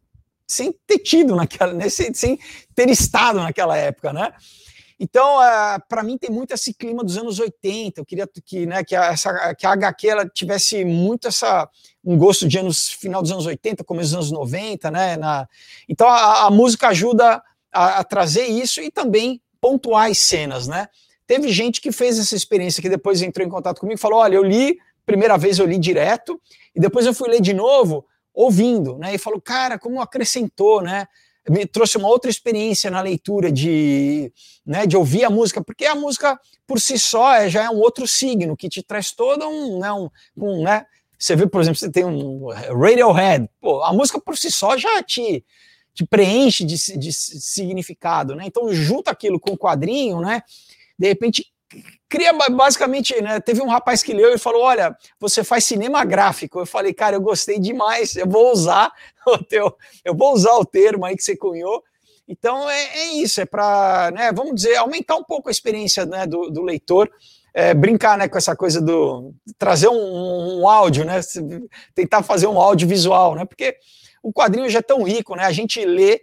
sem 0.47 0.73
ter 0.87 0.99
tido 0.99 1.35
naquela, 1.35 1.73
né, 1.73 1.89
sem, 1.89 2.13
sem 2.13 2.39
ter 2.73 2.89
estado 2.89 3.39
naquela 3.39 3.75
época, 3.75 4.13
né? 4.13 4.31
Então, 4.99 5.37
uh, 5.37 5.43
é, 5.43 5.79
para 5.89 6.03
mim 6.03 6.17
tem 6.17 6.29
muito 6.29 6.53
esse 6.53 6.73
clima 6.73 7.03
dos 7.03 7.17
anos 7.17 7.39
80. 7.39 7.99
Eu 7.99 8.05
queria 8.05 8.27
que, 8.45 8.65
né, 8.65 8.83
que, 8.83 8.95
a, 8.95 9.05
essa, 9.07 9.53
que 9.55 9.65
a 9.65 9.71
HQ 9.71 10.07
ela 10.07 10.27
tivesse 10.27 10.85
muito 10.85 11.27
essa 11.27 11.69
um 12.03 12.17
gosto 12.17 12.47
de 12.47 12.57
anos 12.57 12.89
final 12.89 13.21
dos 13.21 13.31
anos 13.31 13.45
80, 13.45 13.83
começo 13.83 14.09
dos 14.09 14.29
anos 14.29 14.31
90, 14.31 14.91
né? 14.91 15.17
Na, 15.17 15.47
então 15.89 16.07
a, 16.07 16.45
a 16.45 16.51
música 16.51 16.89
ajuda 16.89 17.41
a, 17.73 17.99
a, 17.99 18.03
trazer 18.03 18.45
isso 18.45 18.79
e 18.79 18.91
também 18.91 19.41
pontuar 19.59 20.09
as 20.09 20.19
cenas, 20.19 20.67
né? 20.67 20.87
Teve 21.27 21.49
gente 21.49 21.81
que 21.81 21.91
fez 21.91 22.19
essa 22.19 22.35
experiência 22.35 22.81
que 22.81 22.89
depois 22.89 23.21
entrou 23.21 23.45
em 23.45 23.49
contato 23.49 23.79
comigo 23.79 23.97
e 23.97 24.01
falou: 24.01 24.19
olha, 24.19 24.35
eu 24.35 24.43
li, 24.43 24.77
primeira 25.05 25.37
vez 25.37 25.57
eu 25.57 25.65
li 25.65 25.77
direto, 25.77 26.39
e 26.75 26.79
depois 26.79 27.05
eu 27.05 27.13
fui 27.13 27.27
ler 27.27 27.41
de 27.41 27.53
novo, 27.53 28.05
ouvindo, 28.33 28.97
né? 28.97 29.15
E 29.15 29.17
falou, 29.17 29.41
cara, 29.41 29.79
como 29.79 29.99
acrescentou, 29.99 30.81
né? 30.81 31.07
Me 31.49 31.65
trouxe 31.65 31.97
uma 31.97 32.07
outra 32.07 32.29
experiência 32.29 32.89
na 32.89 33.01
leitura 33.01 33.51
de, 33.51 34.31
né, 34.65 34.85
de 34.85 34.97
ouvir 34.97 35.23
a 35.25 35.29
música, 35.29 35.63
porque 35.63 35.85
a 35.85 35.95
música 35.95 36.39
por 36.65 36.79
si 36.79 36.97
só 36.97 37.33
é, 37.33 37.49
já 37.49 37.65
é 37.65 37.69
um 37.69 37.79
outro 37.79 38.07
signo 38.07 38.57
que 38.57 38.67
te 38.67 38.81
traz 38.81 39.11
todo 39.11 39.47
um, 39.47 39.79
né, 39.79 39.91
um, 39.91 40.09
um 40.35 40.63
né, 40.63 40.85
você 41.17 41.35
vê, 41.35 41.47
por 41.47 41.61
exemplo, 41.61 41.79
você 41.79 41.89
tem 41.89 42.05
um 42.05 42.49
Radiohead, 42.49 43.49
pô, 43.61 43.83
a 43.83 43.93
música 43.93 44.19
por 44.19 44.37
si 44.37 44.51
só 44.51 44.77
já 44.77 45.01
te, 45.01 45.45
te 45.93 46.05
preenche 46.05 46.65
de, 46.65 46.75
de 46.97 47.13
significado, 47.13 48.35
né? 48.35 48.43
Então 48.45 48.73
junta 48.73 49.11
aquilo 49.11 49.39
com 49.39 49.51
o 49.51 49.57
quadrinho, 49.57 50.19
né? 50.19 50.41
De 50.97 51.07
repente 51.07 51.45
cria 52.15 52.31
basicamente, 52.49 53.21
né? 53.21 53.41
Teve 53.41 53.61
um 53.61 53.67
rapaz 53.67 54.01
que 54.01 54.13
leu 54.13 54.33
e 54.33 54.37
falou: 54.37 54.61
Olha, 54.61 54.95
você 55.19 55.43
faz 55.43 55.65
cinema 55.65 56.05
gráfico. 56.05 56.59
Eu 56.59 56.65
falei, 56.65 56.93
cara, 56.93 57.17
eu 57.17 57.21
gostei 57.21 57.59
demais, 57.59 58.15
eu 58.15 58.27
vou 58.27 58.53
usar 58.53 58.89
o 59.27 59.37
teu, 59.37 59.75
eu 60.03 60.15
vou 60.15 60.33
usar 60.33 60.53
o 60.53 60.65
termo 60.65 61.03
aí 61.03 61.15
que 61.17 61.23
você 61.23 61.35
cunhou. 61.35 61.83
Então 62.25 62.69
é, 62.69 62.83
é 62.83 63.05
isso, 63.15 63.41
é 63.41 63.45
para, 63.45 64.11
né, 64.11 64.31
vamos 64.31 64.55
dizer, 64.55 64.77
aumentar 64.77 65.17
um 65.17 65.23
pouco 65.23 65.49
a 65.49 65.51
experiência 65.51 66.05
né, 66.05 66.25
do, 66.25 66.49
do 66.49 66.63
leitor. 66.63 67.11
É, 67.53 67.73
brincar 67.73 68.17
né, 68.17 68.27
com 68.27 68.37
essa 68.37 68.53
coisa 68.53 68.81
do 68.81 69.33
trazer 69.57 69.87
um, 69.87 70.59
um, 70.59 70.67
áudio, 70.67 71.05
né, 71.05 71.21
tentar 71.93 72.21
fazer 72.21 72.47
um 72.47 72.59
áudio 72.59 72.85
visual, 72.85 73.33
né, 73.33 73.45
porque 73.45 73.77
o 74.21 74.33
quadrinho 74.33 74.69
já 74.69 74.79
é 74.79 74.81
tão 74.81 75.03
rico, 75.03 75.35
né, 75.35 75.45
a 75.45 75.53
gente 75.53 75.85
lê 75.85 76.19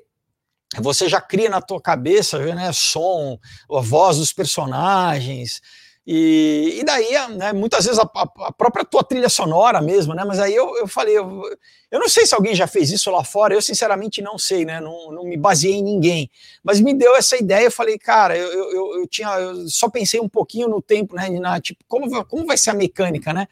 você 0.81 1.09
já 1.09 1.21
cria 1.21 1.51
na 1.51 1.61
tua 1.61 1.81
cabeça, 1.81 2.39
né, 2.39 2.71
som, 2.73 3.39
a 3.71 3.81
voz 3.81 4.19
dos 4.19 4.33
personagens, 4.33 5.61
e, 6.05 6.79
e 6.81 6.85
daí, 6.85 7.12
né, 7.37 7.53
muitas 7.53 7.85
vezes 7.85 8.01
a, 8.01 8.03
a, 8.03 8.53
própria 8.53 8.85
tua 8.85 9.05
trilha 9.05 9.29
sonora 9.29 9.81
mesmo, 9.81 10.15
né, 10.15 10.25
mas 10.25 10.41
aí 10.41 10.53
eu, 10.53 10.77
eu 10.77 10.88
falei, 10.88 11.17
eu, 11.17 11.43
eu 11.93 12.01
não 12.01 12.09
sei 12.09 12.27
se 12.27 12.35
alguém 12.35 12.57
já 12.57 12.67
fez 12.67 12.91
isso 12.91 13.09
lá 13.09 13.23
fora, 13.23 13.55
eu 13.55 13.62
sinceramente 13.62 14.21
não 14.21 14.37
sei, 14.37 14.65
né, 14.65 14.81
não, 14.81 15.12
não 15.12 15.25
me 15.25 15.37
baseei 15.37 15.75
em 15.75 15.83
ninguém, 15.83 16.29
mas 16.65 16.81
me 16.81 16.93
deu 16.93 17.15
essa 17.15 17.37
ideia, 17.37 17.67
eu 17.67 17.71
falei, 17.71 17.99
cara, 17.99 18.37
eu, 18.37 18.49
eu, 18.49 19.01
eu 19.01 19.07
tinha, 19.07 19.29
eu 19.38 19.69
só 19.69 19.88
pensei 19.88 20.19
um 20.19 20.29
pouquinho 20.29 20.67
no 20.67 20.83
tempo, 20.83 21.15
né, 21.15 21.31
na, 21.31 21.61
tipo, 21.61 21.85
como, 21.87 22.25
como 22.25 22.47
vai 22.47 22.57
ser 22.57 22.71
a 22.71 22.75
mecânica, 22.75 23.33
né, 23.33 23.47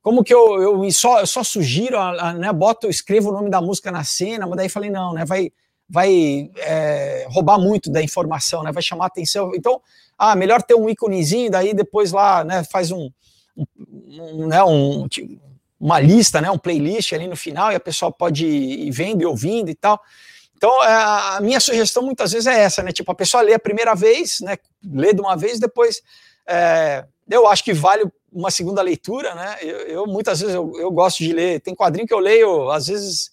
como 0.00 0.22
que 0.22 0.32
eu, 0.32 0.62
eu, 0.62 0.90
só, 0.92 1.18
eu 1.18 1.26
só 1.26 1.42
sugiro, 1.42 1.98
a, 1.98 2.28
a, 2.28 2.32
né, 2.32 2.52
boto, 2.52 2.88
escrevo 2.88 3.30
o 3.30 3.32
nome 3.32 3.50
da 3.50 3.60
música 3.60 3.90
na 3.90 4.04
cena, 4.04 4.46
mas 4.46 4.56
daí 4.56 4.68
falei, 4.68 4.90
não, 4.90 5.14
né, 5.14 5.24
vai 5.24 5.50
vai 5.92 6.50
é, 6.56 7.26
roubar 7.28 7.58
muito 7.58 7.90
da 7.92 8.02
informação, 8.02 8.62
né? 8.62 8.72
Vai 8.72 8.82
chamar 8.82 9.06
atenção. 9.06 9.52
Então, 9.54 9.78
ah, 10.24 10.36
melhor 10.36 10.62
ter 10.62 10.76
um 10.76 10.88
íconezinho, 10.88 11.50
daí 11.50 11.74
depois 11.74 12.12
lá, 12.12 12.44
né, 12.44 12.62
faz 12.62 12.92
um, 12.92 13.10
um, 13.56 14.46
né, 14.46 14.62
um, 14.62 15.08
uma 15.80 15.98
lista, 15.98 16.40
né, 16.40 16.48
um 16.48 16.58
playlist 16.58 17.12
ali 17.12 17.26
no 17.26 17.34
final 17.34 17.72
e 17.72 17.74
a 17.74 17.80
pessoa 17.80 18.12
pode 18.12 18.46
ir 18.46 18.90
vendo 18.92 19.20
e 19.22 19.26
ouvindo 19.26 19.68
e 19.68 19.74
tal. 19.74 20.00
Então, 20.56 20.70
é, 20.84 20.92
a 20.92 21.40
minha 21.42 21.58
sugestão 21.58 22.04
muitas 22.04 22.30
vezes 22.30 22.46
é 22.46 22.60
essa, 22.60 22.84
né? 22.84 22.92
Tipo, 22.92 23.10
a 23.10 23.16
pessoa 23.16 23.42
lê 23.42 23.52
a 23.52 23.58
primeira 23.58 23.96
vez, 23.96 24.38
né? 24.38 24.56
Lê 24.84 25.12
de 25.12 25.20
uma 25.20 25.36
vez, 25.36 25.58
depois 25.58 26.00
é, 26.46 27.04
eu 27.28 27.48
acho 27.48 27.64
que 27.64 27.72
vale 27.72 28.04
uma 28.32 28.48
segunda 28.48 28.80
leitura, 28.80 29.34
né? 29.34 29.56
Eu, 29.60 29.78
eu 29.88 30.06
muitas 30.06 30.38
vezes 30.38 30.54
eu, 30.54 30.72
eu, 30.78 30.92
gosto 30.92 31.18
de 31.18 31.32
ler, 31.32 31.60
tem 31.60 31.74
quadrinho 31.74 32.06
que 32.06 32.14
eu 32.14 32.20
leio, 32.20 32.70
às 32.70 32.86
vezes 32.86 33.32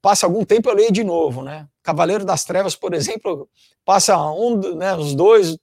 passa 0.00 0.24
algum 0.24 0.44
tempo 0.44 0.70
eu 0.70 0.74
leio 0.76 0.92
de 0.92 1.02
novo, 1.02 1.42
né? 1.42 1.66
Cavaleiro 1.82 2.24
das 2.24 2.44
Trevas, 2.44 2.76
por 2.76 2.94
exemplo, 2.94 3.48
passa 3.84 4.16
um, 4.30 4.76
né, 4.76 4.94
uns 4.94 5.16
dois, 5.16 5.58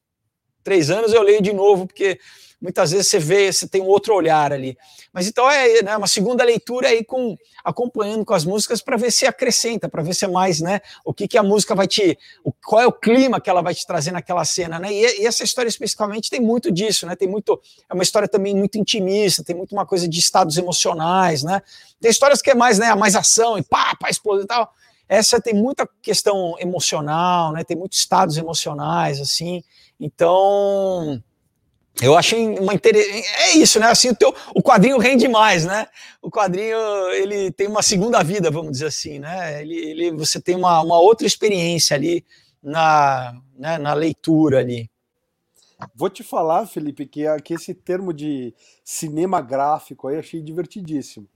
três 0.63 0.89
anos 0.89 1.13
eu 1.13 1.21
leio 1.21 1.41
de 1.41 1.53
novo, 1.53 1.87
porque 1.87 2.19
muitas 2.61 2.91
vezes 2.91 3.07
você 3.07 3.19
vê, 3.19 3.51
você 3.51 3.67
tem 3.67 3.81
um 3.81 3.87
outro 3.87 4.13
olhar 4.13 4.51
ali. 4.51 4.77
Mas 5.11 5.27
então 5.27 5.49
é 5.49 5.81
né, 5.81 5.97
uma 5.97 6.07
segunda 6.07 6.43
leitura 6.43 6.89
aí 6.89 7.03
com 7.03 7.35
acompanhando 7.63 8.23
com 8.23 8.33
as 8.33 8.45
músicas 8.45 8.81
para 8.81 8.95
ver 8.97 9.11
se 9.11 9.25
acrescenta, 9.25 9.89
para 9.89 10.03
ver 10.03 10.13
se 10.13 10.25
é 10.25 10.27
mais, 10.27 10.61
né? 10.61 10.81
O 11.03 11.13
que, 11.13 11.27
que 11.27 11.37
a 11.37 11.43
música 11.43 11.73
vai 11.73 11.87
te. 11.87 12.17
O, 12.43 12.51
qual 12.51 12.81
é 12.81 12.87
o 12.87 12.91
clima 12.91 13.41
que 13.41 13.49
ela 13.49 13.61
vai 13.61 13.73
te 13.73 13.85
trazer 13.85 14.11
naquela 14.11 14.45
cena, 14.45 14.79
né? 14.79 14.91
E, 14.91 15.21
e, 15.21 15.25
essa 15.25 15.43
história 15.43 15.67
especificamente 15.67 16.29
tem 16.29 16.39
muito 16.39 16.71
disso, 16.71 17.05
né? 17.05 17.15
Tem 17.15 17.27
muito. 17.27 17.59
É 17.89 17.93
uma 17.93 18.03
história 18.03 18.27
também 18.27 18.55
muito 18.55 18.77
intimista, 18.77 19.43
tem 19.43 19.55
muito 19.55 19.73
uma 19.73 19.85
coisa 19.85 20.07
de 20.07 20.19
estados 20.19 20.57
emocionais, 20.57 21.43
né? 21.43 21.61
Tem 21.99 22.11
histórias 22.11 22.41
que 22.41 22.51
é 22.51 22.55
mais, 22.55 22.77
né? 22.79 22.93
Mais 22.95 23.15
ação 23.15 23.57
e 23.57 23.63
pá, 23.63 23.95
pá, 23.99 24.09
explode 24.09 24.43
e 24.43 24.47
tal. 24.47 24.71
Essa 25.09 25.41
tem 25.41 25.55
muita 25.55 25.89
questão 26.03 26.55
emocional, 26.59 27.51
né? 27.51 27.63
Tem 27.63 27.75
muitos 27.75 27.97
estados 27.97 28.37
emocionais, 28.37 29.19
assim. 29.19 29.63
Então, 29.99 31.21
eu 31.99 32.15
achei 32.15 32.47
uma 32.59 32.75
interessante. 32.75 33.27
É 33.27 33.57
isso, 33.57 33.79
né? 33.79 33.87
Assim, 33.87 34.09
o, 34.09 34.15
teu, 34.15 34.33
o 34.55 34.61
quadrinho 34.61 34.99
rende 34.99 35.27
mais, 35.27 35.65
né? 35.65 35.87
O 36.21 36.29
quadrinho 36.29 36.77
ele 37.13 37.51
tem 37.51 37.67
uma 37.67 37.81
segunda 37.81 38.21
vida, 38.23 38.51
vamos 38.51 38.73
dizer 38.73 38.85
assim, 38.85 39.17
né? 39.17 39.61
Ele, 39.61 39.75
ele 39.75 40.11
você 40.11 40.39
tem 40.39 40.55
uma, 40.55 40.79
uma 40.81 40.99
outra 40.99 41.25
experiência 41.25 41.95
ali 41.95 42.23
na, 42.61 43.33
né, 43.57 43.79
na 43.79 43.93
leitura 43.93 44.59
ali. 44.59 44.89
Vou 45.95 46.09
te 46.09 46.23
falar, 46.23 46.67
Felipe, 46.67 47.05
que, 47.05 47.23
que 47.41 47.53
esse 47.53 47.73
termo 47.73 48.13
de 48.13 48.53
cinema 48.83 49.41
gráfico 49.41 50.07
aí 50.07 50.17
achei 50.17 50.41
divertidíssimo. 50.41 51.27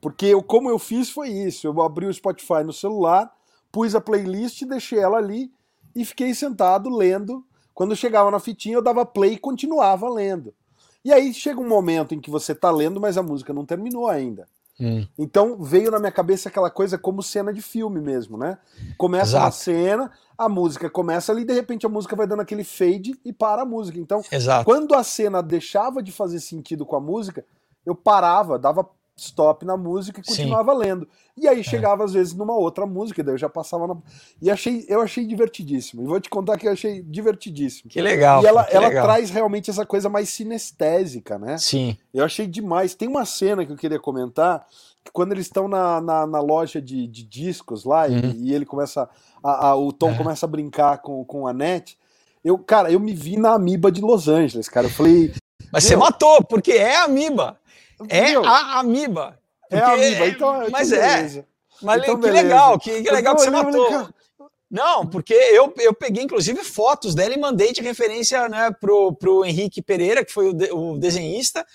Porque 0.00 0.26
eu, 0.26 0.42
como 0.42 0.68
eu 0.68 0.78
fiz 0.78 1.10
foi 1.10 1.28
isso: 1.28 1.66
eu 1.66 1.80
abri 1.82 2.06
o 2.06 2.12
Spotify 2.12 2.62
no 2.64 2.72
celular, 2.72 3.32
pus 3.70 3.94
a 3.94 4.00
playlist, 4.00 4.62
deixei 4.64 4.98
ela 4.98 5.18
ali 5.18 5.50
e 5.94 6.04
fiquei 6.04 6.34
sentado 6.34 6.90
lendo 6.90 7.44
Quando 7.74 7.96
chegava 7.96 8.30
na 8.30 8.38
fitinha, 8.38 8.76
eu 8.76 8.82
dava 8.82 9.04
play 9.04 9.34
e 9.34 9.38
continuava 9.38 10.08
lendo. 10.08 10.54
E 11.04 11.12
aí 11.12 11.32
chega 11.34 11.60
um 11.60 11.68
momento 11.68 12.14
em 12.14 12.20
que 12.20 12.30
você 12.30 12.54
tá 12.54 12.70
lendo, 12.70 13.00
mas 13.00 13.16
a 13.16 13.22
música 13.22 13.52
não 13.52 13.66
terminou 13.66 14.08
ainda. 14.08 14.46
Hum. 14.80 15.06
Então 15.18 15.62
veio 15.62 15.90
na 15.90 15.98
minha 15.98 16.12
cabeça 16.12 16.48
aquela 16.48 16.70
coisa 16.70 16.96
como 16.96 17.22
cena 17.22 17.52
de 17.52 17.60
filme 17.60 18.00
mesmo, 18.00 18.38
né? 18.38 18.58
Começa 18.96 19.36
Exato. 19.36 19.46
a 19.46 19.50
cena, 19.50 20.10
a 20.36 20.48
música 20.48 20.88
começa 20.88 21.30
ali, 21.30 21.44
de 21.44 21.52
repente 21.52 21.86
a 21.86 21.88
música 21.88 22.16
vai 22.16 22.26
dando 22.26 22.40
aquele 22.40 22.64
fade 22.64 23.18
e 23.24 23.32
para 23.32 23.62
a 23.62 23.66
música. 23.66 23.98
Então, 23.98 24.22
Exato. 24.30 24.64
quando 24.64 24.94
a 24.94 25.04
cena 25.04 25.42
deixava 25.42 26.02
de 26.02 26.10
fazer 26.10 26.40
sentido 26.40 26.86
com 26.86 26.96
a 26.96 27.00
música, 27.00 27.44
eu 27.84 27.94
parava, 27.94 28.58
dava 28.58 28.88
stop 29.22 29.64
na 29.64 29.76
música 29.76 30.20
e 30.20 30.24
continuava 30.24 30.72
Sim. 30.72 30.78
lendo. 30.78 31.08
E 31.36 31.48
aí 31.48 31.60
é. 31.60 31.62
chegava 31.62 32.02
é. 32.02 32.04
às 32.04 32.12
vezes 32.12 32.34
numa 32.34 32.54
outra 32.54 32.84
música, 32.86 33.22
daí 33.22 33.34
eu 33.34 33.38
já 33.38 33.48
passava 33.48 33.86
na... 33.86 33.96
E 34.40 34.50
achei, 34.50 34.84
eu 34.88 35.00
achei 35.00 35.26
divertidíssimo. 35.26 36.02
E 36.02 36.06
vou 36.06 36.20
te 36.20 36.28
contar 36.28 36.58
que 36.58 36.68
eu 36.68 36.72
achei 36.72 37.02
divertidíssimo. 37.02 37.90
Que 37.90 38.00
legal. 38.00 38.42
E 38.42 38.46
ela, 38.46 38.66
ela 38.70 38.88
legal. 38.88 39.04
traz 39.04 39.30
realmente 39.30 39.70
essa 39.70 39.86
coisa 39.86 40.08
mais 40.08 40.28
sinestésica, 40.28 41.38
né? 41.38 41.56
Sim. 41.58 41.96
Eu 42.12 42.24
achei 42.24 42.46
demais. 42.46 42.94
Tem 42.94 43.08
uma 43.08 43.24
cena 43.24 43.64
que 43.64 43.72
eu 43.72 43.76
queria 43.76 43.98
comentar, 43.98 44.66
que 45.04 45.10
quando 45.10 45.32
eles 45.32 45.46
estão 45.46 45.66
na, 45.68 46.00
na, 46.00 46.26
na, 46.26 46.40
loja 46.40 46.80
de, 46.80 47.06
de 47.06 47.24
discos 47.24 47.84
lá 47.84 48.06
uhum. 48.06 48.18
e, 48.18 48.50
e, 48.50 48.54
ele 48.54 48.66
começa. 48.66 49.08
A, 49.42 49.68
a, 49.68 49.76
o 49.76 49.92
Tom 49.92 50.10
é. 50.10 50.16
começa 50.16 50.46
a 50.46 50.48
brincar 50.48 50.98
com, 50.98 51.24
com 51.24 51.46
a 51.46 51.52
Net. 51.52 51.98
Eu, 52.44 52.58
cara, 52.58 52.90
eu 52.90 53.00
me 53.00 53.14
vi 53.14 53.36
na 53.36 53.54
Amiba 53.54 53.90
de 53.90 54.00
Los 54.00 54.28
Angeles, 54.28 54.68
cara. 54.68 54.86
Eu 54.86 54.90
falei. 54.90 55.32
Mas 55.72 55.84
você 55.84 55.96
matou, 55.96 56.44
porque 56.44 56.72
é 56.72 56.96
a 56.96 57.04
Amiba. 57.04 57.56
É 58.08 58.34
a 58.34 58.78
amiba. 58.80 59.38
É 59.70 59.78
a 59.78 59.92
amiba, 59.92 60.26
então. 60.26 60.70
Mas 60.70 60.92
então 60.92 61.04
é. 61.04 61.44
Mas 61.82 62.02
então, 62.02 62.14
que 62.14 62.22
beleza. 62.22 62.42
legal, 62.42 62.78
que, 62.78 63.02
que 63.02 63.10
legal 63.10 63.34
que 63.34 63.42
você 63.42 63.50
matou. 63.50 64.08
Não, 64.70 65.06
porque 65.06 65.34
eu, 65.34 65.72
eu 65.80 65.92
peguei 65.92 66.24
inclusive 66.24 66.64
fotos 66.64 67.14
dela 67.14 67.34
e 67.34 67.38
mandei 67.38 67.72
de 67.72 67.82
referência 67.82 68.48
né, 68.48 68.74
pro, 68.80 69.12
pro 69.12 69.44
Henrique 69.44 69.82
Pereira, 69.82 70.24
que 70.24 70.32
foi 70.32 70.48
o, 70.48 70.52
de, 70.54 70.72
o 70.72 70.96
desenhista. 70.96 71.66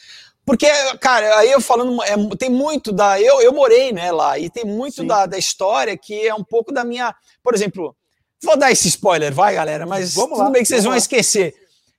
Porque, 0.44 0.66
cara, 1.00 1.38
aí 1.38 1.52
eu 1.52 1.62
falando, 1.62 2.02
é, 2.02 2.16
tem 2.38 2.50
muito 2.50 2.92
da. 2.92 3.22
Eu, 3.22 3.42
eu 3.42 3.54
morei 3.54 3.92
né, 3.92 4.12
lá, 4.12 4.40
e 4.40 4.50
tem 4.50 4.66
muito 4.66 5.04
da, 5.04 5.28
da 5.28 5.38
história 5.38 5.96
que 5.96 6.26
é 6.26 6.34
um 6.34 6.44
pouco 6.44 6.72
da 6.72 6.84
minha. 6.84 7.14
Por 7.44 7.54
exemplo, 7.54 7.96
vou 8.42 8.58
dar 8.58 8.72
esse 8.72 8.88
spoiler, 8.88 9.32
vai, 9.32 9.54
galera, 9.54 9.86
mas 9.86 10.16
vamos 10.16 10.32
tudo 10.32 10.46
lá, 10.46 10.50
bem 10.50 10.64
que 10.64 10.70
vocês 10.70 10.84
vão 10.84 10.94
lá. 10.94 10.98
esquecer. 10.98 11.54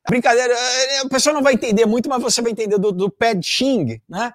Brincadeira, 0.08 0.54
é, 0.54 0.98
a 1.00 1.08
pessoa 1.08 1.34
não 1.34 1.42
vai 1.42 1.54
entender 1.54 1.86
muito, 1.86 2.08
mas 2.08 2.22
você 2.22 2.42
vai 2.42 2.52
entender 2.52 2.78
do, 2.78 2.92
do 2.92 3.14
Xing, 3.42 4.00
né? 4.08 4.32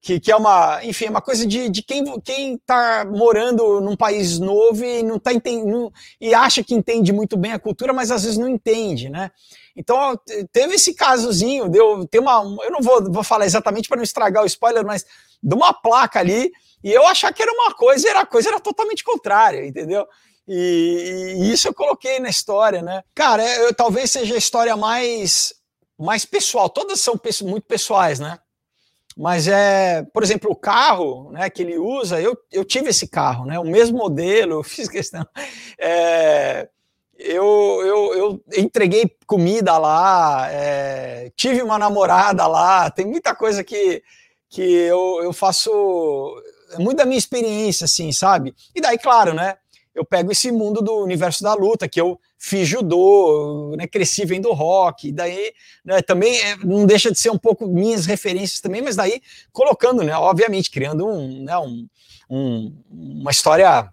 Que, 0.00 0.20
que 0.20 0.30
é 0.30 0.36
uma, 0.36 0.84
enfim, 0.84 1.06
é 1.06 1.10
uma 1.10 1.22
coisa 1.22 1.46
de, 1.46 1.70
de 1.70 1.82
quem, 1.82 2.04
quem 2.20 2.58
tá 2.58 3.06
morando 3.06 3.80
num 3.80 3.96
país 3.96 4.38
novo 4.38 4.84
e 4.84 5.02
não 5.02 5.18
tá 5.18 5.32
entendendo, 5.32 5.90
e 6.20 6.34
acha 6.34 6.62
que 6.62 6.74
entende 6.74 7.10
muito 7.10 7.38
bem 7.38 7.52
a 7.52 7.58
cultura, 7.58 7.90
mas 7.92 8.10
às 8.10 8.22
vezes 8.22 8.36
não 8.36 8.48
entende, 8.48 9.08
né? 9.08 9.30
Então, 9.74 10.18
teve 10.52 10.74
esse 10.74 10.94
casozinho, 10.94 11.70
deu, 11.70 12.06
tem 12.06 12.20
uma, 12.20 12.42
eu 12.62 12.70
não 12.70 12.82
vou, 12.82 13.10
vou 13.10 13.24
falar 13.24 13.46
exatamente 13.46 13.88
para 13.88 13.96
não 13.96 14.04
estragar 14.04 14.42
o 14.42 14.46
spoiler, 14.46 14.84
mas 14.84 15.06
de 15.42 15.54
uma 15.54 15.72
placa 15.72 16.20
ali, 16.20 16.52
e 16.82 16.92
eu 16.92 17.06
achar 17.06 17.32
que 17.32 17.42
era 17.42 17.50
uma 17.50 17.74
coisa, 17.74 18.08
era 18.08 18.20
a 18.20 18.26
coisa 18.26 18.50
era 18.50 18.60
totalmente 18.60 19.02
contrária, 19.02 19.66
entendeu? 19.66 20.06
E, 20.46 21.36
e, 21.38 21.52
isso 21.52 21.68
eu 21.68 21.74
coloquei 21.74 22.20
na 22.20 22.28
história, 22.28 22.82
né? 22.82 23.02
Cara, 23.14 23.42
eu, 23.42 23.74
talvez 23.74 24.10
seja 24.10 24.34
a 24.34 24.38
história 24.38 24.76
mais, 24.76 25.54
mais 25.98 26.24
pessoal. 26.24 26.68
Todas 26.68 27.00
são 27.00 27.18
muito 27.42 27.66
pessoais, 27.66 28.20
né? 28.20 28.38
Mas 29.16 29.46
é, 29.46 30.02
por 30.12 30.22
exemplo, 30.22 30.50
o 30.50 30.56
carro 30.56 31.30
né, 31.30 31.48
que 31.48 31.62
ele 31.62 31.78
usa, 31.78 32.20
eu, 32.20 32.36
eu 32.50 32.64
tive 32.64 32.90
esse 32.90 33.06
carro, 33.06 33.46
né? 33.46 33.58
O 33.58 33.64
mesmo 33.64 33.98
modelo, 33.98 34.54
eu 34.58 34.62
fiz 34.62 34.88
questão. 34.88 35.26
É, 35.78 36.68
eu, 37.16 37.44
eu, 37.84 38.14
eu 38.14 38.44
entreguei 38.56 39.16
comida 39.26 39.78
lá, 39.78 40.48
é, 40.50 41.30
tive 41.36 41.62
uma 41.62 41.78
namorada 41.78 42.46
lá, 42.46 42.90
tem 42.90 43.06
muita 43.06 43.34
coisa 43.34 43.62
que, 43.62 44.02
que 44.50 44.62
eu, 44.62 45.20
eu 45.22 45.32
faço. 45.32 45.70
É 46.72 46.78
muito 46.78 46.96
da 46.96 47.06
minha 47.06 47.18
experiência, 47.18 47.84
assim, 47.84 48.10
sabe? 48.10 48.52
E 48.74 48.80
daí, 48.80 48.98
claro, 48.98 49.32
né? 49.32 49.56
Eu 49.94 50.04
pego 50.04 50.32
esse 50.32 50.50
mundo 50.50 50.82
do 50.82 51.02
universo 51.02 51.42
da 51.42 51.54
luta, 51.54 51.88
que 51.88 52.00
eu 52.00 52.20
fiz 52.38 52.66
judô, 52.66 53.74
né, 53.76 53.86
cresci 53.86 54.24
vendo 54.24 54.52
rock, 54.52 55.12
daí 55.12 55.52
né, 55.84 56.02
também 56.02 56.36
é, 56.40 56.56
não 56.56 56.84
deixa 56.84 57.10
de 57.10 57.18
ser 57.18 57.30
um 57.30 57.38
pouco 57.38 57.66
minhas 57.66 58.04
referências 58.04 58.60
também, 58.60 58.82
mas 58.82 58.96
daí 58.96 59.22
colocando, 59.52 60.02
né, 60.02 60.14
obviamente, 60.16 60.70
criando 60.70 61.06
um, 61.06 61.44
né, 61.44 61.56
um, 61.58 61.88
um 62.28 62.74
uma 62.90 63.30
história 63.30 63.88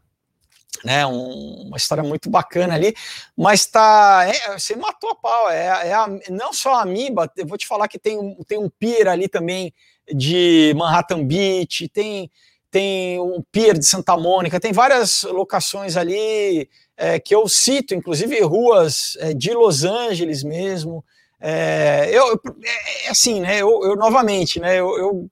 né, 0.84 1.06
um, 1.06 1.68
uma 1.68 1.78
história 1.78 2.04
muito 2.04 2.30
bacana 2.30 2.74
ali, 2.74 2.96
mas 3.38 3.66
tá, 3.68 4.26
é, 4.28 4.58
você 4.58 4.76
matou 4.76 5.12
a 5.12 5.16
pau, 5.16 5.50
é, 5.50 5.90
é 5.90 5.94
a, 5.94 6.08
não 6.30 6.52
só 6.54 6.76
a 6.76 6.82
Amiba, 6.82 7.32
eu 7.38 7.46
vou 7.46 7.58
te 7.58 7.68
falar 7.68 7.88
que 7.88 8.00
tem, 8.00 8.36
tem 8.48 8.58
um 8.58 8.70
pier 8.70 9.08
ali 9.08 9.28
também 9.28 9.74
de 10.12 10.74
Manhattan 10.76 11.24
Beach, 11.24 11.88
tem 11.90 12.32
tem 12.72 13.20
o 13.20 13.44
Pier 13.52 13.78
de 13.78 13.86
Santa 13.86 14.16
Mônica, 14.16 14.60
tem 14.60 14.72
várias 14.72 15.24
locações 15.24 15.98
ali 15.98 16.70
é, 16.96 17.20
que 17.20 17.36
eu 17.36 17.48
cito, 17.50 17.94
inclusive 17.94 18.40
ruas 18.42 19.18
é, 19.20 19.34
de 19.34 19.54
Los 19.54 19.84
Angeles 19.84 20.42
mesmo. 20.42 21.04
É, 21.40 22.10
eu, 22.14 22.40
é, 22.64 23.08
é 23.08 23.10
assim, 23.10 23.42
né? 23.42 23.62
Eu, 23.62 23.84
eu 23.84 23.96
novamente, 23.98 24.60
né? 24.60 24.80
Eu, 24.80 24.98
eu, 24.98 25.32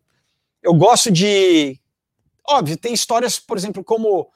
eu, 0.62 0.74
gosto 0.74 1.10
de, 1.10 1.80
óbvio, 2.46 2.76
tem 2.76 2.94
histórias, 2.94 3.40
por 3.40 3.58
exemplo, 3.58 3.84
como 3.84 4.28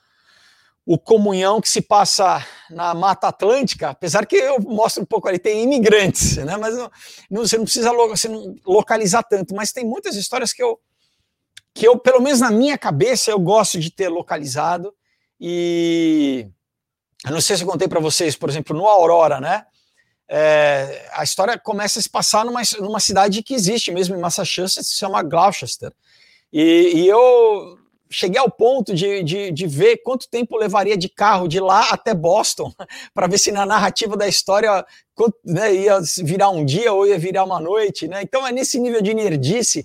o 0.85 0.97
Comunhão 0.97 1.59
que 1.59 1.69
se 1.69 1.81
passa 1.81 2.45
na 2.69 2.93
Mata 2.93 3.27
Atlântica, 3.27 3.89
apesar 3.89 4.25
que 4.25 4.35
eu 4.35 4.61
mostro 4.61 5.03
um 5.03 5.05
pouco 5.05 5.27
ali, 5.27 5.39
tem 5.39 5.63
imigrantes, 5.63 6.37
né? 6.37 6.55
Mas 6.55 6.77
não, 6.77 6.91
não, 7.29 7.41
você 7.41 7.57
não 7.57 7.65
precisa 7.65 7.91
você 7.91 8.29
não 8.29 8.55
localizar 8.65 9.23
tanto, 9.23 9.53
mas 9.53 9.73
tem 9.73 9.83
muitas 9.83 10.15
histórias 10.15 10.53
que 10.53 10.63
eu 10.63 10.79
que 11.73 11.87
eu, 11.87 11.97
pelo 11.97 12.21
menos 12.21 12.39
na 12.39 12.51
minha 12.51 12.77
cabeça, 12.77 13.31
eu 13.31 13.39
gosto 13.39 13.79
de 13.79 13.89
ter 13.89 14.09
localizado. 14.09 14.93
E 15.39 16.47
eu 17.25 17.31
não 17.31 17.41
sei 17.41 17.57
se 17.57 17.63
eu 17.63 17.67
contei 17.67 17.87
para 17.87 17.99
vocês, 17.99 18.35
por 18.35 18.49
exemplo, 18.49 18.75
no 18.75 18.85
Aurora, 18.85 19.39
né? 19.39 19.65
É, 20.27 21.09
a 21.13 21.23
história 21.23 21.57
começa 21.59 21.99
a 21.99 22.01
se 22.01 22.09
passar 22.09 22.45
numa, 22.45 22.61
numa 22.79 22.99
cidade 22.99 23.43
que 23.43 23.53
existe 23.53 23.91
mesmo 23.91 24.15
em 24.15 24.19
Massachusetts, 24.19 24.87
se 24.87 24.95
chama 24.95 25.21
Gloucester. 25.23 25.91
E, 26.51 26.91
e 26.95 27.07
eu 27.07 27.77
cheguei 28.09 28.39
ao 28.39 28.49
ponto 28.49 28.93
de, 28.93 29.23
de, 29.23 29.51
de, 29.51 29.67
ver 29.67 29.97
quanto 29.97 30.29
tempo 30.29 30.55
levaria 30.55 30.95
de 30.95 31.09
carro 31.09 31.47
de 31.47 31.59
lá 31.59 31.89
até 31.89 32.13
Boston, 32.13 32.71
para 33.13 33.27
ver 33.27 33.39
se 33.39 33.51
na 33.51 33.65
narrativa 33.65 34.15
da 34.15 34.27
história 34.27 34.85
né, 35.43 35.73
ia 35.73 35.99
virar 36.23 36.49
um 36.49 36.63
dia 36.63 36.93
ou 36.93 37.07
ia 37.07 37.17
virar 37.17 37.43
uma 37.43 37.59
noite. 37.59 38.07
Né? 38.07 38.21
Então 38.21 38.45
é 38.45 38.51
nesse 38.51 38.79
nível 38.79 39.01
de 39.01 39.13
nerdice 39.13 39.83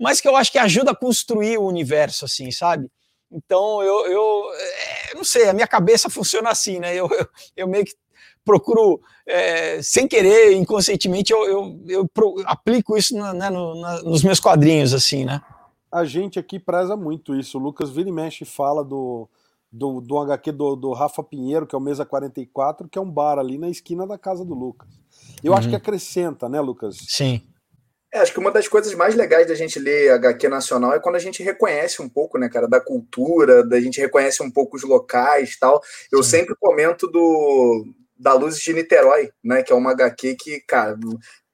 mas 0.00 0.20
que 0.20 0.26
eu 0.26 0.34
acho 0.34 0.50
que 0.50 0.58
ajuda 0.58 0.92
a 0.92 0.96
construir 0.96 1.58
o 1.58 1.66
universo, 1.66 2.24
assim, 2.24 2.50
sabe? 2.50 2.90
Então, 3.30 3.82
eu, 3.82 4.06
eu, 4.06 4.44
é, 4.54 5.14
não 5.14 5.22
sei, 5.22 5.48
a 5.48 5.52
minha 5.52 5.66
cabeça 5.66 6.08
funciona 6.08 6.48
assim, 6.48 6.80
né? 6.80 6.94
Eu, 6.94 7.06
eu, 7.12 7.28
eu 7.54 7.68
meio 7.68 7.84
que 7.84 7.92
procuro, 8.44 9.00
é, 9.26 9.80
sem 9.82 10.08
querer, 10.08 10.56
inconscientemente, 10.56 11.32
eu, 11.32 11.44
eu, 11.44 11.84
eu 11.86 12.08
pro, 12.08 12.42
aplico 12.46 12.96
isso 12.96 13.14
né, 13.14 13.50
no, 13.50 13.80
na, 13.80 14.02
nos 14.02 14.24
meus 14.24 14.40
quadrinhos, 14.40 14.94
assim, 14.94 15.24
né? 15.24 15.42
A 15.92 16.04
gente 16.04 16.38
aqui 16.38 16.58
preza 16.58 16.96
muito 16.96 17.34
isso. 17.34 17.58
O 17.58 17.60
Lucas 17.60 17.90
vira 17.90 18.08
e 18.08 18.12
mexe 18.12 18.44
fala 18.44 18.82
do, 18.82 19.28
do, 19.70 20.00
do 20.00 20.18
HQ 20.18 20.52
do, 20.52 20.76
do 20.76 20.92
Rafa 20.92 21.22
Pinheiro, 21.22 21.66
que 21.66 21.74
é 21.74 21.78
o 21.78 21.80
Mesa 21.80 22.06
44, 22.06 22.88
que 22.88 22.98
é 22.98 23.02
um 23.02 23.10
bar 23.10 23.38
ali 23.38 23.58
na 23.58 23.68
esquina 23.68 24.06
da 24.06 24.16
casa 24.16 24.44
do 24.44 24.54
Lucas. 24.54 24.88
Eu 25.42 25.52
uhum. 25.52 25.58
acho 25.58 25.68
que 25.68 25.76
acrescenta, 25.76 26.48
né, 26.48 26.60
Lucas? 26.60 26.96
Sim. 27.06 27.42
É, 28.12 28.18
acho 28.18 28.32
que 28.32 28.40
uma 28.40 28.50
das 28.50 28.66
coisas 28.66 28.92
mais 28.94 29.14
legais 29.14 29.46
da 29.46 29.54
gente 29.54 29.78
ler 29.78 30.10
HQ 30.10 30.48
nacional 30.48 30.92
é 30.92 30.98
quando 30.98 31.14
a 31.14 31.20
gente 31.20 31.42
reconhece 31.42 32.02
um 32.02 32.08
pouco, 32.08 32.38
né, 32.38 32.48
cara, 32.48 32.66
da 32.66 32.80
cultura, 32.80 33.64
da 33.64 33.80
gente 33.80 34.00
reconhece 34.00 34.42
um 34.42 34.50
pouco 34.50 34.76
os 34.76 34.82
locais 34.82 35.56
tal. 35.58 35.80
Eu 36.10 36.22
Sim. 36.22 36.30
sempre 36.30 36.56
comento 36.58 37.06
do 37.06 37.86
da 38.16 38.34
Luz 38.34 38.58
de 38.58 38.74
Niterói, 38.74 39.30
né, 39.42 39.62
que 39.62 39.72
é 39.72 39.74
uma 39.76 39.92
HQ 39.92 40.36
que, 40.38 40.60
cara, 40.60 40.98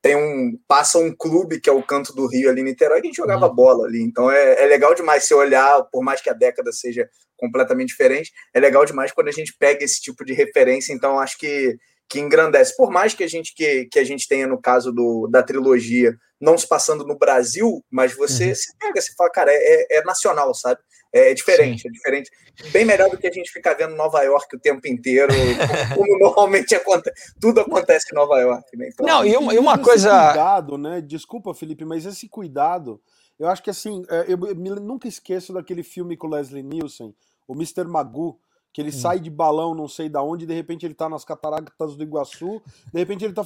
tem 0.02 0.16
um 0.16 0.58
passa 0.66 0.98
um 0.98 1.14
clube 1.14 1.60
que 1.60 1.68
é 1.68 1.72
o 1.72 1.82
Canto 1.82 2.14
do 2.14 2.26
Rio 2.26 2.48
ali 2.48 2.60
em 2.60 2.64
Niterói 2.64 3.00
que 3.00 3.08
a 3.08 3.10
gente 3.10 3.16
jogava 3.16 3.48
uhum. 3.48 3.54
bola 3.54 3.86
ali. 3.86 4.02
Então 4.02 4.30
é, 4.30 4.62
é 4.62 4.66
legal 4.66 4.94
demais 4.94 5.24
se 5.24 5.34
olhar, 5.34 5.82
por 5.92 6.02
mais 6.02 6.20
que 6.20 6.30
a 6.30 6.32
década 6.32 6.72
seja 6.72 7.08
completamente 7.36 7.88
diferente, 7.88 8.32
é 8.54 8.60
legal 8.60 8.84
demais 8.86 9.12
quando 9.12 9.28
a 9.28 9.32
gente 9.32 9.54
pega 9.58 9.84
esse 9.84 10.00
tipo 10.00 10.24
de 10.24 10.32
referência. 10.32 10.92
Então 10.92 11.18
acho 11.18 11.36
que 11.38 11.76
que 12.08 12.20
engrandece. 12.20 12.76
Por 12.76 12.90
mais 12.90 13.14
que 13.14 13.24
a 13.24 13.28
gente 13.28 13.54
que, 13.54 13.86
que 13.86 13.98
a 13.98 14.04
gente 14.04 14.28
tenha 14.28 14.46
no 14.46 14.60
caso 14.60 14.92
do, 14.92 15.28
da 15.28 15.42
trilogia 15.42 16.16
não 16.40 16.56
se 16.56 16.68
passando 16.68 17.06
no 17.06 17.16
Brasil, 17.16 17.82
mas 17.90 18.14
você 18.14 18.48
uhum. 18.48 18.54
se 18.54 18.76
pega, 18.78 19.00
você 19.00 19.12
fala, 19.14 19.30
cara, 19.30 19.50
é, 19.52 19.98
é 19.98 20.04
nacional, 20.04 20.52
sabe? 20.54 20.80
É, 21.12 21.30
é 21.30 21.34
diferente, 21.34 21.82
Sim. 21.82 21.88
é 21.88 21.90
diferente. 21.90 22.30
Bem 22.72 22.84
melhor 22.84 23.08
do 23.08 23.16
que 23.16 23.26
a 23.26 23.32
gente 23.32 23.50
ficar 23.50 23.74
vendo 23.74 23.96
Nova 23.96 24.22
York 24.22 24.54
o 24.54 24.60
tempo 24.60 24.86
inteiro, 24.86 25.32
como, 25.32 25.94
como 25.96 26.18
normalmente 26.18 26.74
acontece. 26.74 27.32
Tudo 27.40 27.60
acontece 27.60 28.12
em 28.12 28.14
Nova 28.14 28.38
York, 28.38 28.76
né? 28.76 28.90
Então, 28.92 29.06
não, 29.06 29.24
e 29.24 29.34
uma, 29.36 29.54
e 29.54 29.58
uma 29.58 29.78
coisa. 29.78 30.10
cuidado, 30.10 30.76
né? 30.76 31.00
Desculpa, 31.00 31.54
Felipe, 31.54 31.84
mas 31.84 32.04
esse 32.04 32.28
cuidado, 32.28 33.00
eu 33.38 33.48
acho 33.48 33.62
que 33.62 33.70
assim, 33.70 34.04
é, 34.10 34.26
eu, 34.28 34.38
eu 34.46 34.54
nunca 34.54 35.08
esqueço 35.08 35.54
daquele 35.54 35.82
filme 35.82 36.16
com 36.16 36.28
Leslie 36.28 36.62
Nielsen, 36.62 37.14
o 37.48 37.54
Mr. 37.54 37.84
Magoo 37.84 38.38
que 38.76 38.82
ele 38.82 38.90
hum. 38.90 38.92
sai 38.92 39.18
de 39.18 39.30
balão, 39.30 39.74
não 39.74 39.88
sei 39.88 40.06
da 40.06 40.22
onde, 40.22 40.44
de 40.44 40.52
repente 40.52 40.84
ele 40.84 40.92
tá 40.92 41.08
nas 41.08 41.24
cataratas 41.24 41.96
do 41.96 42.02
Iguaçu, 42.02 42.60
de 42.92 42.98
repente 42.98 43.24
ele 43.24 43.32
tá 43.32 43.42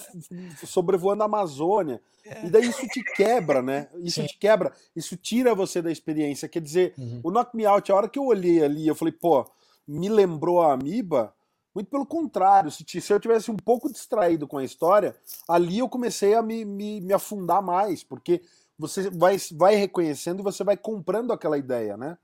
sobrevoando 0.66 1.22
a 1.22 1.26
Amazônia. 1.26 2.02
É. 2.26 2.46
E 2.46 2.50
daí 2.50 2.68
isso 2.68 2.84
te 2.88 3.00
quebra, 3.14 3.62
né? 3.62 3.88
Isso 3.98 4.20
Sim. 4.20 4.26
te 4.26 4.36
quebra, 4.36 4.72
isso 4.94 5.16
tira 5.16 5.54
você 5.54 5.80
da 5.80 5.92
experiência. 5.92 6.48
Quer 6.48 6.60
dizer, 6.60 6.94
uhum. 6.98 7.20
o 7.22 7.30
Knock 7.30 7.56
Me 7.56 7.64
Out, 7.64 7.92
a 7.92 7.94
hora 7.94 8.08
que 8.08 8.18
eu 8.18 8.26
olhei 8.26 8.60
ali, 8.60 8.88
eu 8.88 8.94
falei, 8.96 9.12
pô, 9.12 9.48
me 9.86 10.08
lembrou 10.08 10.60
a 10.60 10.72
Amiba. 10.72 11.32
Muito 11.72 11.88
pelo 11.88 12.04
contrário, 12.04 12.68
se, 12.68 12.84
se 12.84 13.12
eu 13.12 13.20
tivesse 13.20 13.52
um 13.52 13.56
pouco 13.56 13.88
distraído 13.88 14.48
com 14.48 14.58
a 14.58 14.64
história, 14.64 15.14
ali 15.48 15.78
eu 15.78 15.88
comecei 15.88 16.34
a 16.34 16.42
me, 16.42 16.64
me, 16.64 17.00
me 17.00 17.12
afundar 17.12 17.62
mais, 17.62 18.02
porque 18.02 18.42
você 18.76 19.08
vai, 19.08 19.36
vai 19.52 19.76
reconhecendo 19.76 20.40
e 20.40 20.42
você 20.42 20.64
vai 20.64 20.76
comprando 20.76 21.32
aquela 21.32 21.56
ideia, 21.56 21.96
né? 21.96 22.18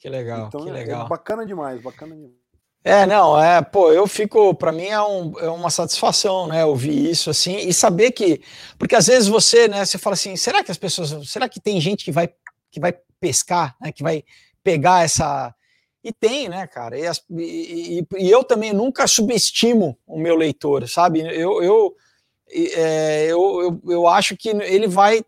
Que 0.00 0.08
legal, 0.08 0.48
então, 0.48 0.62
que 0.62 0.70
é, 0.70 0.72
legal. 0.72 1.06
É 1.06 1.08
bacana 1.08 1.46
demais, 1.46 1.80
bacana 1.80 2.16
demais. 2.16 2.39
É, 2.82 3.04
não, 3.04 3.38
é, 3.38 3.60
pô, 3.60 3.92
eu 3.92 4.06
fico, 4.06 4.54
para 4.54 4.72
mim 4.72 4.86
é, 4.86 5.00
um, 5.02 5.38
é 5.38 5.50
uma 5.50 5.68
satisfação, 5.68 6.46
né, 6.46 6.64
ouvir 6.64 7.10
isso 7.10 7.28
assim 7.28 7.56
e 7.58 7.74
saber 7.74 8.10
que, 8.10 8.40
porque 8.78 8.96
às 8.96 9.06
vezes 9.06 9.28
você, 9.28 9.68
né, 9.68 9.84
você 9.84 9.98
fala 9.98 10.14
assim, 10.14 10.34
será 10.34 10.64
que 10.64 10.70
as 10.70 10.78
pessoas, 10.78 11.28
será 11.28 11.46
que 11.46 11.60
tem 11.60 11.78
gente 11.78 12.02
que 12.02 12.10
vai, 12.10 12.30
que 12.70 12.80
vai 12.80 12.94
pescar, 13.20 13.76
né, 13.78 13.92
que 13.92 14.02
vai 14.02 14.24
pegar 14.64 15.04
essa, 15.04 15.54
e 16.02 16.10
tem, 16.10 16.48
né, 16.48 16.66
cara, 16.66 16.98
e, 16.98 17.06
as, 17.06 17.22
e, 17.30 18.02
e 18.18 18.30
eu 18.30 18.42
também 18.42 18.72
nunca 18.72 19.06
subestimo 19.06 19.98
o 20.06 20.18
meu 20.18 20.34
leitor, 20.34 20.88
sabe, 20.88 21.20
eu, 21.20 21.62
eu, 21.62 21.94
é, 22.50 23.26
eu, 23.26 23.60
eu, 23.60 23.92
eu 23.92 24.08
acho 24.08 24.34
que 24.38 24.48
ele 24.48 24.88
vai 24.88 25.22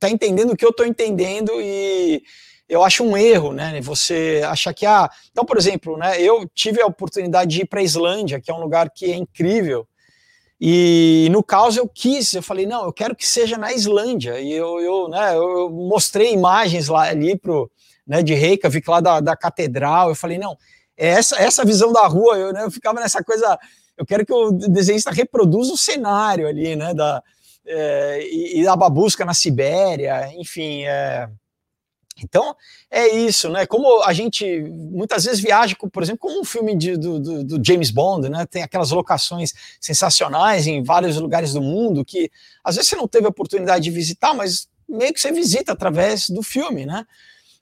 tá 0.00 0.10
entendendo 0.10 0.54
o 0.54 0.56
que 0.56 0.64
eu 0.64 0.72
tô 0.72 0.84
entendendo 0.84 1.52
e 1.60 2.22
eu 2.70 2.84
acho 2.84 3.02
um 3.02 3.16
erro, 3.16 3.52
né? 3.52 3.80
Você 3.80 4.42
achar 4.46 4.72
que, 4.72 4.86
ah, 4.86 5.10
então, 5.32 5.44
por 5.44 5.58
exemplo, 5.58 5.96
né, 5.96 6.22
eu 6.22 6.48
tive 6.54 6.80
a 6.80 6.86
oportunidade 6.86 7.50
de 7.50 7.62
ir 7.62 7.66
para 7.66 7.80
a 7.80 7.82
Islândia, 7.82 8.40
que 8.40 8.48
é 8.50 8.54
um 8.54 8.60
lugar 8.60 8.88
que 8.90 9.06
é 9.06 9.16
incrível, 9.16 9.86
e 10.60 11.26
no 11.32 11.42
caso 11.42 11.80
eu 11.80 11.88
quis, 11.88 12.32
eu 12.32 12.42
falei, 12.42 12.66
não, 12.66 12.84
eu 12.84 12.92
quero 12.92 13.16
que 13.16 13.26
seja 13.26 13.58
na 13.58 13.72
Islândia, 13.72 14.38
e 14.38 14.52
eu, 14.52 14.78
eu, 14.80 15.08
né, 15.08 15.34
eu 15.34 15.68
mostrei 15.68 16.32
imagens 16.32 16.86
lá 16.86 17.08
ali 17.08 17.36
pro, 17.36 17.68
né, 18.06 18.22
de 18.22 18.34
Reykjavik, 18.34 18.88
lá 18.88 19.00
da, 19.00 19.20
da 19.20 19.36
catedral, 19.36 20.10
eu 20.10 20.14
falei, 20.14 20.38
não, 20.38 20.56
é 20.96 21.08
essa, 21.08 21.42
essa 21.42 21.64
visão 21.64 21.92
da 21.92 22.06
rua, 22.06 22.36
eu, 22.36 22.52
né, 22.52 22.62
eu 22.62 22.70
ficava 22.70 23.00
nessa 23.00 23.24
coisa, 23.24 23.58
eu 23.96 24.06
quero 24.06 24.24
que 24.24 24.32
o 24.32 24.52
desenhista 24.52 25.10
reproduza 25.10 25.72
o 25.72 25.78
cenário 25.78 26.46
ali, 26.46 26.76
né, 26.76 26.94
da, 26.94 27.20
é, 27.66 28.20
e, 28.30 28.60
e 28.60 28.68
a 28.68 28.76
babusca 28.76 29.24
na 29.24 29.34
Sibéria, 29.34 30.30
enfim, 30.36 30.84
é, 30.84 31.28
então, 32.22 32.54
é 32.90 33.08
isso, 33.08 33.48
né? 33.48 33.66
Como 33.66 34.02
a 34.02 34.12
gente 34.12 34.60
muitas 34.60 35.24
vezes 35.24 35.40
viaja, 35.40 35.76
por 35.92 36.02
exemplo, 36.02 36.20
como 36.20 36.40
um 36.40 36.44
filme 36.44 36.76
de, 36.76 36.96
do, 36.96 37.18
do, 37.18 37.44
do, 37.44 37.64
James 37.64 37.90
Bond, 37.90 38.28
né? 38.28 38.46
Tem 38.46 38.62
aquelas 38.62 38.90
locações 38.90 39.52
sensacionais 39.80 40.66
em 40.66 40.82
vários 40.82 41.16
lugares 41.16 41.52
do 41.52 41.62
mundo 41.62 42.04
que 42.04 42.30
às 42.62 42.76
vezes 42.76 42.90
você 42.90 42.96
não 42.96 43.08
teve 43.08 43.26
a 43.26 43.30
oportunidade 43.30 43.84
de 43.84 43.90
visitar, 43.90 44.34
mas 44.34 44.68
meio 44.88 45.12
que 45.14 45.20
você 45.20 45.32
visita 45.32 45.72
através 45.72 46.28
do 46.28 46.42
filme, 46.42 46.84
né? 46.84 47.06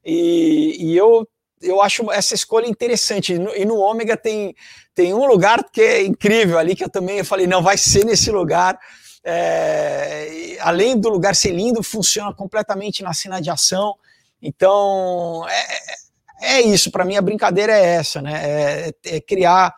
E, 0.05 0.77
e 0.79 0.97
eu, 0.97 1.29
eu 1.61 1.83
acho 1.83 2.11
essa 2.11 2.35
escolha 2.35 2.67
interessante. 2.67 3.35
E 3.35 3.65
no, 3.65 3.77
Ômega 3.77 4.17
tem, 4.17 4.55
tem 4.95 5.13
um 5.13 5.27
lugar 5.27 5.63
que 5.71 5.81
é 5.81 6.05
incrível 6.05 6.59
ali, 6.59 6.75
que 6.75 6.85
eu 6.85 6.89
também 6.89 7.19
eu 7.19 7.25
falei, 7.25 7.47
não, 7.47 7.63
vai 7.63 7.77
ser 7.77 8.05
nesse 8.05 8.31
lugar. 8.31 8.79
É, 9.25 10.57
além 10.61 10.99
do 10.99 11.09
lugar 11.09 11.35
ser 11.35 11.51
lindo, 11.51 11.83
funciona 11.83 12.33
completamente 12.33 13.03
na 13.03 13.13
cena 13.13 13.41
de 13.41 13.51
ação. 13.51 13.95
Então, 14.41 15.47
é, 15.49 16.59
é 16.59 16.61
isso, 16.63 16.91
para 16.91 17.05
mim 17.05 17.17
a 17.17 17.23
brincadeira 17.23 17.73
é 17.73 17.85
essa, 17.97 18.23
né? 18.23 18.33
É, 18.45 18.93
é, 19.05 19.21
criar, 19.21 19.75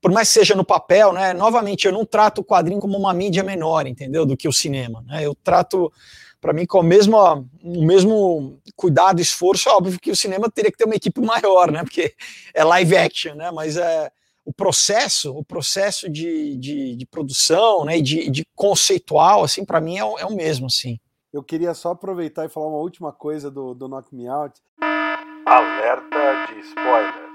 por 0.00 0.10
mais 0.12 0.28
que 0.28 0.34
seja 0.34 0.54
no 0.54 0.64
papel, 0.64 1.12
né? 1.12 1.32
Novamente, 1.32 1.86
eu 1.86 1.92
não 1.92 2.04
trato 2.04 2.40
o 2.40 2.44
quadrinho 2.44 2.80
como 2.80 2.98
uma 2.98 3.14
mídia 3.14 3.42
menor, 3.42 3.86
entendeu? 3.86 4.26
Do 4.26 4.36
que 4.36 4.48
o 4.48 4.52
cinema, 4.52 5.02
né? 5.06 5.24
Eu 5.24 5.34
trato, 5.34 5.90
para 6.40 6.52
mim, 6.52 6.66
com 6.66 6.80
o 6.80 6.82
mesmo, 6.82 7.16
o 7.62 7.84
mesmo 7.84 8.60
cuidado 8.76 9.20
e 9.20 9.22
esforço, 9.22 9.70
óbvio 9.70 9.98
que 9.98 10.10
o 10.10 10.16
cinema 10.16 10.50
teria 10.50 10.70
que 10.70 10.76
ter 10.76 10.84
uma 10.84 10.96
equipe 10.96 11.20
maior, 11.20 11.70
né? 11.70 11.82
Porque 11.82 12.14
é 12.54 12.62
live 12.62 12.96
action, 12.96 13.34
né? 13.34 13.50
Mas 13.50 13.76
é 13.78 14.10
o 14.44 14.52
processo, 14.52 15.32
o 15.32 15.44
processo 15.44 16.10
de, 16.10 16.56
de, 16.56 16.96
de 16.96 17.06
produção, 17.06 17.86
né? 17.86 18.00
De, 18.00 18.28
de 18.28 18.44
conceitual, 18.54 19.44
assim, 19.44 19.64
para 19.64 19.80
mim 19.80 19.96
é, 19.96 20.00
é 20.00 20.26
o 20.26 20.34
mesmo, 20.34 20.66
assim. 20.66 20.98
Eu 21.32 21.42
queria 21.42 21.72
só 21.72 21.92
aproveitar 21.92 22.44
e 22.44 22.50
falar 22.50 22.68
uma 22.68 22.76
última 22.76 23.10
coisa 23.10 23.50
do, 23.50 23.72
do 23.72 23.88
Knock 23.88 24.14
Me 24.14 24.28
Out. 24.28 24.60
Alerta 25.46 26.52
de 26.52 26.60
spoiler. 26.60 27.32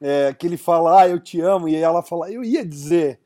É, 0.00 0.32
que 0.32 0.46
ele 0.46 0.56
fala, 0.56 1.00
ah, 1.00 1.08
eu 1.08 1.18
te 1.18 1.40
amo, 1.40 1.68
e 1.68 1.74
ela 1.74 2.00
fala, 2.00 2.30
eu 2.30 2.44
ia 2.44 2.64
dizer, 2.64 3.20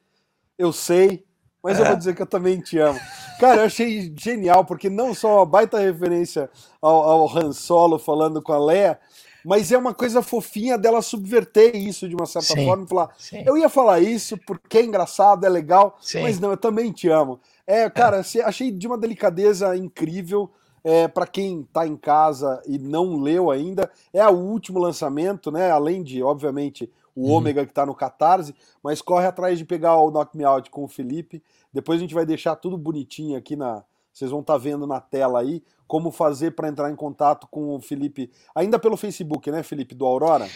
eu 0.57 0.73
sei, 0.73 1.27
mas 1.63 1.79
é. 1.79 1.83
eu 1.83 1.87
vou 1.87 1.97
dizer 1.99 2.15
que 2.15 2.23
eu 2.23 2.27
também 2.27 2.59
te 2.59 2.79
amo. 2.79 2.99
Cara, 3.39 3.61
eu 3.61 3.67
achei 3.67 4.11
genial, 4.17 4.65
porque 4.65 4.89
não 4.89 5.13
só 5.13 5.37
uma 5.37 5.47
baita 5.47 5.79
referência 5.79 6.49
ao, 6.81 7.03
ao 7.03 7.37
Han 7.37 7.53
Solo 7.53 7.99
falando 7.99 8.41
com 8.41 8.55
a 8.55 8.59
Leia, 8.59 8.99
mas 9.45 9.73
é 9.73 9.79
uma 9.79 9.95
coisa 9.95 10.23
fofinha 10.23 10.77
dela 10.77 11.03
subverter 11.03 11.77
isso 11.77 12.09
de 12.09 12.15
uma 12.15 12.27
certa 12.27 12.55
sim, 12.55 12.65
forma 12.65 12.85
e 12.85 12.89
falar: 12.89 13.11
sim. 13.19 13.43
eu 13.47 13.57
ia 13.57 13.69
falar 13.69 14.01
isso 14.01 14.37
porque 14.47 14.79
é 14.79 14.85
engraçado, 14.85 15.45
é 15.45 15.49
legal, 15.49 15.97
sim. 16.01 16.23
mas 16.23 16.39
não, 16.41 16.51
eu 16.51 16.57
também 16.57 16.93
te 16.93 17.09
amo. 17.09 17.41
É, 17.67 17.89
cara, 17.91 18.23
é. 18.23 18.41
achei 18.43 18.71
de 18.71 18.87
uma 18.87 18.99
delicadeza 18.99 19.77
incrível. 19.77 20.51
É, 20.85 21.09
para 21.09 21.27
quem 21.27 21.63
está 21.63 21.87
em 21.87 21.97
casa 21.97 22.63
e 22.65 22.79
não 22.79 23.19
leu 23.19 23.51
ainda, 23.51 23.91
é 24.13 24.27
o 24.27 24.37
último 24.37 24.79
lançamento, 24.79 25.51
né? 25.51 25.71
Além 25.71 26.05
de, 26.05 26.23
obviamente, 26.23 26.91
o 27.19 27.27
uhum. 27.27 27.33
Ômega 27.33 27.65
que 27.65 27.73
está 27.73 27.85
no 27.85 27.97
Catarse, 27.97 28.55
mas 28.81 29.03
corre 29.03 29.27
atrás 29.27 29.59
de 29.59 29.65
pegar 29.65 29.97
o 29.97 30.09
Knock 30.09 30.37
Me 30.37 30.45
Out 30.45 30.71
com 30.71 30.85
o 30.85 30.89
Felipe. 30.89 31.43
Depois 31.73 31.99
a 31.99 32.03
gente 32.03 32.15
vai 32.15 32.25
deixar 32.25 32.55
tudo 32.55 32.79
bonitinho 32.79 33.37
aqui 33.37 33.57
na. 33.57 33.83
Vocês 34.19 34.33
vão 34.33 34.41
estar 34.41 34.55
tá 34.55 34.59
vendo 34.59 34.85
na 34.85 35.01
tela 35.01 35.41
aí 35.41 35.63
como 35.87 36.11
fazer 36.11 36.51
para 36.51 36.69
entrar 36.69 36.91
em 36.91 36.97
contato 36.97 37.47
com 37.49 37.77
o 37.77 37.81
Felipe, 37.81 38.29
ainda 38.53 38.77
pelo 38.77 38.97
Facebook, 38.97 39.49
né, 39.49 39.63
Felipe, 39.63 39.95
do 39.95 40.05
Aurora? 40.05 40.49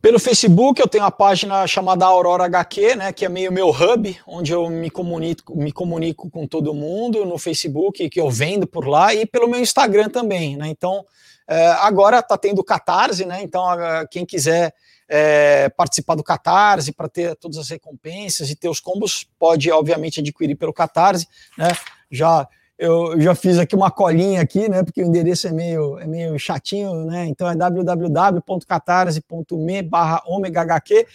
Pelo 0.00 0.18
Facebook 0.18 0.80
eu 0.80 0.88
tenho 0.88 1.04
uma 1.04 1.10
página 1.10 1.66
chamada 1.66 2.06
Aurora 2.06 2.44
HQ, 2.44 2.96
né, 2.96 3.12
que 3.12 3.26
é 3.26 3.28
meio 3.28 3.52
meu 3.52 3.68
hub, 3.68 4.18
onde 4.26 4.52
eu 4.52 4.70
me 4.70 4.88
comunico, 4.88 5.54
me 5.54 5.70
comunico 5.70 6.30
com 6.30 6.46
todo 6.46 6.72
mundo 6.72 7.26
no 7.26 7.36
Facebook, 7.36 8.08
que 8.08 8.18
eu 8.18 8.30
vendo 8.30 8.66
por 8.66 8.88
lá, 8.88 9.14
e 9.14 9.26
pelo 9.26 9.46
meu 9.46 9.60
Instagram 9.60 10.08
também, 10.08 10.56
né, 10.56 10.68
então 10.68 11.04
é, 11.46 11.66
agora 11.72 12.20
está 12.20 12.38
tendo 12.38 12.64
Catarse, 12.64 13.26
né, 13.26 13.42
então 13.42 13.62
quem 14.10 14.24
quiser 14.24 14.74
é, 15.06 15.68
participar 15.68 16.14
do 16.14 16.24
Catarse 16.24 16.92
para 16.92 17.10
ter 17.10 17.36
todas 17.36 17.58
as 17.58 17.68
recompensas 17.68 18.48
e 18.48 18.56
ter 18.56 18.70
os 18.70 18.80
combos, 18.80 19.28
pode 19.38 19.70
obviamente 19.70 20.20
adquirir 20.20 20.56
pelo 20.56 20.72
Catarse, 20.72 21.28
né, 21.58 21.68
já 22.10 22.48
eu 22.80 23.20
já 23.20 23.34
fiz 23.34 23.58
aqui 23.58 23.76
uma 23.76 23.90
colinha 23.90 24.40
aqui, 24.40 24.66
né? 24.66 24.82
Porque 24.82 25.02
o 25.02 25.06
endereço 25.06 25.46
é 25.46 25.52
meio, 25.52 25.98
é 25.98 26.06
meio 26.06 26.38
chatinho, 26.38 27.04
né? 27.04 27.26
Então 27.26 27.46
é 27.46 27.54
www.catarse.me 27.54 29.82
barra 29.82 30.22
HQ. 30.46 31.06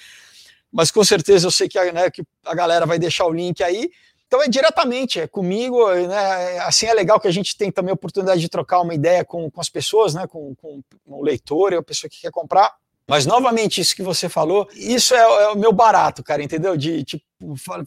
Mas 0.71 0.91
com 0.91 1.03
certeza 1.03 1.47
eu 1.47 1.51
sei 1.51 1.67
que 1.67 1.79
a, 1.79 1.91
né, 1.91 2.11
que 2.11 2.21
a 2.45 2.53
galera 2.53 2.85
vai 2.85 2.99
deixar 2.99 3.25
o 3.25 3.33
link 3.33 3.63
aí. 3.63 3.89
Então 4.27 4.43
é 4.43 4.47
diretamente, 4.47 5.19
é 5.19 5.25
comigo, 5.25 5.91
né? 5.91 6.59
Assim 6.59 6.85
é 6.85 6.93
legal 6.93 7.19
que 7.19 7.27
a 7.27 7.31
gente 7.31 7.57
tem 7.57 7.71
também 7.71 7.89
a 7.89 7.95
oportunidade 7.95 8.39
de 8.39 8.49
trocar 8.49 8.81
uma 8.81 8.93
ideia 8.93 9.25
com, 9.25 9.49
com 9.49 9.59
as 9.59 9.69
pessoas, 9.69 10.13
né? 10.13 10.27
Com, 10.27 10.53
com 10.53 10.83
o 11.07 11.23
leitor, 11.23 11.73
a 11.73 11.81
pessoa 11.81 12.07
que 12.07 12.21
quer 12.21 12.31
comprar. 12.31 12.75
Mas 13.07 13.25
novamente, 13.25 13.81
isso 13.81 13.95
que 13.95 14.03
você 14.03 14.29
falou, 14.29 14.69
isso 14.75 15.15
é, 15.15 15.19
é 15.19 15.47
o 15.47 15.57
meu 15.57 15.73
barato, 15.73 16.23
cara, 16.23 16.43
entendeu? 16.43 16.77
De 16.77 17.03
tipo, 17.03 17.25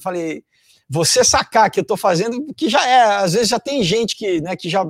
falei, 0.01 0.43
você 0.89 1.23
sacar 1.23 1.71
que 1.71 1.79
eu 1.79 1.83
estou 1.83 1.97
fazendo, 1.97 2.53
que 2.55 2.69
já 2.69 2.87
é, 2.87 3.03
às 3.17 3.35
vezes 3.35 3.49
já 3.49 3.61
tem 3.61 3.83
gente 3.83 4.17
que, 4.17 4.41
né, 4.41 4.57
que 4.57 4.71
já, 4.71 4.87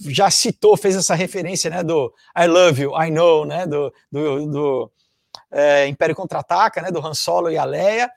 já 0.00 0.30
citou, 0.30 0.76
fez 0.76 0.94
essa 0.94 1.14
referência, 1.14 1.68
né, 1.68 1.82
do 1.82 2.12
I 2.38 2.46
love 2.46 2.82
you, 2.82 3.02
I 3.02 3.10
know, 3.10 3.44
né, 3.44 3.66
do, 3.66 3.92
do, 4.12 4.46
do 4.46 4.90
é, 5.50 5.88
Império 5.88 6.14
Contra-Ataca, 6.14 6.80
né, 6.80 6.92
do 6.92 7.04
Han 7.04 7.14
Solo 7.14 7.50
e 7.50 7.58
a 7.58 7.64
Leia, 7.64 8.08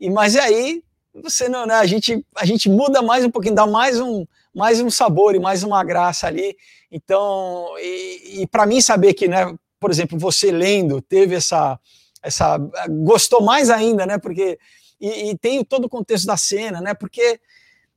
e, 0.00 0.10
mas 0.10 0.36
aí, 0.36 0.82
você 1.14 1.48
não, 1.48 1.64
né, 1.64 1.74
a 1.74 1.86
gente, 1.86 2.26
a 2.36 2.44
gente 2.44 2.68
muda 2.68 3.00
mais 3.00 3.24
um 3.24 3.30
pouquinho, 3.30 3.54
dá 3.54 3.66
mais 3.66 4.00
um, 4.00 4.26
mais 4.52 4.80
um 4.80 4.90
sabor 4.90 5.36
e 5.36 5.38
mais 5.38 5.62
uma 5.62 5.84
graça 5.84 6.26
ali, 6.26 6.56
então, 6.90 7.68
e, 7.78 8.42
e 8.42 8.46
para 8.48 8.66
mim 8.66 8.80
saber 8.80 9.14
que, 9.14 9.28
né, 9.28 9.54
por 9.78 9.92
exemplo, 9.92 10.18
você 10.18 10.50
lendo, 10.50 11.00
teve 11.00 11.36
essa, 11.36 11.78
essa, 12.20 12.58
gostou 13.04 13.42
mais 13.42 13.70
ainda, 13.70 14.04
né, 14.04 14.18
porque 14.18 14.58
e, 15.00 15.30
e, 15.30 15.38
tem 15.38 15.64
todo 15.64 15.86
o 15.86 15.88
contexto 15.88 16.26
da 16.26 16.36
cena, 16.36 16.80
né? 16.80 16.94
Porque 16.94 17.40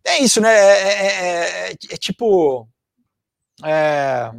é 0.05 0.19
isso, 0.19 0.39
né? 0.39 0.53
É, 0.53 0.81
é, 0.81 1.69
é, 1.69 1.71
é 1.71 1.97
tipo. 1.97 2.67
É, 3.63 4.31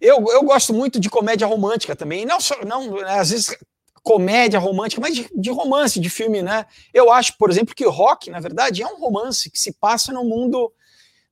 eu, 0.00 0.24
eu 0.28 0.42
gosto 0.42 0.72
muito 0.72 0.98
de 0.98 1.10
comédia 1.10 1.46
romântica 1.46 1.94
também. 1.94 2.24
Não 2.24 2.40
só, 2.40 2.64
não, 2.64 2.96
né, 2.96 3.18
às 3.18 3.30
vezes 3.30 3.56
comédia 4.02 4.60
romântica, 4.60 5.00
mas 5.00 5.16
de, 5.16 5.28
de, 5.34 5.50
romance, 5.50 5.98
de 5.98 6.08
filme, 6.08 6.40
né? 6.40 6.64
Eu 6.94 7.10
acho, 7.10 7.36
por 7.36 7.50
exemplo, 7.50 7.74
que 7.74 7.84
o 7.84 7.90
rock, 7.90 8.30
na 8.30 8.38
verdade, 8.38 8.82
é 8.82 8.86
um 8.86 9.00
romance 9.00 9.50
que 9.50 9.58
se 9.58 9.72
passa 9.72 10.12
no 10.12 10.24
mundo. 10.24 10.72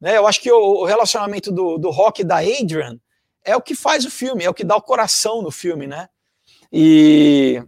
Né? 0.00 0.16
Eu 0.16 0.26
acho 0.26 0.40
que 0.40 0.50
o, 0.50 0.58
o 0.58 0.84
relacionamento 0.84 1.52
do, 1.52 1.78
do 1.78 1.90
rock 1.90 2.24
da 2.24 2.38
Adrian 2.38 2.98
é 3.44 3.54
o 3.54 3.62
que 3.62 3.76
faz 3.76 4.04
o 4.04 4.10
filme, 4.10 4.44
é 4.44 4.50
o 4.50 4.54
que 4.54 4.64
dá 4.64 4.74
o 4.74 4.82
coração 4.82 5.40
no 5.40 5.52
filme, 5.52 5.86
né? 5.86 6.08
E, 6.72 7.62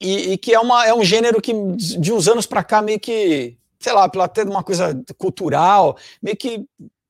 e, 0.00 0.32
e, 0.32 0.38
que 0.38 0.54
é, 0.54 0.58
uma, 0.58 0.86
é 0.86 0.94
um 0.94 1.04
gênero 1.04 1.40
que 1.42 1.52
de 1.76 2.12
uns 2.12 2.26
anos 2.26 2.46
para 2.46 2.64
cá 2.64 2.80
meio 2.80 2.98
que, 2.98 3.56
sei 3.78 3.92
lá, 3.92 4.08
pela 4.08 4.26
ter 4.26 4.46
uma 4.46 4.64
coisa 4.64 4.98
cultural, 5.18 5.96
meio 6.22 6.36
que 6.36 6.64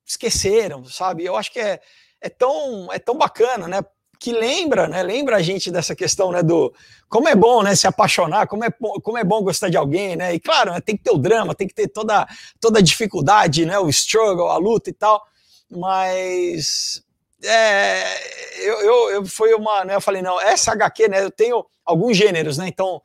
esqueceram, 0.04 0.84
sabe? 0.84 1.24
Eu 1.24 1.36
acho 1.36 1.52
que 1.52 1.60
é, 1.60 1.80
é, 2.20 2.28
tão, 2.28 2.92
é 2.92 2.98
tão 2.98 3.16
bacana, 3.16 3.68
né? 3.68 3.80
Que 4.18 4.32
lembra, 4.32 4.88
né? 4.88 5.02
Lembra 5.02 5.36
a 5.36 5.42
gente 5.42 5.70
dessa 5.70 5.94
questão, 5.94 6.32
né? 6.32 6.42
Do 6.42 6.74
como 7.08 7.28
é 7.28 7.34
bom, 7.34 7.62
né? 7.62 7.76
Se 7.76 7.86
apaixonar, 7.86 8.48
como 8.48 8.64
é, 8.64 8.70
como 9.02 9.16
é 9.16 9.24
bom 9.24 9.40
gostar 9.42 9.68
de 9.68 9.76
alguém, 9.76 10.16
né? 10.16 10.34
E 10.34 10.40
claro, 10.40 10.72
né, 10.72 10.80
tem 10.80 10.96
que 10.96 11.04
ter 11.04 11.12
o 11.12 11.18
drama, 11.18 11.54
tem 11.54 11.68
que 11.68 11.74
ter 11.74 11.88
toda, 11.88 12.26
toda 12.60 12.80
a 12.80 12.82
dificuldade, 12.82 13.64
né? 13.64 13.78
O 13.78 13.88
struggle, 13.88 14.48
a 14.48 14.58
luta 14.58 14.90
e 14.90 14.92
tal. 14.92 15.24
Mas 15.70 17.02
é, 17.42 18.66
eu, 18.66 18.80
eu, 18.80 19.10
eu 19.10 19.26
foi 19.26 19.54
uma, 19.54 19.84
né, 19.84 19.94
eu 19.94 20.00
falei, 20.00 20.22
não, 20.22 20.40
essa 20.40 20.72
HQ, 20.72 21.08
né, 21.08 21.22
eu 21.22 21.30
tenho 21.30 21.64
alguns 21.84 22.16
gêneros, 22.16 22.58
né, 22.58 22.68
então 22.68 23.00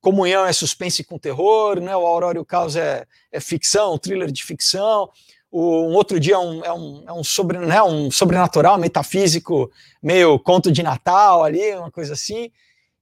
Comunhão 0.00 0.46
é 0.46 0.52
suspense 0.52 1.02
com 1.02 1.18
terror, 1.18 1.80
né, 1.80 1.96
o 1.96 2.06
Aurora 2.06 2.38
e 2.38 2.40
o 2.40 2.44
Caos 2.44 2.76
é, 2.76 3.04
é 3.32 3.40
ficção, 3.40 3.98
thriller 3.98 4.30
de 4.30 4.44
ficção, 4.44 5.10
o, 5.50 5.88
um 5.88 5.94
outro 5.94 6.20
dia 6.20 6.34
é 6.34 6.38
um, 6.38 6.64
é 6.64 6.72
um, 6.72 7.04
é 7.08 7.12
um, 7.12 7.24
sobre, 7.24 7.58
né, 7.58 7.82
um 7.82 8.10
sobrenatural, 8.10 8.78
metafísico, 8.78 9.70
meio 10.02 10.38
conto 10.38 10.70
de 10.70 10.82
Natal 10.82 11.44
ali, 11.44 11.74
uma 11.74 11.90
coisa 11.90 12.14
assim, 12.14 12.50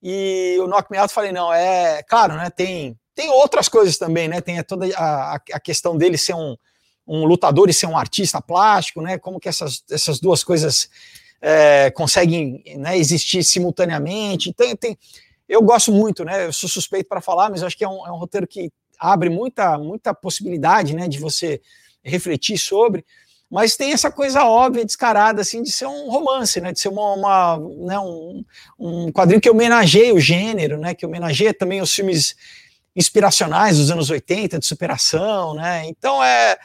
e 0.02 0.56
o 0.60 0.66
Knock 0.66 0.90
Me 0.90 0.98
Out, 0.98 1.12
falei, 1.12 1.32
não, 1.32 1.52
é, 1.52 2.02
claro, 2.02 2.34
né, 2.36 2.50
tem, 2.50 2.98
tem 3.14 3.28
outras 3.30 3.68
coisas 3.68 3.98
também, 3.98 4.28
né, 4.28 4.40
tem 4.40 4.62
toda 4.62 4.86
a, 4.96 5.34
a 5.34 5.60
questão 5.60 5.96
dele 5.96 6.18
ser 6.18 6.34
um, 6.34 6.56
um 7.06 7.24
lutador 7.24 7.68
e 7.68 7.74
ser 7.74 7.86
um 7.86 7.96
artista 7.96 8.40
plástico, 8.40 9.02
né? 9.02 9.18
Como 9.18 9.38
que 9.38 9.48
essas, 9.48 9.84
essas 9.90 10.18
duas 10.18 10.42
coisas 10.42 10.88
é, 11.40 11.90
conseguem 11.90 12.62
né, 12.78 12.96
existir 12.96 13.44
simultaneamente. 13.44 14.48
Então, 14.48 14.74
tem, 14.76 14.98
eu 15.48 15.62
gosto 15.62 15.92
muito, 15.92 16.24
né? 16.24 16.46
Eu 16.46 16.52
sou 16.52 16.68
suspeito 16.68 17.08
para 17.08 17.20
falar, 17.20 17.50
mas 17.50 17.62
acho 17.62 17.76
que 17.76 17.84
é 17.84 17.88
um, 17.88 18.06
é 18.06 18.10
um, 18.10 18.16
roteiro 18.16 18.46
que 18.46 18.72
abre 18.98 19.28
muita, 19.28 19.76
muita 19.76 20.14
possibilidade, 20.14 20.94
né? 20.94 21.06
De 21.06 21.18
você 21.18 21.60
refletir 22.02 22.56
sobre. 22.56 23.04
Mas 23.50 23.76
tem 23.76 23.92
essa 23.92 24.10
coisa 24.10 24.44
óbvia, 24.44 24.84
descarada, 24.84 25.42
assim, 25.42 25.62
de 25.62 25.70
ser 25.70 25.86
um 25.86 26.08
romance, 26.08 26.60
né? 26.60 26.72
De 26.72 26.80
ser 26.80 26.88
uma, 26.88 27.12
uma 27.12 27.58
né, 27.86 27.98
um, 27.98 28.44
um 28.78 29.12
quadrinho 29.12 29.40
que 29.40 29.50
homenageia 29.50 30.14
o 30.14 30.20
gênero, 30.20 30.78
né? 30.78 30.94
Que 30.94 31.04
homenageia 31.04 31.52
também 31.52 31.82
os 31.82 31.94
filmes 31.94 32.34
inspiracionais 32.96 33.76
dos 33.76 33.90
anos 33.90 34.08
80, 34.08 34.58
de 34.58 34.64
superação, 34.64 35.54
né? 35.54 35.86
Então 35.86 36.24
é 36.24 36.56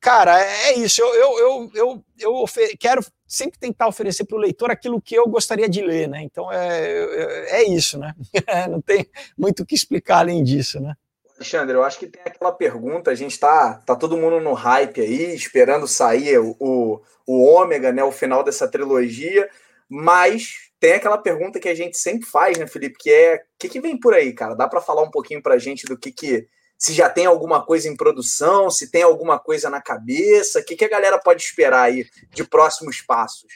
cara, 0.00 0.40
é, 0.40 0.70
é 0.70 0.78
isso. 0.78 1.02
Eu, 1.02 1.14
eu, 1.14 1.38
eu, 1.38 1.70
eu, 1.74 2.04
eu 2.18 2.44
quero 2.78 3.04
sempre 3.26 3.58
tentar 3.58 3.86
oferecer 3.86 4.24
para 4.24 4.36
o 4.36 4.40
leitor 4.40 4.70
aquilo 4.70 5.00
que 5.00 5.14
eu 5.14 5.28
gostaria 5.28 5.68
de 5.68 5.82
ler, 5.82 6.08
né? 6.08 6.22
Então 6.22 6.52
é, 6.52 6.88
é, 6.88 7.60
é 7.60 7.64
isso, 7.68 7.98
né? 7.98 8.14
Não 8.68 8.80
tem 8.80 9.08
muito 9.36 9.62
o 9.62 9.66
que 9.66 9.74
explicar 9.74 10.18
além 10.18 10.42
disso, 10.42 10.80
né? 10.80 10.94
Alexandre, 11.36 11.74
eu 11.74 11.82
acho 11.82 11.98
que 11.98 12.06
tem 12.06 12.20
aquela 12.22 12.52
pergunta, 12.52 13.10
a 13.10 13.14
gente 13.14 13.32
está 13.32 13.74
tá 13.86 13.96
todo 13.96 14.16
mundo 14.16 14.40
no 14.40 14.52
hype 14.52 15.00
aí, 15.00 15.34
esperando 15.34 15.88
sair 15.88 16.38
o, 16.38 16.54
o, 16.60 17.00
o 17.26 17.44
ômega, 17.44 17.90
né, 17.90 18.04
o 18.04 18.12
final 18.12 18.44
dessa 18.44 18.68
trilogia, 18.68 19.48
mas 19.88 20.70
tem 20.78 20.92
aquela 20.92 21.16
pergunta 21.16 21.58
que 21.58 21.68
a 21.68 21.74
gente 21.74 21.96
sempre 21.96 22.28
faz, 22.28 22.58
né, 22.58 22.66
Felipe, 22.66 22.98
que 22.98 23.10
é, 23.10 23.36
o 23.36 23.58
que, 23.58 23.70
que 23.70 23.80
vem 23.80 23.98
por 23.98 24.12
aí, 24.12 24.34
cara? 24.34 24.54
Dá 24.54 24.68
para 24.68 24.82
falar 24.82 25.02
um 25.02 25.10
pouquinho 25.10 25.42
para 25.42 25.54
a 25.54 25.58
gente 25.58 25.86
do 25.86 25.96
que, 25.96 26.12
que 26.12 26.46
se 26.80 26.94
já 26.94 27.10
tem 27.10 27.26
alguma 27.26 27.62
coisa 27.62 27.90
em 27.90 27.94
produção, 27.94 28.70
se 28.70 28.90
tem 28.90 29.02
alguma 29.02 29.38
coisa 29.38 29.68
na 29.68 29.82
cabeça, 29.82 30.60
o 30.60 30.64
que, 30.64 30.74
que 30.74 30.84
a 30.86 30.88
galera 30.88 31.18
pode 31.18 31.42
esperar 31.42 31.82
aí 31.82 32.08
de 32.32 32.42
próximos 32.42 33.02
passos? 33.02 33.52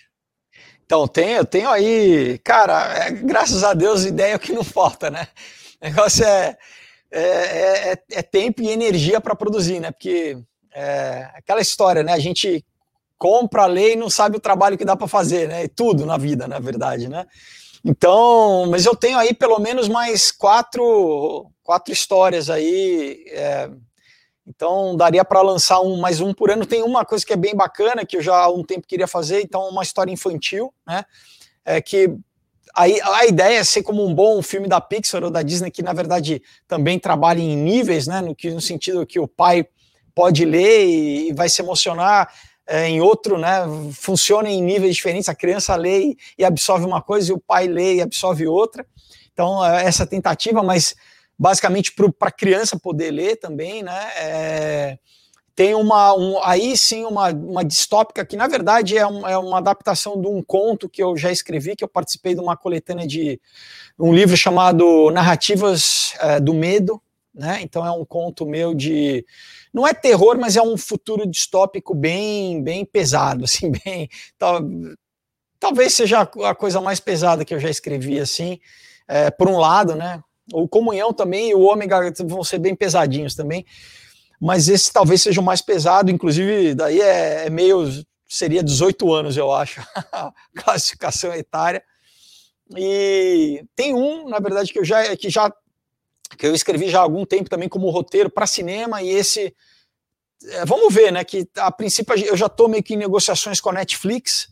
Então, 0.84 1.08
tenho, 1.08 1.42
tenho 1.46 1.70
aí, 1.70 2.38
cara, 2.44 3.06
é, 3.06 3.10
graças 3.10 3.64
a 3.64 3.72
Deus, 3.72 4.04
ideia 4.04 4.34
é 4.34 4.38
que 4.38 4.52
não 4.52 4.62
falta, 4.62 5.10
né? 5.10 5.26
O 5.80 5.86
negócio 5.86 6.22
é, 6.22 6.58
é, 7.10 7.20
é, 7.20 7.92
é, 7.92 7.98
é 8.12 8.22
tempo 8.22 8.60
e 8.60 8.68
energia 8.68 9.18
para 9.22 9.34
produzir, 9.34 9.80
né? 9.80 9.90
Porque 9.90 10.36
é 10.70 11.30
aquela 11.34 11.62
história, 11.62 12.02
né? 12.02 12.12
A 12.12 12.18
gente 12.18 12.62
compra, 13.16 13.64
lê 13.64 13.94
e 13.94 13.96
não 13.96 14.10
sabe 14.10 14.36
o 14.36 14.40
trabalho 14.40 14.76
que 14.76 14.84
dá 14.84 14.94
para 14.94 15.08
fazer, 15.08 15.48
né? 15.48 15.64
E 15.64 15.68
tudo 15.68 16.04
na 16.04 16.18
vida, 16.18 16.46
na 16.46 16.58
verdade, 16.58 17.08
né? 17.08 17.24
Então, 17.85 18.66
mas 18.70 18.87
eu 18.87 18.97
tenho 18.97 19.18
aí 19.18 19.35
pelo 19.35 19.59
menos 19.59 19.89
mais 19.89 20.30
quatro 20.32 21.51
quatro 21.62 21.93
histórias 21.93 22.49
aí. 22.49 23.24
É, 23.28 23.70
então 24.47 24.97
daria 24.97 25.24
para 25.24 25.41
lançar 25.43 25.80
um 25.80 25.99
mais 25.99 26.20
um 26.20 26.32
por 26.32 26.51
ano. 26.51 26.66
Tem 26.66 26.82
uma 26.82 27.05
coisa 27.05 27.24
que 27.24 27.32
é 27.32 27.37
bem 27.37 27.55
bacana 27.55 28.05
que 28.05 28.16
eu 28.16 28.22
já 28.22 28.37
há 28.37 28.49
um 28.51 28.62
tempo 28.62 28.87
queria 28.87 29.09
fazer, 29.09 29.43
então 29.43 29.68
uma 29.68 29.82
história 29.82 30.12
infantil, 30.12 30.72
né? 30.87 31.05
É 31.64 31.80
que 31.80 32.14
aí 32.74 33.01
a 33.03 33.26
ideia 33.26 33.59
é 33.59 33.64
ser 33.64 33.82
como 33.82 34.05
um 34.05 34.14
bom 34.14 34.43
filme 34.43 34.68
da 34.68 34.80
Pixar 34.80 35.24
ou 35.24 35.30
da 35.30 35.43
Disney 35.43 35.70
que 35.70 35.82
na 35.82 35.93
verdade 35.93 36.43
também 36.68 36.99
trabalha 36.99 37.41
em 37.41 37.57
níveis, 37.57 38.07
né? 38.07 38.20
No 38.20 38.35
que 38.35 38.51
no 38.51 38.61
sentido 38.61 39.07
que 39.07 39.18
o 39.18 39.26
pai 39.26 39.66
pode 40.14 40.45
ler 40.45 40.87
e, 40.87 41.28
e 41.30 41.32
vai 41.32 41.49
se 41.49 41.62
emocionar. 41.62 42.30
É, 42.66 42.88
em 42.88 43.00
outro, 43.00 43.36
né, 43.36 43.62
funciona 43.92 44.48
em 44.48 44.62
níveis 44.62 44.96
diferentes, 44.96 45.28
a 45.28 45.34
criança 45.34 45.76
lê 45.76 46.16
e 46.38 46.44
absorve 46.44 46.86
uma 46.86 47.02
coisa 47.02 47.30
e 47.30 47.34
o 47.34 47.38
pai 47.38 47.66
lê 47.66 47.96
e 47.96 48.02
absorve 48.02 48.46
outra. 48.46 48.86
Então, 49.32 49.64
é, 49.64 49.84
essa 49.84 50.06
tentativa, 50.06 50.62
mas 50.62 50.94
basicamente 51.38 51.92
para 51.92 52.28
a 52.28 52.32
criança 52.32 52.78
poder 52.78 53.10
ler 53.10 53.36
também, 53.36 53.82
né? 53.82 54.10
É, 54.16 54.98
tem 55.54 55.74
uma, 55.74 56.14
um, 56.14 56.42
aí 56.42 56.76
sim 56.76 57.04
uma, 57.04 57.30
uma 57.30 57.64
distópica 57.64 58.24
que 58.24 58.36
na 58.36 58.48
verdade 58.48 58.98
é, 58.98 59.06
um, 59.06 59.26
é, 59.26 59.38
uma 59.38 59.58
adaptação 59.58 60.20
de 60.20 60.26
um 60.26 60.42
conto 60.42 60.88
que 60.88 61.02
eu 61.02 61.16
já 61.16 61.30
escrevi, 61.30 61.76
que 61.76 61.84
eu 61.84 61.88
participei 61.88 62.34
de 62.34 62.40
uma 62.40 62.56
coletânea 62.56 63.06
de 63.06 63.40
um 63.98 64.12
livro 64.12 64.36
chamado 64.36 65.10
Narrativas 65.12 66.14
é, 66.18 66.40
do 66.40 66.52
Medo, 66.52 67.00
né? 67.32 67.60
Então 67.62 67.86
é 67.86 67.90
um 67.90 68.04
conto 68.04 68.46
meu 68.46 68.74
de 68.74 69.24
não 69.74 69.84
é 69.86 69.92
terror, 69.92 70.38
mas 70.38 70.56
é 70.56 70.62
um 70.62 70.76
futuro 70.76 71.28
distópico 71.28 71.92
bem 71.92 72.62
bem 72.62 72.84
pesado, 72.84 73.42
assim, 73.44 73.72
bem 73.72 74.08
tal, 74.38 74.60
talvez 75.58 75.92
seja 75.92 76.20
a 76.20 76.54
coisa 76.54 76.80
mais 76.80 77.00
pesada 77.00 77.44
que 77.44 77.52
eu 77.52 77.58
já 77.58 77.68
escrevi 77.68 78.20
assim. 78.20 78.60
É, 79.08 79.30
por 79.30 79.48
um 79.48 79.58
lado, 79.58 79.94
né? 79.94 80.22
O 80.52 80.68
Comunhão 80.68 81.12
também 81.12 81.50
e 81.50 81.54
o 81.54 81.62
Ômega 81.62 82.12
vão 82.24 82.44
ser 82.44 82.58
bem 82.58 82.74
pesadinhos 82.74 83.34
também, 83.34 83.66
mas 84.40 84.68
esse 84.68 84.92
talvez 84.92 85.22
seja 85.22 85.40
o 85.40 85.44
mais 85.44 85.60
pesado, 85.60 86.10
inclusive 86.10 86.74
daí 86.74 87.00
é, 87.00 87.46
é 87.46 87.50
meio, 87.50 87.84
seria 88.28 88.62
18 88.62 89.12
anos, 89.12 89.36
eu 89.36 89.52
acho, 89.52 89.82
classificação 90.56 91.34
etária. 91.34 91.82
E 92.76 93.64
tem 93.74 93.94
um, 93.94 94.28
na 94.28 94.38
verdade, 94.38 94.72
que 94.72 94.78
eu 94.78 94.84
já, 94.84 95.16
que 95.16 95.28
já 95.28 95.52
que 96.37 96.47
eu 96.47 96.55
escrevi 96.55 96.91
já 96.91 96.99
há 96.99 97.03
algum 97.03 97.24
tempo 97.24 97.51
também 97.51 97.68
como 97.68 97.91
roteiro 97.91 98.30
para 98.30 98.47
cinema, 98.47 99.03
e 99.03 99.11
esse 99.11 99.55
é, 100.47 100.64
vamos 100.64 100.93
ver, 100.93 101.12
né? 101.12 101.24
Que 101.24 101.49
a 101.57 101.70
princípio 101.70 102.14
eu 102.24 102.37
já 102.37 102.47
estou 102.47 102.68
meio 102.68 102.82
que 102.82 102.95
em 102.95 102.99
negociações 102.99 103.61
com 103.61 103.70
a 103.70 103.74
Netflix 103.74 104.49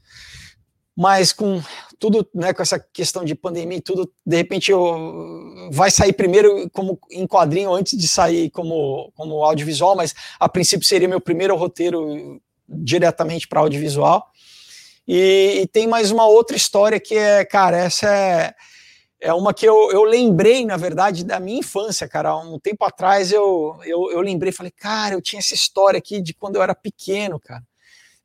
mas 0.96 1.32
com 1.32 1.62
tudo, 1.98 2.28
né, 2.34 2.52
com 2.52 2.62
essa 2.62 2.78
questão 2.78 3.24
de 3.24 3.34
pandemia 3.34 3.78
e 3.78 3.80
tudo, 3.80 4.12
de 4.26 4.36
repente 4.36 4.70
eu, 4.70 5.70
vai 5.70 5.90
sair 5.90 6.12
primeiro 6.12 6.68
como 6.70 6.98
em 7.10 7.26
quadrinho 7.26 7.72
antes 7.72 7.98
de 7.98 8.06
sair 8.06 8.50
como, 8.50 9.10
como 9.14 9.42
audiovisual, 9.42 9.96
mas 9.96 10.14
a 10.38 10.48
princípio 10.48 10.86
seria 10.86 11.08
meu 11.08 11.20
primeiro 11.20 11.56
roteiro 11.56 12.40
diretamente 12.68 13.48
para 13.48 13.60
audiovisual. 13.60 14.30
E, 15.06 15.60
e, 15.62 15.66
tem 15.66 15.88
mais 15.88 16.10
uma 16.10 16.26
outra 16.26 16.56
história 16.56 17.00
que 17.00 17.16
é, 17.16 17.44
cara, 17.44 17.76
essa 17.76 18.08
é, 18.08 18.54
é 19.22 19.32
uma 19.32 19.54
que 19.54 19.64
eu, 19.64 19.92
eu 19.92 20.02
lembrei, 20.02 20.66
na 20.66 20.76
verdade, 20.76 21.24
da 21.24 21.38
minha 21.38 21.60
infância, 21.60 22.08
cara. 22.08 22.36
Um 22.36 22.58
tempo 22.58 22.84
atrás 22.84 23.30
eu, 23.30 23.78
eu, 23.84 24.10
eu 24.10 24.20
lembrei, 24.20 24.50
falei, 24.50 24.72
cara, 24.72 25.14
eu 25.14 25.22
tinha 25.22 25.38
essa 25.38 25.54
história 25.54 25.96
aqui 25.96 26.20
de 26.20 26.34
quando 26.34 26.56
eu 26.56 26.62
era 26.62 26.74
pequeno, 26.74 27.38
cara. 27.38 27.62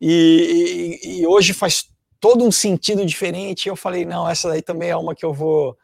E, 0.02 1.00
e, 1.04 1.20
e 1.20 1.28
hoje 1.28 1.54
faz 1.54 1.86
todo 2.20 2.44
um 2.44 2.52
sentido 2.52 3.06
diferente. 3.06 3.70
eu 3.70 3.76
falei, 3.76 4.06
não, 4.06 4.28
essa 4.28 4.50
daí 4.50 4.64
também 4.64 4.90
é 4.90 4.98
uma 4.98 5.14
que 5.14 5.24
eu 5.24 5.32
vou, 5.32 5.78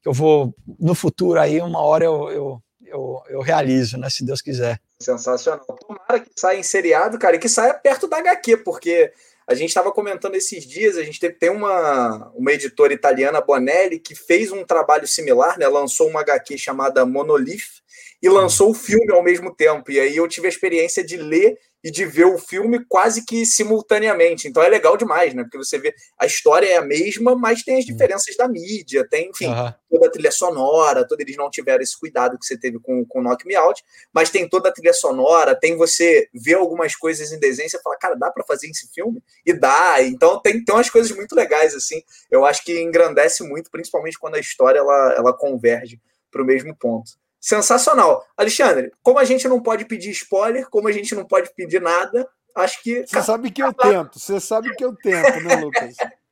que 0.00 0.08
eu 0.08 0.12
vou 0.12 0.54
no 0.78 0.94
futuro 0.94 1.40
aí, 1.40 1.60
uma 1.60 1.80
hora 1.80 2.04
eu, 2.04 2.30
eu, 2.30 2.62
eu, 2.86 3.22
eu 3.28 3.40
realizo, 3.40 3.98
né? 3.98 4.08
Se 4.08 4.24
Deus 4.24 4.40
quiser. 4.40 4.80
Sensacional. 5.00 5.64
Tomara 5.64 6.20
que 6.20 6.30
saia 6.36 6.60
em 6.60 6.62
seriado, 6.62 7.18
cara, 7.18 7.34
e 7.34 7.40
que 7.40 7.48
saia 7.48 7.74
perto 7.74 8.06
da 8.06 8.18
HQ, 8.18 8.58
porque 8.58 9.12
a 9.46 9.54
gente 9.54 9.68
estava 9.68 9.92
comentando 9.92 10.34
esses 10.34 10.64
dias, 10.64 10.96
a 10.96 11.02
gente 11.02 11.20
teve, 11.20 11.34
tem 11.34 11.50
uma, 11.50 12.30
uma 12.34 12.52
editora 12.52 12.94
italiana, 12.94 13.40
Bonelli, 13.40 13.98
que 13.98 14.14
fez 14.14 14.50
um 14.50 14.64
trabalho 14.64 15.06
similar, 15.06 15.58
né? 15.58 15.68
Lançou 15.68 16.08
uma 16.08 16.20
HQ 16.20 16.56
chamada 16.56 17.04
Monolith 17.04 17.82
e 18.22 18.28
lançou 18.28 18.70
o 18.70 18.74
filme 18.74 19.12
ao 19.12 19.22
mesmo 19.22 19.54
tempo. 19.54 19.90
E 19.90 20.00
aí 20.00 20.16
eu 20.16 20.26
tive 20.26 20.46
a 20.46 20.50
experiência 20.50 21.04
de 21.04 21.16
ler 21.16 21.58
e 21.84 21.90
de 21.90 22.06
ver 22.06 22.24
o 22.24 22.38
filme 22.38 22.82
quase 22.88 23.26
que 23.26 23.44
simultaneamente. 23.44 24.48
Então 24.48 24.62
é 24.62 24.68
legal 24.70 24.96
demais, 24.96 25.34
né? 25.34 25.42
Porque 25.42 25.58
você 25.58 25.78
vê 25.78 25.94
a 26.18 26.24
história 26.24 26.66
é 26.66 26.78
a 26.78 26.82
mesma, 26.82 27.36
mas 27.36 27.62
tem 27.62 27.76
as 27.76 27.84
diferenças 27.84 28.34
da 28.38 28.48
mídia, 28.48 29.06
tem, 29.06 29.28
enfim, 29.28 29.48
uhum. 29.48 29.70
toda 29.90 30.06
a 30.06 30.10
trilha 30.10 30.32
sonora, 30.32 31.06
todos 31.06 31.22
eles 31.22 31.36
não 31.36 31.50
tiveram 31.50 31.82
esse 31.82 31.98
cuidado 32.00 32.38
que 32.38 32.46
você 32.46 32.58
teve 32.58 32.78
com, 32.78 33.04
com 33.04 33.20
Knock 33.20 33.46
Me 33.46 33.54
Out, 33.54 33.84
mas 34.14 34.30
tem 34.30 34.48
toda 34.48 34.70
a 34.70 34.72
trilha 34.72 34.94
sonora, 34.94 35.54
tem 35.54 35.76
você 35.76 36.26
ver 36.32 36.54
algumas 36.54 36.96
coisas 36.96 37.30
em 37.32 37.38
desenho 37.38 37.66
e 37.66 37.82
fala, 37.82 37.98
cara, 37.98 38.14
dá 38.14 38.30
para 38.30 38.44
fazer 38.44 38.66
esse 38.68 38.88
filme? 38.90 39.22
E 39.44 39.52
dá. 39.52 40.02
Então 40.02 40.40
tem, 40.40 40.64
tem 40.64 40.74
umas 40.74 40.88
coisas 40.88 41.14
muito 41.14 41.36
legais, 41.36 41.74
assim. 41.74 42.02
Eu 42.30 42.46
acho 42.46 42.64
que 42.64 42.80
engrandece 42.80 43.42
muito, 43.42 43.70
principalmente 43.70 44.18
quando 44.18 44.36
a 44.36 44.40
história 44.40 44.78
ela, 44.78 45.14
ela 45.18 45.36
converge 45.36 46.00
para 46.30 46.42
o 46.42 46.46
mesmo 46.46 46.74
ponto 46.74 47.12
sensacional. 47.44 48.26
Alexandre, 48.38 48.90
como 49.02 49.18
a 49.18 49.24
gente 49.24 49.46
não 49.46 49.60
pode 49.60 49.84
pedir 49.84 50.10
spoiler, 50.12 50.66
como 50.70 50.88
a 50.88 50.92
gente 50.92 51.14
não 51.14 51.26
pode 51.26 51.52
pedir 51.54 51.80
nada, 51.80 52.26
acho 52.56 52.82
que. 52.82 53.06
Você 53.06 53.22
sabe 53.22 53.50
que 53.50 53.62
eu 53.62 53.72
tento, 53.74 54.18
você 54.18 54.40
sabe 54.40 54.74
que 54.74 54.82
eu 54.82 54.96
tento, 54.96 55.40
né, 55.42 55.56
Lucas? 55.56 55.94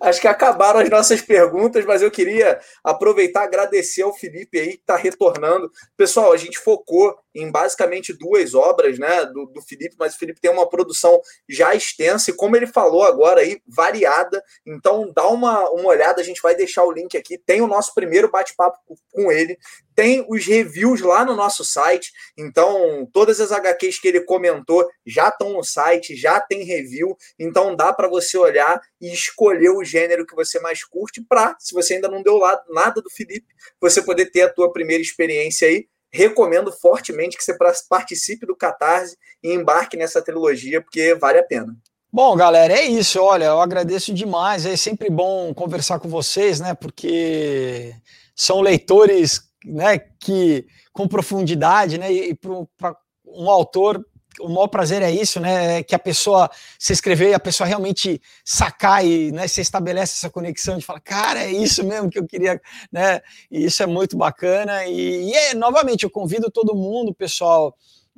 Acho 0.00 0.20
que 0.20 0.28
acabaram 0.28 0.78
as 0.78 0.88
nossas 0.88 1.20
perguntas, 1.20 1.84
mas 1.84 2.00
eu 2.00 2.12
queria 2.12 2.60
aproveitar 2.84 3.42
e 3.42 3.46
agradecer 3.46 4.02
ao 4.02 4.14
Felipe 4.14 4.56
aí 4.58 4.68
que 4.74 4.82
está 4.82 4.94
retornando. 4.94 5.68
Pessoal, 5.96 6.32
a 6.32 6.36
gente 6.36 6.56
focou 6.58 7.18
em 7.34 7.50
basicamente 7.50 8.12
duas 8.12 8.54
obras 8.54 9.00
né, 9.00 9.24
do, 9.26 9.46
do 9.46 9.60
Felipe, 9.62 9.96
mas 9.98 10.14
o 10.14 10.18
Felipe 10.18 10.40
tem 10.40 10.50
uma 10.50 10.68
produção 10.68 11.20
já 11.48 11.74
extensa 11.74 12.30
e, 12.30 12.34
como 12.34 12.56
ele 12.56 12.68
falou 12.68 13.02
agora 13.02 13.40
aí, 13.40 13.60
variada. 13.66 14.40
Então 14.64 15.10
dá 15.12 15.26
uma, 15.26 15.68
uma 15.70 15.88
olhada, 15.88 16.20
a 16.20 16.24
gente 16.24 16.40
vai 16.40 16.54
deixar 16.54 16.84
o 16.84 16.92
link 16.92 17.16
aqui. 17.16 17.36
Tem 17.36 17.60
o 17.60 17.66
nosso 17.66 17.92
primeiro 17.94 18.30
bate-papo 18.30 18.78
com 19.12 19.32
ele, 19.32 19.58
tem 19.98 20.24
os 20.28 20.46
reviews 20.46 21.00
lá 21.00 21.24
no 21.24 21.34
nosso 21.34 21.64
site. 21.64 22.12
Então, 22.38 23.04
todas 23.12 23.40
as 23.40 23.50
HQs 23.50 23.98
que 23.98 24.06
ele 24.06 24.20
comentou 24.20 24.88
já 25.04 25.26
estão 25.26 25.52
no 25.52 25.64
site, 25.64 26.14
já 26.14 26.38
tem 26.40 26.62
review. 26.62 27.16
Então, 27.36 27.74
dá 27.74 27.92
para 27.92 28.06
você 28.06 28.38
olhar 28.38 28.80
e 29.00 29.12
escolher 29.12 29.70
o 29.70 29.82
gênero 29.82 30.24
que 30.24 30.36
você 30.36 30.60
mais 30.60 30.84
curte 30.84 31.20
para, 31.28 31.56
se 31.58 31.74
você 31.74 31.94
ainda 31.94 32.06
não 32.06 32.22
deu 32.22 32.38
nada 32.68 33.02
do 33.02 33.10
Felipe, 33.10 33.48
você 33.80 34.00
poder 34.00 34.26
ter 34.26 34.42
a 34.42 34.48
tua 34.48 34.72
primeira 34.72 35.02
experiência 35.02 35.66
aí 35.66 35.88
recomendo 36.12 36.70
fortemente 36.70 37.36
que 37.36 37.42
você 37.42 37.58
participe 37.88 38.46
do 38.46 38.54
Catarse 38.54 39.16
e 39.42 39.52
embarque 39.52 39.96
nessa 39.96 40.22
trilogia, 40.22 40.80
porque 40.80 41.12
vale 41.16 41.40
a 41.40 41.42
pena. 41.42 41.76
Bom, 42.10 42.36
galera, 42.36 42.72
é 42.72 42.84
isso. 42.84 43.20
Olha, 43.20 43.46
eu 43.46 43.60
agradeço 43.60 44.14
demais. 44.14 44.64
É 44.64 44.76
sempre 44.76 45.10
bom 45.10 45.52
conversar 45.52 45.98
com 45.98 46.08
vocês, 46.08 46.60
né? 46.60 46.72
Porque 46.72 47.92
são 48.34 48.60
leitores, 48.60 49.47
né? 49.64 49.98
Que 49.98 50.66
com 50.92 51.08
profundidade, 51.08 51.98
né? 51.98 52.12
E 52.12 52.34
para 52.34 52.94
um 53.26 53.50
autor 53.50 54.04
o 54.40 54.48
maior 54.48 54.68
prazer 54.68 55.02
é 55.02 55.10
isso, 55.10 55.40
né? 55.40 55.78
É 55.78 55.82
que 55.82 55.94
a 55.94 55.98
pessoa 55.98 56.50
se 56.78 56.92
escrever, 56.92 57.34
a 57.34 57.40
pessoa 57.40 57.66
realmente 57.66 58.20
sacar 58.44 59.04
e 59.04 59.32
né, 59.32 59.48
se 59.48 59.60
estabelece 59.60 60.14
essa 60.14 60.30
conexão 60.30 60.78
de 60.78 60.84
falar, 60.84 61.00
cara, 61.00 61.42
é 61.42 61.50
isso 61.50 61.84
mesmo 61.84 62.10
que 62.10 62.18
eu 62.18 62.26
queria, 62.26 62.60
né? 62.92 63.20
E 63.50 63.64
isso 63.64 63.82
é 63.82 63.86
muito 63.86 64.16
bacana. 64.16 64.86
E, 64.86 65.30
e 65.30 65.34
é, 65.34 65.54
novamente, 65.54 66.04
eu 66.04 66.10
convido 66.10 66.50
todo 66.50 66.74
mundo, 66.74 67.14
pessoal. 67.14 67.76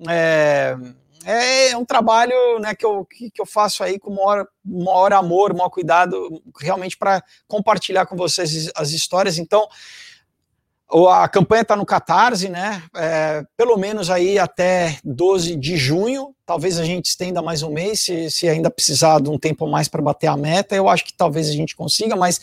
É, 0.08 0.76
é 1.24 1.76
um 1.76 1.84
trabalho 1.84 2.58
né, 2.60 2.74
que, 2.74 2.84
eu, 2.84 3.06
que 3.06 3.40
eu 3.40 3.46
faço 3.46 3.84
aí 3.84 3.98
com 3.98 4.10
maior, 4.14 4.46
maior 4.64 5.12
amor, 5.12 5.52
maior 5.52 5.68
cuidado, 5.68 6.42
realmente 6.58 6.96
para 6.96 7.22
compartilhar 7.46 8.06
com 8.06 8.16
vocês 8.16 8.70
as 8.74 8.90
histórias. 8.90 9.38
Então, 9.38 9.68
a 11.08 11.28
campanha 11.28 11.62
está 11.62 11.76
no 11.76 11.86
Catarse, 11.86 12.48
né? 12.48 12.82
É, 12.94 13.44
pelo 13.56 13.76
menos 13.76 14.10
aí 14.10 14.38
até 14.38 14.98
12 15.04 15.56
de 15.56 15.76
junho. 15.76 16.34
Talvez 16.44 16.78
a 16.78 16.84
gente 16.84 17.06
estenda 17.06 17.40
mais 17.40 17.62
um 17.62 17.70
mês, 17.70 18.02
se, 18.02 18.30
se 18.30 18.48
ainda 18.48 18.70
precisar 18.70 19.20
de 19.20 19.30
um 19.30 19.38
tempo 19.38 19.66
mais 19.66 19.88
para 19.88 20.02
bater 20.02 20.26
a 20.26 20.36
meta. 20.36 20.74
Eu 20.74 20.88
acho 20.88 21.04
que 21.04 21.12
talvez 21.12 21.48
a 21.48 21.52
gente 21.52 21.76
consiga, 21.76 22.16
mas 22.16 22.40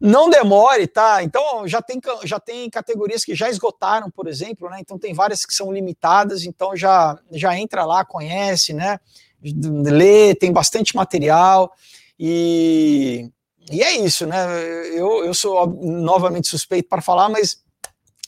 não 0.00 0.28
demore, 0.28 0.86
tá? 0.86 1.22
Então 1.22 1.66
já 1.66 1.80
tem, 1.80 1.98
já 2.24 2.38
tem 2.38 2.68
categorias 2.68 3.24
que 3.24 3.34
já 3.34 3.48
esgotaram, 3.48 4.10
por 4.10 4.28
exemplo, 4.28 4.68
né? 4.68 4.78
Então 4.80 4.98
tem 4.98 5.14
várias 5.14 5.46
que 5.46 5.54
são 5.54 5.72
limitadas, 5.72 6.44
então 6.44 6.76
já, 6.76 7.18
já 7.32 7.58
entra 7.58 7.84
lá, 7.84 8.04
conhece, 8.04 8.74
né? 8.74 8.98
Lê, 9.42 10.34
tem 10.34 10.52
bastante 10.52 10.94
material 10.94 11.72
e 12.18 13.30
e 13.70 13.82
é 13.82 13.96
isso, 13.96 14.26
né? 14.26 14.46
Eu, 14.88 15.24
eu 15.24 15.34
sou 15.34 15.66
novamente 15.66 16.48
suspeito 16.48 16.88
para 16.88 17.00
falar, 17.02 17.28
mas 17.28 17.62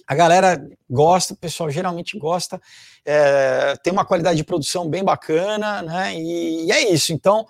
a 0.07 0.15
galera 0.15 0.65
gosta, 0.89 1.35
o 1.35 1.37
pessoal 1.37 1.69
geralmente 1.69 2.19
gosta, 2.19 2.61
é, 3.05 3.77
tem 3.83 3.93
uma 3.93 4.05
qualidade 4.05 4.37
de 4.37 4.45
produção 4.45 4.89
bem 4.89 5.05
bacana, 5.05 5.83
né? 5.83 6.15
E, 6.15 6.67
e, 6.67 6.73
é 6.73 6.93
isso. 6.93 7.13
Então, 7.13 7.47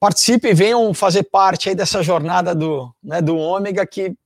participe 0.00 0.48
e 0.48 0.54
venham 0.54 0.92
fazer 0.94 1.24
parte 1.24 1.68
aí 1.68 1.74
dessa 1.74 2.02
jornada 2.02 2.54
do, 2.54 2.92
né, 3.02 3.20
do 3.20 3.36
Ômega 3.36 3.86
que, 3.86 4.16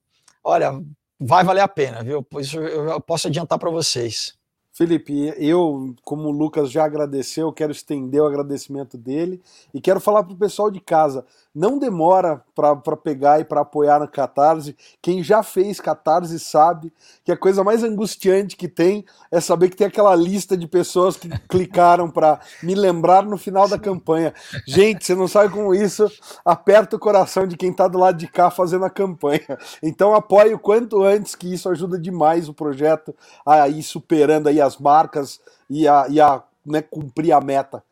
olha, 0.43 0.81
vai 1.19 1.43
valer 1.43 1.63
a 1.63 1.69
pena, 1.69 2.03
viu? 2.03 2.23
Pois 2.23 2.53
eu, 2.53 2.63
eu 2.63 3.01
posso 3.01 3.27
adiantar 3.27 3.59
para 3.59 3.71
vocês. 3.71 4.39
Felipe, 4.79 5.35
eu, 5.39 5.93
como 6.05 6.29
o 6.29 6.31
Lucas 6.31 6.71
já 6.71 6.85
agradeceu, 6.85 7.53
quero 7.53 7.73
estender 7.73 8.23
o 8.23 8.27
agradecimento 8.27 8.97
dele 8.97 9.43
e 9.75 9.81
quero 9.81 9.99
falar 9.99 10.23
para 10.23 10.33
o 10.33 10.39
pessoal 10.39 10.71
de 10.71 10.79
casa: 10.79 11.27
não 11.59 11.77
demora 11.77 12.41
para 12.55 12.97
pegar 12.97 13.41
e 13.41 13.45
para 13.45 13.63
apoiar 13.63 13.99
no 13.99 14.07
Catarse. 14.07 14.77
Quem 15.03 15.25
já 15.25 15.43
fez 15.43 15.81
Catarse 15.81 16.39
sabe 16.39 16.93
que 17.25 17.33
a 17.33 17.37
coisa 17.37 17.65
mais 17.65 17.83
angustiante 17.83 18.57
que 18.57 18.69
tem 18.69 19.05
é 19.29 19.41
saber 19.41 19.69
que 19.69 19.77
tem 19.77 19.89
aquela 19.89 20.15
lista 20.15 20.57
de 20.57 20.69
pessoas 20.69 21.17
que 21.17 21.29
clicaram 21.49 22.09
para 22.09 22.39
me 22.63 22.77
lembrar 22.77 23.25
no 23.25 23.37
final 23.37 23.69
da 23.69 23.77
campanha. 23.77 24.33
Gente, 24.69 25.05
você 25.05 25.17
não 25.17 25.27
sabe 25.27 25.53
como 25.53 25.75
isso 25.75 26.09
aperta 26.45 26.95
o 26.95 27.01
coração 27.01 27.45
de 27.45 27.57
quem 27.57 27.73
está 27.73 27.89
do 27.89 27.99
lado 27.99 28.17
de 28.17 28.29
cá 28.29 28.51
fazendo 28.51 28.85
a 28.85 28.91
campanha. 28.91 29.59
Então 29.83 30.15
apoie 30.15 30.55
o 30.55 30.61
quanto 30.61 31.03
antes, 31.03 31.35
que 31.35 31.53
isso 31.53 31.69
ajuda 31.69 31.99
demais 31.99 32.49
o 32.49 32.55
projeto 32.55 33.13
a 33.45 33.69
ir 33.69 33.83
superando 33.83 34.47
aí 34.47 34.61
as 34.61 34.79
marcas 34.79 35.41
e 35.69 35.89
a, 35.89 36.07
e 36.09 36.21
a 36.21 36.41
né, 36.65 36.83
cumprir 36.83 37.33
a 37.33 37.41
meta. 37.41 37.83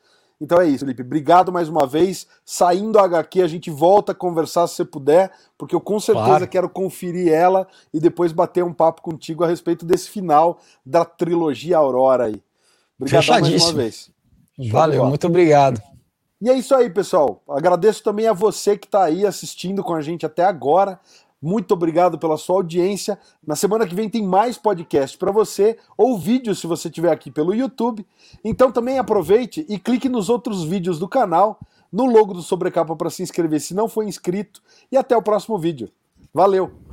Então 0.40 0.60
é 0.60 0.68
isso, 0.68 0.84
Felipe. 0.84 1.02
Obrigado 1.02 1.50
mais 1.50 1.68
uma 1.68 1.86
vez. 1.86 2.26
Saindo 2.44 2.98
a 2.98 3.04
HQ, 3.04 3.42
a 3.42 3.46
gente 3.46 3.70
volta 3.70 4.12
a 4.12 4.14
conversar 4.14 4.66
se 4.66 4.74
você 4.74 4.84
puder, 4.84 5.32
porque 5.56 5.74
eu 5.74 5.80
com 5.80 5.98
certeza 5.98 6.26
claro. 6.26 6.48
quero 6.48 6.68
conferir 6.68 7.32
ela 7.32 7.66
e 7.92 7.98
depois 7.98 8.32
bater 8.32 8.62
um 8.62 8.72
papo 8.72 9.00
contigo 9.00 9.44
a 9.44 9.46
respeito 9.48 9.86
desse 9.86 10.10
final 10.10 10.58
da 10.84 11.04
trilogia 11.04 11.78
Aurora 11.78 12.26
aí. 12.26 12.42
Obrigado 12.98 13.28
mais 13.28 13.64
uma 13.64 13.72
vez. 13.72 14.10
Valeu, 14.70 15.06
muito 15.06 15.26
obrigado. 15.26 15.80
E 16.40 16.50
é 16.50 16.54
isso 16.54 16.74
aí, 16.74 16.90
pessoal. 16.90 17.42
Agradeço 17.48 18.02
também 18.02 18.26
a 18.26 18.32
você 18.34 18.76
que 18.76 18.86
está 18.86 19.04
aí 19.04 19.24
assistindo 19.24 19.82
com 19.82 19.94
a 19.94 20.02
gente 20.02 20.26
até 20.26 20.44
agora. 20.44 21.00
Muito 21.40 21.72
obrigado 21.72 22.18
pela 22.18 22.36
sua 22.36 22.56
audiência. 22.56 23.18
Na 23.46 23.54
semana 23.54 23.86
que 23.86 23.94
vem 23.94 24.08
tem 24.08 24.22
mais 24.22 24.56
podcast 24.56 25.16
para 25.18 25.30
você, 25.30 25.76
ou 25.96 26.18
vídeo 26.18 26.54
se 26.54 26.66
você 26.66 26.88
estiver 26.88 27.12
aqui 27.12 27.30
pelo 27.30 27.54
YouTube. 27.54 28.06
Então 28.44 28.72
também 28.72 28.98
aproveite 28.98 29.64
e 29.68 29.78
clique 29.78 30.08
nos 30.08 30.28
outros 30.28 30.64
vídeos 30.64 30.98
do 30.98 31.08
canal, 31.08 31.60
no 31.92 32.06
logo 32.06 32.32
do 32.32 32.42
Sobrecapa 32.42 32.96
para 32.96 33.10
se 33.10 33.22
inscrever 33.22 33.60
se 33.60 33.74
não 33.74 33.88
for 33.88 34.02
inscrito. 34.02 34.62
E 34.90 34.96
até 34.96 35.16
o 35.16 35.22
próximo 35.22 35.58
vídeo. 35.58 35.90
Valeu! 36.32 36.85